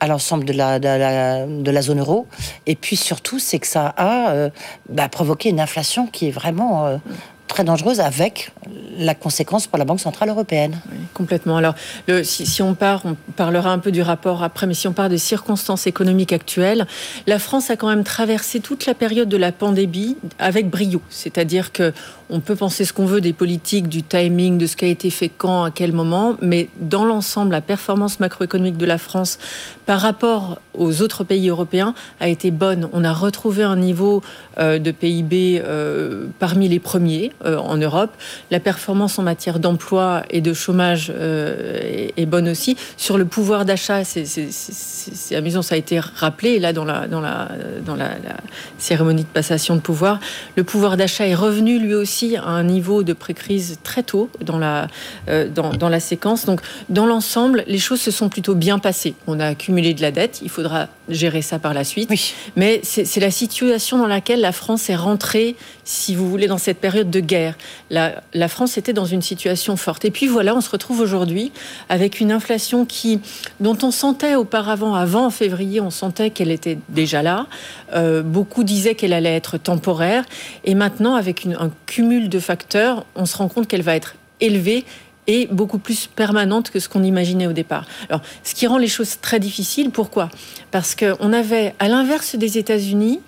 à 0.00 0.06
l'ensemble 0.06 0.44
de 0.44 0.52
la, 0.52 0.78
de 0.78 1.70
la, 1.70 1.82
zone 1.82 2.00
euro. 2.00 2.26
Et 2.66 2.76
puis 2.76 2.96
surtout, 2.96 3.38
c'est 3.38 3.58
que 3.58 3.66
ça 3.66 3.86
a 3.96 4.30
euh, 4.30 4.50
bah, 4.88 5.08
provoqué 5.08 5.48
une 5.48 5.60
inflation 5.60 6.06
qui 6.06 6.28
est 6.28 6.30
vraiment 6.30 6.86
euh, 6.86 6.98
très 7.48 7.64
dangereuse 7.64 8.00
avec 8.00 8.52
la 8.98 9.14
conséquence 9.14 9.66
pour 9.66 9.78
la 9.78 9.84
Banque 9.84 10.00
Centrale 10.00 10.28
Européenne. 10.28 10.80
complètement. 11.14 11.56
Alors, 11.56 11.74
le, 12.06 12.22
si, 12.22 12.62
on 12.62 12.74
part, 12.74 13.02
on 13.04 13.16
parlera 13.32 13.72
un 13.72 13.78
peu 13.78 13.90
du 13.90 14.02
rapport 14.02 14.42
après, 14.42 14.66
mais 14.66 14.74
si 14.74 14.86
on 14.86 14.92
part 14.92 15.08
des 15.08 15.18
circonstances 15.18 15.86
économiques 15.86 16.32
actuelles, 16.32 16.86
la 17.26 17.38
France 17.38 17.70
a 17.70 17.76
quand 17.76 17.88
même 17.88 18.04
traversé 18.04 18.60
toute 18.60 18.86
la 18.86 18.94
période 18.94 19.28
de 19.28 19.36
la 19.36 19.52
pandémie 19.52 20.16
avec 20.38 20.68
brio. 20.68 21.00
C'est-à-dire 21.08 21.72
que 21.72 21.92
on 22.30 22.40
peut 22.40 22.56
penser 22.56 22.84
ce 22.84 22.92
qu'on 22.92 23.06
veut 23.06 23.20
des 23.20 23.32
politiques, 23.32 23.88
du 23.88 24.02
timing, 24.02 24.58
de 24.58 24.66
ce 24.66 24.76
qui 24.76 24.84
a 24.84 24.88
été 24.88 25.10
fait 25.10 25.28
quand, 25.28 25.64
à 25.64 25.70
quel 25.70 25.92
moment, 25.92 26.36
mais 26.42 26.68
dans 26.80 27.04
l'ensemble, 27.04 27.52
la 27.52 27.60
performance 27.60 28.20
macroéconomique 28.20 28.76
de 28.76 28.86
la 28.86 28.98
France 28.98 29.38
par 29.86 30.00
rapport 30.00 30.60
aux 30.74 31.02
autres 31.02 31.24
pays 31.24 31.48
européens 31.48 31.94
a 32.20 32.28
été 32.28 32.50
bonne. 32.50 32.88
On 32.92 33.04
a 33.04 33.12
retrouvé 33.12 33.62
un 33.62 33.76
niveau 33.76 34.22
euh, 34.58 34.78
de 34.78 34.90
PIB 34.90 35.62
euh, 35.64 36.26
parmi 36.38 36.68
les 36.68 36.78
premiers 36.78 37.32
euh, 37.44 37.56
en 37.56 37.76
Europe. 37.76 38.10
La 38.50 38.60
performance 38.60 39.18
en 39.18 39.22
matière 39.22 39.58
d'emploi 39.58 40.22
et 40.30 40.40
de 40.40 40.52
chômage 40.52 41.10
est, 41.10 42.26
bonne 42.26 42.48
aussi. 42.48 42.76
Sur 42.96 43.16
le 43.16 43.24
pouvoir 43.24 43.64
d'achat, 43.64 44.04
c'est 44.04 45.34
amusant, 45.34 45.62
ça 45.62 45.74
a 45.74 45.78
été 45.78 45.98
rappelé 45.98 46.58
là 46.58 46.72
dans 46.72 46.84
la, 46.84 47.48
cérémonie 48.76 49.22
de 49.22 49.28
passation 49.28 49.74
de 49.74 49.80
pouvoir. 49.80 50.20
Le 50.56 50.64
pouvoir 50.64 50.96
d'achat 50.96 51.26
est 51.26 51.34
revenu 51.34 51.78
lui 51.78 51.94
aussi 51.94 52.17
à 52.36 52.48
un 52.48 52.64
niveau 52.64 53.02
de 53.02 53.12
pré-crise 53.12 53.78
très 53.82 54.02
tôt 54.02 54.28
dans 54.40 54.58
la, 54.58 54.88
euh, 55.28 55.48
dans, 55.48 55.70
dans, 55.70 55.88
la 55.88 56.00
séquence. 56.00 56.44
Donc, 56.44 56.60
dans 56.88 57.06
l'ensemble, 57.06 57.64
les 57.66 57.78
choses 57.78 58.00
se 58.00 58.10
sont 58.10 58.28
plutôt 58.28 58.54
bien 58.54 58.78
passées. 58.78 59.14
On 59.26 59.40
a 59.40 59.46
accumulé 59.46 59.94
de 59.94 60.02
la 60.02 60.10
dette, 60.10 60.40
il 60.42 60.50
faudra 60.50 60.88
gérer 61.08 61.42
ça 61.42 61.58
par 61.58 61.74
la 61.74 61.84
suite. 61.84 62.10
Mais 62.56 62.80
c'est 62.82 63.20
la 63.20 63.30
situation 63.30 63.98
dans 63.98 64.06
laquelle 64.06 64.40
la 64.40 64.52
France 64.52 64.90
est 64.90 64.96
rentrée, 64.96 65.56
si 65.84 66.14
vous 66.14 66.28
voulez, 66.28 66.46
dans 66.46 66.58
cette 66.58 66.78
période 66.78 67.10
de 67.10 67.20
guerre. 67.20 67.56
La, 67.90 68.22
la 68.34 68.48
France 68.48 68.76
était 68.76 68.92
dans 68.92 69.04
une 69.04 69.22
situation 69.22 69.76
forte. 69.76 70.04
Et 70.04 70.10
puis 70.10 70.26
voilà, 70.26 70.54
on 70.54 70.60
se 70.60 70.70
retrouve 70.70 71.00
aujourd'hui 71.00 71.52
avec 71.88 72.20
une 72.20 72.32
inflation 72.32 72.84
qui, 72.84 73.20
dont 73.60 73.78
on 73.82 73.90
sentait 73.90 74.34
auparavant, 74.34 74.94
avant 74.94 75.30
février, 75.30 75.80
on 75.80 75.90
sentait 75.90 76.30
qu'elle 76.30 76.50
était 76.50 76.78
déjà 76.88 77.22
là. 77.22 77.46
Euh, 77.94 78.22
beaucoup 78.22 78.64
disaient 78.64 78.94
qu'elle 78.94 79.12
allait 79.12 79.34
être 79.34 79.56
temporaire. 79.58 80.24
Et 80.64 80.74
maintenant, 80.74 81.14
avec 81.14 81.44
une, 81.44 81.54
un 81.54 81.70
cumul 81.86 82.07
de 82.08 82.38
facteurs, 82.38 83.04
on 83.14 83.26
se 83.26 83.36
rend 83.36 83.48
compte 83.48 83.68
qu'elle 83.68 83.82
va 83.82 83.94
être 83.94 84.14
élevée 84.40 84.84
et 85.28 85.46
beaucoup 85.50 85.78
plus 85.78 86.06
permanente 86.06 86.70
que 86.70 86.80
ce 86.80 86.88
qu'on 86.88 87.02
imaginait 87.02 87.46
au 87.46 87.52
départ. 87.52 87.86
Alors, 88.08 88.22
ce 88.42 88.54
qui 88.54 88.66
rend 88.66 88.78
les 88.78 88.88
choses 88.88 89.20
très 89.20 89.38
difficiles. 89.38 89.90
Pourquoi? 89.90 90.30
Parce 90.70 90.94
qu'on 90.94 91.32
avait, 91.32 91.74
à 91.78 91.88
l'inverse 91.88 92.34
des 92.34 92.56
États-Unis, 92.56 93.20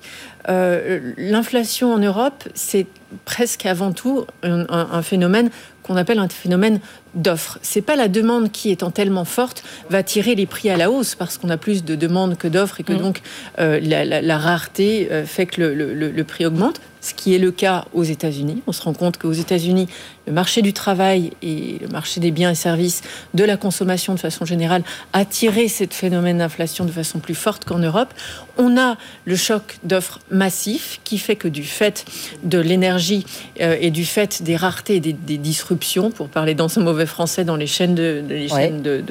euh, 0.49 1.13
l'inflation 1.19 1.93
en 1.93 1.99
Europe, 1.99 2.49
c'est 2.55 2.87
presque 3.27 3.67
avant 3.67 3.93
tout 3.93 4.25
un, 4.43 5.03
phénomène 5.03 5.51
qu'on 5.83 5.97
appelle 5.97 6.19
un 6.19 6.29
phénomène 6.29 6.81
d'offre. 7.15 7.59
C'est 7.63 7.83
pas 7.83 7.97
la 7.97 8.09
demande 8.09 8.51
qui, 8.51 8.71
étant 8.71 8.91
tellement 8.91 9.27
forte, 9.27 9.63
va 9.91 10.03
tirer 10.03 10.35
les 10.35 10.47
prix 10.47 10.71
à 10.71 10.77
la 10.77 10.91
hausse 10.91 11.15
parce 11.15 11.37
qu'on 11.37 11.51
a 11.51 11.57
plus 11.57 11.85
de 11.85 11.97
demandes 11.97 12.39
que 12.39 12.49
d'offres 12.49 12.81
et 12.81 12.85
que 12.85 12.93
mmh. 12.93 12.99
donc 12.99 13.21
euh, 13.59 13.81
la, 13.81 14.39
rareté 14.39 15.09
euh, 15.11 15.27
fait 15.27 15.47
que 15.47 15.61
le, 15.61 16.25
prix 16.25 16.47
augmente 16.47 16.81
ce 17.01 17.15
qui 17.15 17.35
est 17.35 17.39
le 17.39 17.51
cas 17.51 17.87
aux 17.93 18.05
États-Unis. 18.05 18.63
On 18.67 18.73
se 18.73 18.83
rend 18.83 18.93
compte 18.93 19.19
qu'aux 19.19 19.33
États-Unis, 19.33 19.89
le 20.27 20.33
marché 20.33 20.63
du 20.63 20.73
travail 20.73 21.33
et 21.43 21.79
le 21.81 21.89
marché 21.89 22.21
des 22.21 22.31
biens 22.31 22.51
et 22.51 22.55
services, 22.55 23.03
de 23.35 23.45
la 23.45 23.57
consommation 23.57 24.15
de 24.15 24.21
façon 24.21 24.45
générale, 24.45 24.83
a 25.13 25.25
tiré 25.25 25.69
ce 25.69 25.85
phénomène 25.91 26.39
d'inflation 26.39 26.85
de 26.85 26.93
façon 26.93 27.19
plus 27.19 27.35
forte 27.35 27.65
qu'en 27.65 27.79
Europe. 27.79 28.13
On 28.59 28.77
a 28.77 28.97
le 29.25 29.37
choc 29.37 29.79
d'offres 29.83 30.21
massif 30.31 31.01
qui 31.05 31.19
fait 31.19 31.37
que 31.37 31.49
du 31.49 31.65
fait 31.65 32.05
de 32.43 32.59
l'énergie 32.59 33.25
euh, 33.61 33.77
et 33.81 33.91
du 33.91 34.05
fait 34.05 34.43
des 34.43 34.57
raretés 34.57 34.97
et 34.97 35.01
des, 35.01 35.39
disruptions, 35.39 36.11
pour 36.11 36.29
parler 36.29 36.55
dans 36.55 36.69
ce 36.69 36.81
mauvais 36.81 37.07
français, 37.07 37.45
dans 37.45 37.57
les 37.57 37.67
chaînes 37.67 37.95
de, 37.95 38.23
chaînes 38.49 38.83
de, 38.83 39.03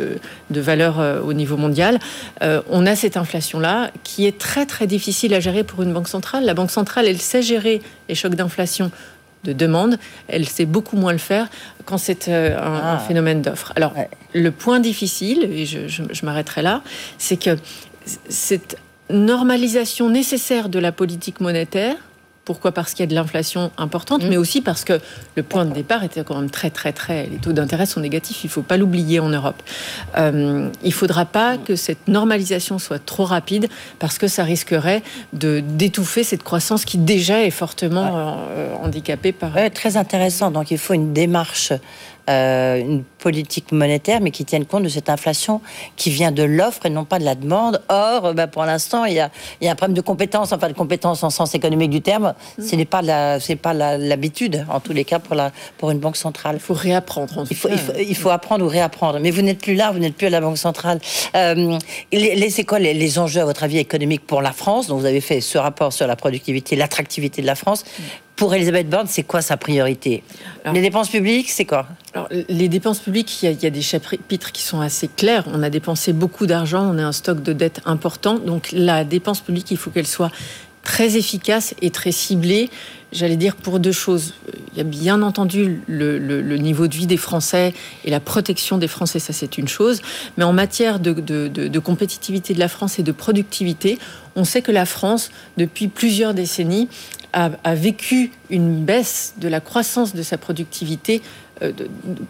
de, 0.50 0.62
valeur 0.62 1.00
euh, 1.00 1.22
au 1.22 1.34
niveau 1.34 1.58
mondial, 1.58 2.00
euh, 2.44 2.62
on 2.70 2.86
a 2.86 2.96
cette 2.96 3.18
inflation-là 3.18 3.92
qui 4.04 4.26
est 4.26 4.38
très 4.38 4.66
très 4.66 4.86
difficile 4.88 5.34
à 5.34 5.40
gérer 5.40 5.64
pour 5.64 5.82
une 5.82 5.94
banque 5.94 6.08
centrale. 6.08 6.46
La 6.46 6.54
banque 6.54 6.72
centrale, 6.72 7.08
elle 7.08 7.22
sait 7.22 7.42
gérer 7.42 7.82
les 8.08 8.16
chocs 8.16 8.36
d'inflation 8.36 8.92
de 9.44 9.54
demande, 9.54 9.98
elle 10.28 10.48
sait 10.48 10.66
beaucoup 10.66 10.98
moins 10.98 11.12
le 11.12 11.18
faire 11.18 11.48
quand 11.86 11.98
c'est 11.98 12.28
euh, 12.28 12.58
un, 12.58 12.96
ah. 12.96 13.00
phénomène 13.00 13.42
d'offre. 13.42 13.74
Alors, 13.76 13.94
le 14.34 14.52
point 14.52 14.80
difficile, 14.80 15.44
et 15.44 15.66
je, 15.66 16.26
m'arrêterai 16.26 16.62
là, 16.62 16.82
c'est 17.18 17.38
que 17.38 17.58
cette 18.28 18.78
normalisation 19.10 20.10
nécessaire 20.10 20.70
de 20.70 20.80
la 20.80 20.92
politique 20.92 21.40
monétaire 21.40 21.96
Pourquoi 22.50 22.72
Parce 22.72 22.96
qu'il 22.96 23.04
y 23.04 23.08
a 23.08 23.12
de 23.12 23.14
l'inflation 23.14 23.70
importante, 23.78 24.24
Mm. 24.24 24.28
mais 24.30 24.38
aussi 24.38 24.62
parce 24.62 24.84
que 24.84 25.00
le 25.36 25.44
point 25.44 25.66
de 25.66 25.72
départ 25.72 26.04
était 26.04 26.24
quand 26.24 26.36
même 26.36 26.50
très, 26.50 26.72
très, 26.72 26.92
très. 26.94 27.28
Les 27.28 27.38
taux 27.38 27.54
d'intérêt 27.54 27.86
sont 27.86 28.00
négatifs. 28.00 28.44
Il 28.44 28.48
ne 28.48 28.52
faut 28.52 28.64
pas 28.64 28.76
l'oublier 28.76 29.20
en 29.20 29.30
Europe. 29.30 29.62
Euh, 30.18 30.68
il 30.82 30.88
ne 30.88 30.94
faudra 30.94 31.26
pas 31.26 31.60
que 31.60 31.76
cette 31.76 32.08
normalisation 32.08 32.80
soit 32.80 32.98
trop 33.06 33.26
rapide 33.26 33.70
parce 34.00 34.18
que 34.18 34.28
ça 34.28 34.44
risquerait 34.44 35.04
de 35.34 35.60
d'étouffer 35.60 36.24
cette 36.24 36.42
croissance 36.42 36.86
qui 36.86 36.98
déjà 36.98 37.44
est 37.44 37.52
fortement 37.52 38.40
euh, 38.50 38.74
handicapée 38.82 39.32
par. 39.32 39.56
Ouais, 39.56 39.70
très 39.70 39.96
intéressant. 39.96 40.50
Donc 40.50 40.72
il 40.72 40.80
faut 40.80 40.96
une 40.96 41.14
démarche, 41.14 41.72
euh, 42.30 42.80
une 42.80 43.04
politique 43.04 43.72
monétaire, 43.72 44.22
mais 44.22 44.32
qui 44.32 44.46
tienne 44.46 44.66
compte 44.66 44.84
de 44.84 44.90
cette 44.90 45.10
inflation 45.10 45.60
qui 45.98 46.10
vient 46.10 46.32
de 46.32 46.44
l'offre 46.44 46.86
et 46.86 46.90
non 46.90 47.04
pas 47.04 47.20
de 47.20 47.26
la 47.26 47.36
demande. 47.36 47.82
Or, 47.90 48.34
bah, 48.34 48.48
pour 48.48 48.64
l'instant, 48.66 49.04
il 49.06 49.14
y 49.16 49.20
a, 49.20 49.30
il 49.60 49.66
y 49.66 49.68
a 49.68 49.72
un 49.72 49.76
problème 49.76 49.96
de 49.96 50.02
compétence, 50.02 50.54
enfin 50.54 50.70
de 50.70 50.74
compétence 50.74 51.24
en 51.24 51.30
sens 51.30 51.56
économique 51.56 51.90
du 51.90 52.02
terme. 52.02 52.34
Ce 52.60 52.76
n'est 52.76 52.86
pas 52.86 53.02
l'habitude, 53.74 54.66
en 54.70 54.80
tous 54.80 54.94
les 54.94 55.04
cas, 55.06 55.20
pour 55.20 55.36
la 55.36 55.52
pour 55.78 55.92
une 55.92 56.00
banque 56.00 56.18
centrale. 56.18 56.56
Il 56.58 56.62
faut 56.62 56.74
réapprendre. 56.74 57.38
En 57.40 57.46
Il 57.50 57.56
faut, 57.56 57.70
il, 57.70 57.78
faut, 57.78 57.94
il 57.98 58.16
faut 58.16 58.30
apprendre 58.30 58.64
ou 58.66 58.68
réapprendre. 58.70 59.20
Mais 59.20 59.32
vous 59.32 59.42
n'êtes 59.42 59.60
plus 59.60 59.76
là, 59.76 59.92
vous 59.92 60.00
n'êtes 60.00 60.16
plus 60.16 60.28
à 60.28 60.30
la 60.30 60.42
Banque 60.42 60.58
centrale. 60.58 61.00
Euh, 61.36 61.78
les, 62.12 62.36
les- 62.36 62.50
c'est 62.50 62.64
quoi 62.64 62.80
les, 62.80 62.94
les 62.94 63.20
enjeux, 63.20 63.42
à 63.42 63.46
votre 63.46 63.64
avis, 63.64 63.78
économiques 63.80 64.26
pour 64.26 64.42
la 64.42 64.52
France 64.52 64.88
Donc, 64.88 65.00
vous 65.00 65.06
avez 65.06 65.22
fait 65.22 65.42
ce 65.42 65.58
rapport 65.58 65.94
sur 65.94 66.08
la 66.08 66.16
productivité, 66.16 66.76
l'attractivité 66.76 67.42
de 67.42 67.48
la 67.48 67.56
France? 67.56 67.84
Pour 68.40 68.56
Elisabeth 68.56 68.90
Borne, 68.90 69.08
c'est 69.10 69.24
quoi 69.24 69.42
sa 69.42 69.58
priorité 69.58 70.24
Alors- 70.64 70.74
Les 70.74 70.80
dépenses 70.82 71.10
publiques, 71.10 71.50
c'est 71.50 71.66
quoi 71.66 71.88
Alors, 72.14 72.30
les 72.48 72.70
dépenses 72.70 73.00
publiques, 73.00 73.44
il 73.44 73.46
y, 73.48 73.50
a, 73.50 73.52
il 73.52 73.62
y 73.62 73.66
a 73.66 73.70
des 73.70 73.82
chapitres 73.82 74.54
qui 74.54 74.64
sont 74.64 74.80
assez 74.80 75.10
clairs. 75.10 75.44
On 75.54 75.62
a 75.62 75.70
dépensé 75.70 76.14
beaucoup 76.14 76.46
d'argent, 76.46 76.90
on 76.90 76.98
a 77.00 77.04
un 77.04 77.12
stock 77.12 77.44
de 77.44 77.52
dettes 77.52 77.82
important. 77.86 78.40
Donc 78.40 78.70
la 78.72 79.04
dépense 79.04 79.42
publique, 79.42 79.70
il 79.72 79.78
faut 79.78 79.90
qu'elle 79.90 80.08
soit 80.08 80.32
très 80.84 81.18
efficace 81.18 81.76
et 81.82 81.90
très 81.90 82.14
ciblée. 82.14 82.70
J'allais 83.12 83.36
dire 83.36 83.58
pour 83.58 83.80
deux 83.80 83.92
choses. 83.92 84.36
Il 84.72 84.78
y 84.78 84.82
a 84.82 84.86
bien 84.86 85.22
entendu 85.22 85.82
le, 85.88 86.18
le- 86.18 86.42
le 86.42 86.58
niveau 86.58 86.88
de 86.88 86.96
vie 86.96 87.08
des 87.08 87.18
Français 87.18 87.74
et 88.06 88.10
la 88.10 88.22
protection 88.22 88.78
des 88.78 88.88
Français, 88.88 89.20
ça 89.20 89.34
c'est 89.34 89.58
une 89.58 89.68
chose. 89.68 90.02
Mais 90.38 90.46
en 90.46 90.54
matière 90.54 91.02
de, 91.02 91.12
de- 91.12 91.50
de- 91.50 91.68
de 91.68 91.80
compétitivité 91.80 92.54
de 92.54 92.60
la 92.60 92.70
France 92.70 93.00
et 93.00 93.04
de 93.04 93.12
productivité, 93.12 94.00
on 94.38 94.46
sait 94.46 94.62
que 94.62 94.72
la 94.72 94.86
France, 94.86 95.30
depuis 95.58 95.90
plusieurs 95.90 96.34
décennies, 96.34 96.88
a, 97.34 97.76
vécu 97.76 98.32
une 98.50 98.84
baisse 98.84 99.34
de 99.38 99.48
la 99.48 99.60
croissance 99.60 100.16
de 100.16 100.24
sa 100.24 100.38
productivité 100.38 101.22
euh, 101.62 101.72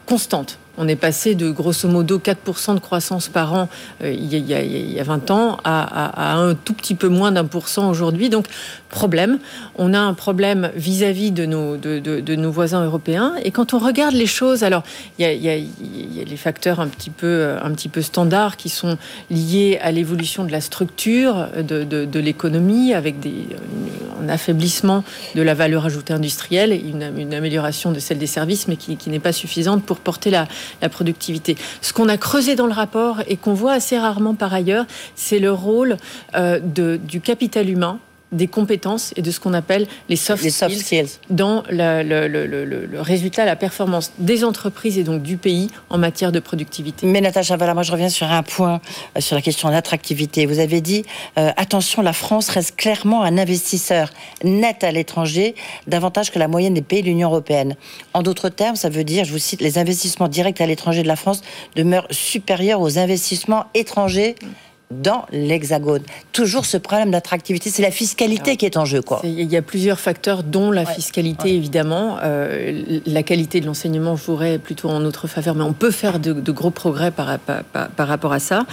constante. 0.06 0.58
On 0.80 0.88
est 0.88 0.96
passé 0.96 1.36
de 1.36 1.52
grosso 1.52 1.88
modo 1.90 2.18
4% 2.20 2.74
de 2.76 2.80
croissance 2.80 3.28
par 3.28 3.54
an 3.54 3.68
euh, 4.02 4.12
il, 4.12 4.26
y 4.34 4.36
a, 4.36 4.40
il 4.40 4.48
y 4.50 4.54
a- 4.56 4.62
il 4.64 4.94
y 4.94 5.00
a 5.00 5.04
20 5.04 5.30
ans 5.30 5.58
à, 5.66 6.38
un 6.40 6.56
tout 6.56 6.74
petit 6.74 6.96
peu 6.96 7.10
moins 7.10 7.32
d'un 7.34 7.44
pour 7.46 7.68
cent 7.68 7.90
aujourd'hui. 7.90 8.30
Donc, 8.30 8.46
problème. 8.90 9.40
On 9.78 9.94
a 9.94 10.00
un 10.00 10.14
problème 10.14 10.72
vis-à-vis 10.76 11.32
de 11.32 11.46
nos, 11.46 11.78
de, 11.78 12.00
de- 12.00 12.36
nos 12.36 12.50
voisins 12.52 12.84
européens. 12.84 13.34
Et 13.44 13.52
quand 13.52 13.74
on 13.74 13.80
regarde 13.80 14.16
les 14.16 14.26
choses, 14.26 14.64
alors, 14.64 14.84
il 15.20 15.24
y 15.24 15.26
a, 15.26 15.34
y 15.34 15.50
a- 15.50 16.24
les 16.26 16.38
facteurs 16.38 16.80
un 16.80 16.88
petit, 16.88 17.10
peu, 17.10 17.56
un 17.62 17.72
petit 17.72 17.90
peu 17.90 18.02
standards 18.02 18.56
qui 18.58 18.70
sont 18.70 18.98
liés 19.30 19.78
à 19.82 19.92
l'évolution 19.92 20.44
de 20.46 20.52
la 20.52 20.62
structure 20.62 21.48
de, 21.58 21.84
de- 21.84 22.06
de 22.06 22.20
l'économie 22.20 22.94
avec 22.94 23.20
des, 23.20 23.34
un 24.24 24.30
affaiblissement 24.30 25.04
de 25.36 25.42
la 25.42 25.54
valeur 25.54 25.86
ajoutée 25.86 26.14
industrielle 26.14 26.72
et 26.72 26.78
une, 26.80 27.12
une 27.18 27.34
amélioration 27.34 27.92
de 27.92 28.00
celle 28.00 28.18
des 28.18 28.28
services, 28.28 28.68
mais 28.68 28.76
qui, 28.78 28.96
qui 28.98 29.10
n'est 29.10 29.20
pas 29.20 29.34
suffisante 29.34 29.84
pour 29.84 29.98
porter 29.98 30.30
la, 30.30 30.48
la 30.82 30.90
productivité. 30.90 31.56
Ce 31.82 31.94
qu'on 31.94 32.10
a 32.10 32.18
creusé 32.18 32.56
dans 32.56 32.68
le 32.68 32.74
rapport 32.74 33.22
et 33.28 33.38
qu'on 33.38 33.54
voit 33.54 33.74
assez 33.74 33.98
rarement 33.98 34.36
par 34.36 34.54
ailleurs, 34.54 34.86
c'est 35.16 35.40
le 35.40 35.52
rôle 35.52 35.98
euh, 36.36 36.60
du 36.60 37.22
capital 37.22 37.70
humain 37.70 38.00
des 38.32 38.48
compétences 38.48 39.14
et 39.16 39.22
de 39.22 39.32
ce 39.32 39.40
qu'on 39.40 39.54
appelle 39.54 39.88
les 40.08 40.16
soft, 40.16 40.44
Les 40.44 40.50
soft 40.52 40.76
skills 40.76 41.08
skills. 41.08 41.20
dans 41.30 41.64
la- 41.70 42.04
le, 42.04 42.28
le- 42.28 42.46
le- 42.46 42.66
le- 42.66 42.86
le 42.86 43.02
résultat, 43.02 43.46
la 43.46 43.56
performance 43.56 44.12
des 44.20 44.44
entreprises 44.44 44.98
et 44.98 45.04
donc 45.04 45.24
du 45.24 45.38
pays 45.38 45.70
en 45.90 45.98
matière 45.98 46.32
de 46.32 46.40
productivité. 46.40 47.08
Mais 47.08 47.22
Natacha 47.22 47.58
Valla, 47.58 47.74
moi 47.74 47.84
je 47.84 47.92
reviens 47.92 48.10
sur 48.10 48.32
un 48.32 48.44
point, 48.44 48.82
euh, 49.18 49.22
sur 49.22 49.36
la 49.36 49.42
question 49.42 49.68
de 49.70 49.74
l'attractivité. 49.74 50.46
Vous 50.46 50.60
avez 50.60 50.82
dit, 50.82 51.04
euh, 51.38 51.50
attention, 51.58 52.02
la 52.02 52.14
France 52.14 52.50
reste 52.50 52.76
clairement 52.76 53.24
un 53.24 53.38
investisseur 53.38 54.12
net 54.44 54.84
à 54.84 54.92
l'étranger, 54.92 55.56
davantage 55.88 56.32
que 56.32 56.38
la 56.40 56.48
moyenne 56.48 56.74
des 56.76 56.82
pays 56.84 57.02
de 57.02 57.08
l'Union 57.08 57.30
européenne. 57.30 57.76
En 58.14 58.22
d'autres 58.22 58.50
termes, 58.50 58.76
ça 58.76 58.90
veut 58.90 59.04
dire, 59.04 59.26
je 59.26 59.32
vous 59.32 59.40
cite, 59.40 59.62
les 59.62 59.78
investissements 59.80 60.28
directs 60.28 60.62
à 60.62 60.68
l'étranger 60.68 61.02
de 61.02 61.08
la 61.08 61.16
France 61.16 61.42
demeurent 61.76 62.08
supérieurs 62.12 62.80
aux 62.82 63.00
investissements 63.00 63.66
étrangers 63.74 64.36
dans 64.92 65.26
l'Hexagone. 65.32 66.02
Toujours 66.34 66.66
ce 66.66 66.76
problème 66.78 67.12
d'attractivité, 67.12 67.70
c'est 67.70 67.84
la 67.84 67.92
fiscalité 67.92 68.58
qui 68.58 68.66
est 68.66 68.76
en 68.76 68.86
jeu, 68.86 69.04
quoi. 69.04 69.22
Il 69.24 69.44
y 69.52 69.56
a 69.56 69.62
plusieurs 69.62 70.00
facteurs, 70.00 70.42
dont 70.42 70.72
la 70.72 70.84
fiscalité, 70.86 71.54
évidemment. 71.56 72.18
Euh, 72.24 73.00
la 73.06 73.22
qualité 73.22 73.62
de 73.62 73.68
l'enseignement 73.68 74.16
jouerait 74.16 74.58
plutôt 74.58 74.90
en 74.90 75.00
notre 75.00 75.28
faveur, 75.28 75.54
mais 75.54 75.64
on 75.64 75.74
peut 75.74 75.92
faire 75.92 76.20
de, 76.20 76.34
de 76.34 76.52
gros 76.52 76.72
progrès 76.72 77.12
par, 77.12 77.38
par- 77.40 77.64
par- 77.66 77.90
par 77.90 78.08
rapport 78.08 78.34
à 78.34 78.40
ça. 78.40 78.66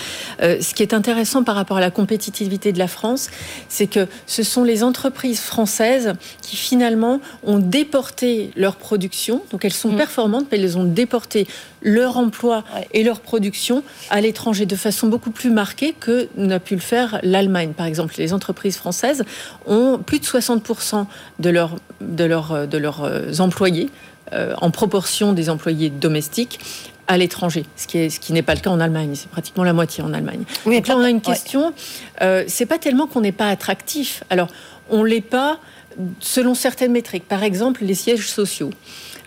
Euh, 0.42 0.58
ce 0.62 0.72
qui 0.72 0.82
est 0.82 0.94
intéressant 0.94 1.42
par 1.44 1.54
rapport 1.54 1.76
à 1.76 1.80
la 1.80 1.90
compétitivité 1.90 2.72
de 2.72 2.78
la 2.78 2.88
France, 2.88 3.28
c'est 3.68 3.86
que 3.86 4.08
ce 4.26 4.42
sont 4.42 4.64
les 4.64 4.82
entreprises 4.82 5.40
françaises 5.40 6.14
qui, 6.40 6.56
finalement, 6.56 7.20
ont 7.44 7.58
déporté 7.58 8.52
leur 8.56 8.76
production. 8.76 9.42
Donc, 9.50 9.66
elles 9.66 9.72
sont 9.74 9.94
performantes, 9.94 10.46
mais 10.50 10.58
elles 10.58 10.78
ont 10.78 10.84
déporté 10.84 11.46
leur 11.86 12.16
emploi 12.18 12.64
Ouais. 12.74 12.86
et 12.92 13.04
leur 13.04 13.20
production 13.20 13.82
à 14.10 14.20
l'étranger 14.20 14.66
de 14.66 14.76
façon 14.76 15.06
beaucoup 15.06 15.30
plus 15.30 15.50
marquée 15.50 15.94
que 15.98 16.28
n'a 16.36 16.58
pu 16.58 16.74
le 16.74 16.80
faire 16.80 17.18
l'Allemagne. 17.22 17.72
Par 17.74 17.86
exemple, 17.86 18.14
les 18.18 18.32
entreprises 18.32 18.76
françaises 18.76 19.24
ont 19.66 19.98
plus 20.04 20.18
de 20.18 20.24
60% 20.26 21.06
de 21.38 21.48
leurs 21.50 21.76
de 22.00 22.24
leurs 22.24 22.66
de 22.66 22.76
leurs 22.78 23.04
euh, 23.04 23.32
employés 23.38 23.88
euh, 24.32 24.54
en 24.60 24.70
proportion 24.72 25.32
des 25.32 25.48
employés 25.48 25.88
domestiques 25.88 26.58
à 27.08 27.16
l'étranger, 27.16 27.64
ce 27.76 27.86
qui 27.86 27.98
est 27.98 28.10
ce 28.10 28.18
qui 28.18 28.32
n'est 28.32 28.42
pas 28.42 28.54
le 28.54 28.60
cas 28.60 28.70
en 28.70 28.80
Allemagne. 28.80 29.12
C'est 29.14 29.30
pratiquement 29.30 29.62
la 29.62 29.72
moitié 29.72 30.02
en 30.02 30.12
Allemagne. 30.12 30.42
Oui, 30.66 30.74
Donc 30.76 30.88
là, 30.88 30.96
on 30.96 31.04
a 31.04 31.08
une 31.08 31.16
ouais. 31.16 31.22
question. 31.22 31.72
Euh, 32.20 32.42
c'est 32.48 32.66
pas 32.66 32.78
tellement 32.78 33.06
qu'on 33.06 33.20
n'est 33.20 33.30
pas 33.30 33.48
attractif. 33.48 34.24
Alors, 34.28 34.48
on 34.90 35.04
l'est 35.04 35.20
pas 35.20 35.60
selon 36.18 36.54
certaines 36.56 36.90
métriques. 36.92 37.28
Par 37.28 37.44
exemple, 37.44 37.84
les 37.84 37.94
sièges 37.94 38.28
sociaux. 38.28 38.70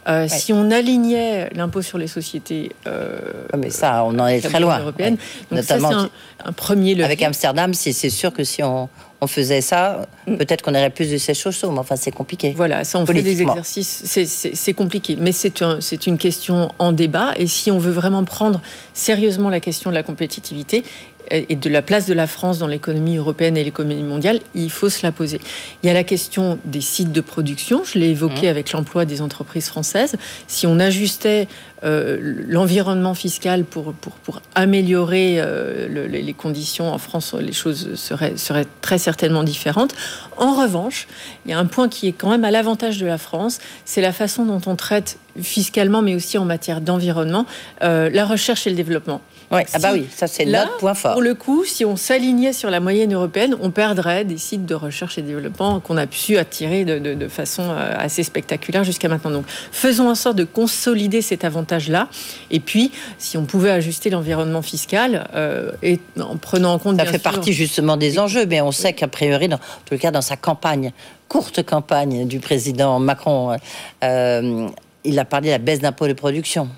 Euh, 0.07 0.27
Si 0.27 0.53
on 0.53 0.71
alignait 0.71 1.49
l'impôt 1.53 1.81
sur 1.81 1.97
les 1.97 2.07
sociétés 2.07 2.71
euh, 2.87 3.19
Ah, 3.53 3.57
Mais 3.57 3.69
ça, 3.69 4.03
on 4.05 4.17
en 4.19 4.27
est 4.27 4.41
très 4.41 4.59
loin. 4.59 4.79
Européenne, 4.79 5.15
Ouais. 5.15 5.57
donc 5.57 5.65
ça, 5.65 5.75
c'est 5.75 5.81
Notamment 5.81 6.03
un, 6.03 6.09
un 6.45 6.51
premier 6.53 6.91
levier. 6.91 7.03
Avec 7.05 7.21
Amsterdam, 7.21 7.73
c'est 7.73 7.91
sûr 8.09 8.31
que 8.33 8.43
si 8.43 8.63
on, 8.63 8.87
on 9.21 9.27
faisait 9.27 9.61
ça, 9.61 10.07
peut-être 10.25 10.61
qu'on 10.61 10.73
aurait 10.73 10.89
plus 10.89 11.11
de 11.11 11.17
sociaux, 11.17 11.71
mais 11.71 11.79
enfin, 11.79 11.95
c'est 11.97 12.11
compliqué. 12.11 12.53
Voilà, 12.55 12.83
ça 12.85 12.97
on 12.99 13.05
fait 13.05 13.21
des 13.21 13.41
exercices, 13.41 14.03
c'est- 14.05 14.25
compliqué, 14.73 15.17
mais 15.19 15.33
c'est 15.33 15.61
un- 15.61 15.81
c'est 15.81 16.07
une 16.07 16.17
question 16.17 16.71
en 16.79 16.91
débat. 16.93 17.33
Et 17.35 17.47
si 17.47 17.69
on 17.69 17.79
veut 17.79 17.91
vraiment 17.91 18.23
prendre 18.23 18.61
sérieusement 18.93 19.49
la 19.49 19.59
question 19.59 19.89
de 19.89 19.95
la 19.95 20.03
compétitivité 20.03 20.83
et 21.31 21.55
de 21.55 21.69
la 21.69 21.81
place 21.81 22.05
de 22.07 22.13
la 22.13 22.27
France 22.27 22.59
dans 22.59 22.67
l'économie 22.67 23.17
européenne 23.17 23.57
et 23.57 23.63
l'économie 23.63 24.03
mondiale, 24.03 24.39
il 24.55 24.69
faut 24.69 24.89
se 24.89 25.05
la 25.05 25.11
poser. 25.11 25.39
Il 25.83 25.87
y 25.87 25.89
a 25.89 25.93
la 25.93 26.03
question 26.03 26.59
des 26.65 26.81
sites 26.81 27.11
de 27.11 27.21
production, 27.21 27.83
je 27.83 27.99
l'ai 27.99 28.09
évoqué 28.09 28.47
avec 28.49 28.71
l'emploi 28.71 29.05
des 29.05 29.21
entreprises 29.21 29.67
françaises. 29.67 30.15
Si 30.47 30.65
on 30.67 30.79
ajustait 30.79 31.47
euh, 31.83 32.17
l'environnement 32.47 33.13
fiscal 33.13 33.63
pour, 33.63 33.93
pour, 33.93 34.13
pour 34.13 34.41
améliorer 34.55 35.35
euh, 35.39 35.87
le- 35.87 36.07
les 36.07 36.21
les 36.21 36.33
conditions 36.33 36.91
en 36.93 36.97
France, 36.97 37.33
les 37.39 37.53
choses 37.53 37.95
seraient, 37.95 38.35
seraient 38.35 38.67
très 38.81 38.97
certainement 38.97 39.43
différentes. 39.43 39.95
En 40.37 40.53
revanche, 40.53 41.07
il 41.45 41.51
y 41.51 41.53
a 41.53 41.59
un 41.59 41.65
point 41.65 41.87
qui 41.87 42.07
est 42.07 42.11
quand 42.11 42.29
même 42.29 42.43
à 42.43 42.51
l'avantage 42.51 42.97
de 42.97 43.05
la 43.05 43.17
France, 43.17 43.59
c'est 43.85 44.01
la 44.01 44.11
façon 44.11 44.45
dont 44.45 44.61
on 44.65 44.75
traite 44.75 45.17
fiscalement, 45.41 46.01
mais 46.01 46.15
aussi 46.15 46.37
en 46.37 46.43
matière 46.45 46.81
d'environnement, 46.81 47.45
euh, 47.81 48.09
la 48.11 48.25
recherche 48.25 48.67
et 48.67 48.69
le 48.69 48.75
développement. 48.75 49.21
Ouais. 49.51 49.65
Ah 49.73 49.79
bah 49.79 49.89
oui, 49.93 50.05
ça 50.15 50.27
c'est 50.27 50.45
notre 50.45 50.77
point 50.77 50.93
fort. 50.93 51.13
Pour 51.13 51.23
le 51.23 51.33
coup, 51.33 51.65
si 51.65 51.83
on 51.83 51.95
s'alignait 51.95 52.53
sur 52.53 52.69
la 52.69 52.79
moyenne 52.79 53.11
européenne, 53.13 53.55
on 53.61 53.71
perdrait 53.71 54.23
des 54.23 54.37
sites 54.37 54.65
de 54.67 54.75
recherche 54.75 55.17
et 55.17 55.23
développement 55.23 55.79
qu'on 55.79 55.97
a 55.97 56.05
pu 56.05 56.37
attirer 56.37 56.85
de, 56.85 56.99
de- 56.99 57.15
de 57.15 57.27
façon 57.27 57.63
euh, 57.63 57.93
assez 57.97 58.21
spectaculaire 58.21 58.83
jusqu'à 58.83 59.07
maintenant. 59.07 59.31
Donc, 59.31 59.45
faisons 59.47 60.07
en 60.07 60.13
sorte 60.13 60.35
de 60.35 60.43
consolider 60.43 61.23
cet 61.23 61.43
avantage-là. 61.45 62.09
Et 62.51 62.59
puis, 62.59 62.91
si 63.17 63.37
on 63.37 63.45
pouvait 63.45 63.71
ajuster 63.71 64.11
l'environnement 64.11 64.61
fiscal, 64.61 65.27
euh, 65.33 65.71
et 65.81 65.99
en 66.19 66.37
prenant 66.37 66.73
en 66.73 66.77
compte 66.77 66.97
Ça 66.97 67.03
bien 67.03 67.11
fait 67.11 67.19
sûr, 67.19 67.31
partie 67.31 67.53
justement 67.53 67.97
des 67.97 68.19
enjeux, 68.19 68.45
mais 68.45 68.61
on 68.61 68.71
sait 68.71 68.93
qu'a 68.93 69.07
priori, 69.07 69.47
dans, 69.47 69.55
en 69.55 69.59
tout 69.85 69.97
cas 69.97 70.11
dans 70.11 70.21
sa 70.21 70.37
campagne, 70.37 70.91
courte 71.27 71.63
campagne 71.63 72.27
du 72.27 72.39
président 72.39 72.99
Macron, 72.99 73.57
euh, 74.03 74.67
il 75.03 75.17
a 75.17 75.25
parlé 75.25 75.47
de 75.47 75.53
la 75.53 75.57
baisse 75.57 75.79
d'impôts 75.79 76.07
de 76.07 76.13
production. 76.13 76.69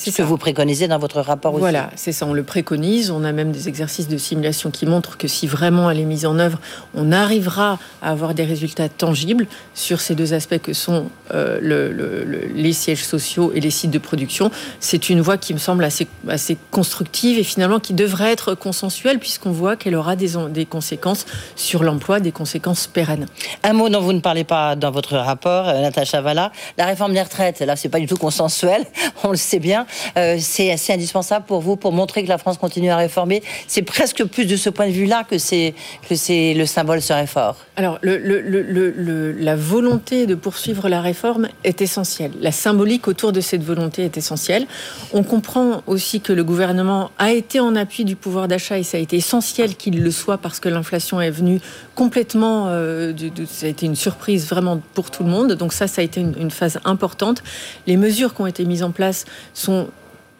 Ce 0.00 0.10
que 0.10 0.22
vous 0.22 0.38
préconisez 0.38 0.88
dans 0.88 0.98
votre 0.98 1.20
rapport 1.20 1.52
aussi. 1.52 1.60
Voilà, 1.60 1.90
c'est 1.96 2.12
ça, 2.12 2.26
on 2.26 2.32
le 2.32 2.42
préconise. 2.42 3.10
On 3.10 3.24
a 3.24 3.32
même 3.32 3.52
des 3.52 3.68
exercices 3.68 4.08
de 4.08 4.16
simulation 4.16 4.70
qui 4.70 4.86
montrent 4.86 5.18
que 5.18 5.28
si 5.28 5.46
vraiment 5.46 5.90
elle 5.90 6.00
est 6.00 6.04
mise 6.04 6.24
en 6.24 6.38
œuvre, 6.38 6.58
on 6.94 7.12
arrivera 7.12 7.78
à 8.00 8.10
avoir 8.10 8.34
des 8.34 8.44
résultats 8.44 8.88
tangibles 8.88 9.46
sur 9.74 10.00
ces 10.00 10.14
deux 10.14 10.32
aspects 10.32 10.58
que 10.58 10.72
sont 10.72 11.10
euh, 11.34 11.58
le, 11.60 12.48
les 12.54 12.72
sièges 12.72 13.04
sociaux 13.04 13.52
et 13.54 13.60
les 13.60 13.70
sites 13.70 13.90
de 13.90 13.98
production. 13.98 14.50
C'est 14.80 15.10
une 15.10 15.20
voie 15.20 15.36
qui 15.36 15.52
me 15.52 15.58
semble 15.58 15.84
assez, 15.84 16.06
assez 16.28 16.56
constructive 16.70 17.38
et 17.38 17.44
finalement 17.44 17.80
qui 17.80 17.92
devrait 17.92 18.32
être 18.32 18.54
consensuelle 18.54 19.18
puisqu'on 19.18 19.52
voit 19.52 19.76
qu'elle 19.76 19.94
aura 19.94 20.16
des, 20.16 20.30
des 20.48 20.66
conséquences 20.66 21.26
sur 21.56 21.82
l'emploi, 21.82 22.20
des 22.20 22.32
conséquences 22.32 22.86
pérennes. 22.86 23.26
Un 23.62 23.72
mot 23.74 23.88
dont 23.88 24.00
vous 24.00 24.12
ne 24.12 24.20
parlez 24.20 24.44
pas 24.44 24.76
dans 24.76 24.90
votre 24.90 25.16
rapport, 25.16 25.68
euh, 25.68 25.80
Natacha 25.80 26.20
Valla, 26.20 26.52
la 26.78 26.86
réforme 26.86 27.12
des 27.12 27.22
retraites. 27.22 27.60
Là, 27.60 27.76
c'est 27.76 27.88
pas 27.88 28.00
du 28.00 28.06
tout 28.06 28.16
consensuel, 28.16 28.84
on 29.24 29.30
le 29.30 29.36
sait 29.36 29.58
bien. 29.58 29.86
Euh, 30.16 30.36
c'est 30.40 30.70
assez 30.70 30.92
indispensable 30.92 31.46
pour 31.46 31.60
vous 31.60 31.76
pour 31.76 31.92
montrer 31.92 32.22
que 32.22 32.28
la 32.28 32.38
France 32.38 32.58
continue 32.58 32.90
à 32.90 32.96
réformer. 32.96 33.42
C'est 33.66 33.82
presque 33.82 34.24
plus 34.24 34.46
de 34.46 34.56
ce 34.56 34.70
point 34.70 34.86
de 34.86 34.92
vue-là 34.92 35.24
que 35.28 35.38
c'est 35.38 35.74
que 36.08 36.14
c'est 36.14 36.54
le 36.54 36.66
symbole 36.66 37.02
serait 37.02 37.26
fort. 37.26 37.56
Alors, 37.76 37.98
le, 38.02 39.32
la 39.38 39.56
volonté 39.56 40.26
de 40.26 40.34
poursuivre 40.34 40.88
la 40.88 41.00
réforme 41.00 41.48
est 41.64 41.80
essentielle. 41.82 42.32
La 42.40 42.52
symbolique 42.52 43.08
autour 43.08 43.32
de 43.32 43.40
cette 43.40 43.62
volonté 43.62 44.04
est 44.04 44.16
essentielle. 44.16 44.66
On 45.12 45.22
comprend 45.22 45.82
aussi 45.86 46.20
que 46.20 46.32
le 46.32 46.44
gouvernement 46.44 47.10
a 47.18 47.32
été 47.32 47.60
en 47.60 47.76
appui 47.76 48.04
du 48.04 48.16
pouvoir 48.16 48.48
d'achat 48.48 48.78
et 48.78 48.82
ça 48.82 48.96
a 48.96 49.00
été 49.00 49.16
essentiel 49.16 49.76
qu'il 49.76 50.02
le 50.02 50.10
soit 50.10 50.38
parce 50.38 50.60
que 50.60 50.68
l'inflation 50.68 51.20
est 51.20 51.30
venue 51.30 51.60
complètement. 51.94 52.66
Euh, 52.68 53.12
ça 53.46 53.66
a 53.66 53.68
été 53.68 53.86
une 53.86 53.96
surprise 53.96 54.46
vraiment 54.46 54.80
pour 54.94 55.10
tout 55.10 55.24
le 55.24 55.30
monde. 55.30 55.52
Donc 55.52 55.72
ça, 55.72 55.86
ça 55.86 56.02
a 56.02 56.04
été 56.04 56.20
une, 56.20 56.34
une 56.38 56.50
phase 56.50 56.78
importante. 56.84 57.42
Les 57.86 57.96
mesures 57.96 58.34
qui 58.34 58.42
ont 58.42 58.46
été 58.46 58.64
mises 58.64 58.82
en 58.82 58.90
place 58.90 59.24
sont 59.54 59.79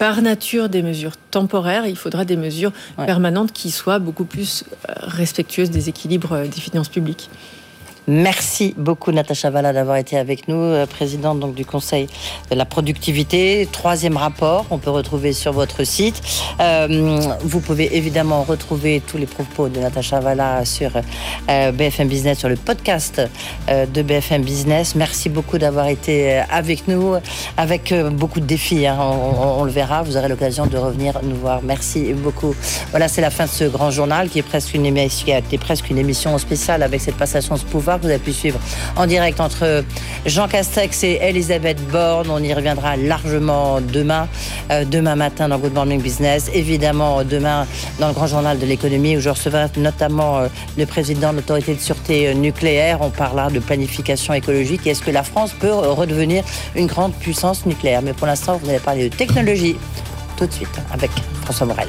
par 0.01 0.22
nature 0.22 0.70
des 0.70 0.82
mesures 0.82 1.12
temporaires. 1.30 1.86
Il 1.86 1.94
faudra 1.94 2.24
des 2.24 2.38
mesures 2.38 2.72
permanentes 2.96 3.53
qui 3.53 3.70
soient 3.70 3.98
beaucoup 3.98 4.24
plus 4.24 4.64
euh, 4.88 4.94
respectueuses 4.96 5.70
des 5.70 5.90
équilibres 5.90 6.32
euh, 6.32 6.46
des 6.46 6.61
finances 6.61 6.88
publiques. 6.88 7.28
Merci 8.07 8.74
beaucoup 8.76 9.12
Natacha 9.12 9.51
Valla 9.51 9.72
d'avoir 9.72 9.96
été 9.96 10.16
avec 10.16 10.48
nous, 10.48 10.57
euh, 10.57 10.86
présidente 10.86 11.38
donc 11.38 11.55
du 11.55 11.66
Conseil 11.66 12.09
de 12.51 12.57
la 12.57 12.64
productivité. 12.64 13.68
Troisième 13.70 14.16
rapport, 14.16 14.66
on 14.70 14.78
peut 14.78 14.90
retrouver 14.90 15.32
sur 15.32 15.53
votre 15.53 15.84
site. 15.84 16.22
Euh, 16.61 17.20
vous 17.42 17.61
pouvez 17.61 17.96
évidemment 17.96 18.42
retrouver 18.42 19.03
tous 19.07 19.18
les 19.18 19.26
propos 19.26 19.68
de 19.68 19.80
Natacha 19.80 20.20
Valla 20.20 20.64
sur 20.64 20.92
euh, 21.48 21.72
BFM 21.72 22.09
Business, 22.09 22.38
sur 22.38 22.48
le 22.48 22.57
podcast 22.57 23.20
de 23.68 24.03
BFM 24.03 24.42
Business. 24.42 24.94
Merci 24.94 25.28
beaucoup 25.28 25.59
d'avoir 25.59 25.88
été 25.88 26.38
avec 26.51 26.88
nous, 26.88 27.14
avec 27.57 27.94
beaucoup 28.12 28.40
de 28.40 28.46
défis. 28.46 28.86
Hein. 28.86 28.98
On, 28.98 29.64
le 29.64 29.70
verra, 29.70 30.03
vous 30.03 30.16
aurez 30.16 30.28
l'occasion 30.28 30.66
de 30.66 30.76
revenir 30.76 31.20
nous 31.22 31.36
voir. 31.36 31.61
Merci 31.62 32.12
beaucoup. 32.12 32.55
Voilà, 32.90 33.09
c'est 33.09 33.20
la 33.20 33.30
fin 33.30 33.44
de 33.44 33.51
ce 33.51 33.64
grand 33.64 33.90
journal 33.90 34.28
qui 34.28 34.38
est 34.38 34.42
presque 34.42 34.74
une 34.74 34.86
émission, 34.86 35.26
qui 35.26 35.32
été 35.32 35.59
presque 35.59 35.90
une 35.90 35.98
émission 35.98 36.36
spéciale 36.38 36.82
avec 36.82 37.01
cette 37.01 37.16
passation 37.16 37.57
de 37.57 37.61
pouvoir 37.61 37.89
vous 37.97 38.09
avez 38.09 38.18
pu 38.18 38.32
suivre 38.32 38.59
en 38.97 39.07
direct 39.07 39.41
entre 39.41 39.84
Jean 40.26 40.49
Castex 40.49 41.05
et 41.05 41.18
Elisabeth 41.22 41.80
Borne. 41.88 42.28
On 42.30 42.43
y 42.43 42.53
reviendra 42.53 42.97
largement 42.97 43.80
demain, 43.80 44.28
euh, 44.70 44.84
demain 44.84 45.16
matin 45.16 45.49
dans 45.49 45.59
Good 45.59 45.74
Morning 45.74 46.01
Business. 46.01 46.51
Évidemment, 46.55 47.24
demain 47.24 47.66
dans 47.99 48.09
le 48.09 48.14
grand 48.14 48.26
journal 48.26 48.59
de 48.59 48.66
l'économie 48.66 49.16
où 49.16 49.20
je 49.20 49.30
recevrai 49.30 49.66
notamment 49.76 50.38
euh, 50.38 50.49
le 50.76 50.86
président 50.86 51.30
de 51.30 51.36
l'autorité 51.36 51.74
de 51.74 51.80
sûreté 51.80 52.28
euh, 52.28 52.34
nucléaire. 52.34 52.99
On 53.01 53.11
parlera 53.11 53.51
de 53.51 53.59
planification 53.59 54.34
écologique. 54.34 54.86
Est-ce 54.86 55.03
que 55.03 55.11
la 55.11 55.22
France 55.22 55.53
peut 55.59 55.72
redevenir 55.72 56.45
une 56.76 56.86
grande 56.86 57.14
puissance 57.14 57.66
nucléaire? 57.66 58.03
Mais 58.03 58.12
pour 58.12 58.26
l'instant, 58.26 58.59
vous 58.62 58.68
allez 58.68 58.78
parler 58.78 59.09
de 59.09 59.14
technologie 59.14 59.76
tout 60.36 60.47
de 60.47 60.53
suite 60.53 60.68
avec 60.93 61.11
François 61.43 61.66
Morel. 61.66 61.88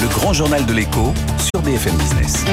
Le 0.00 0.08
grand 0.08 0.32
journal 0.32 0.64
de 0.66 0.72
l'écho 0.72 1.12
sur 1.38 1.62
BFM 1.62 1.94
Business. 1.96 2.44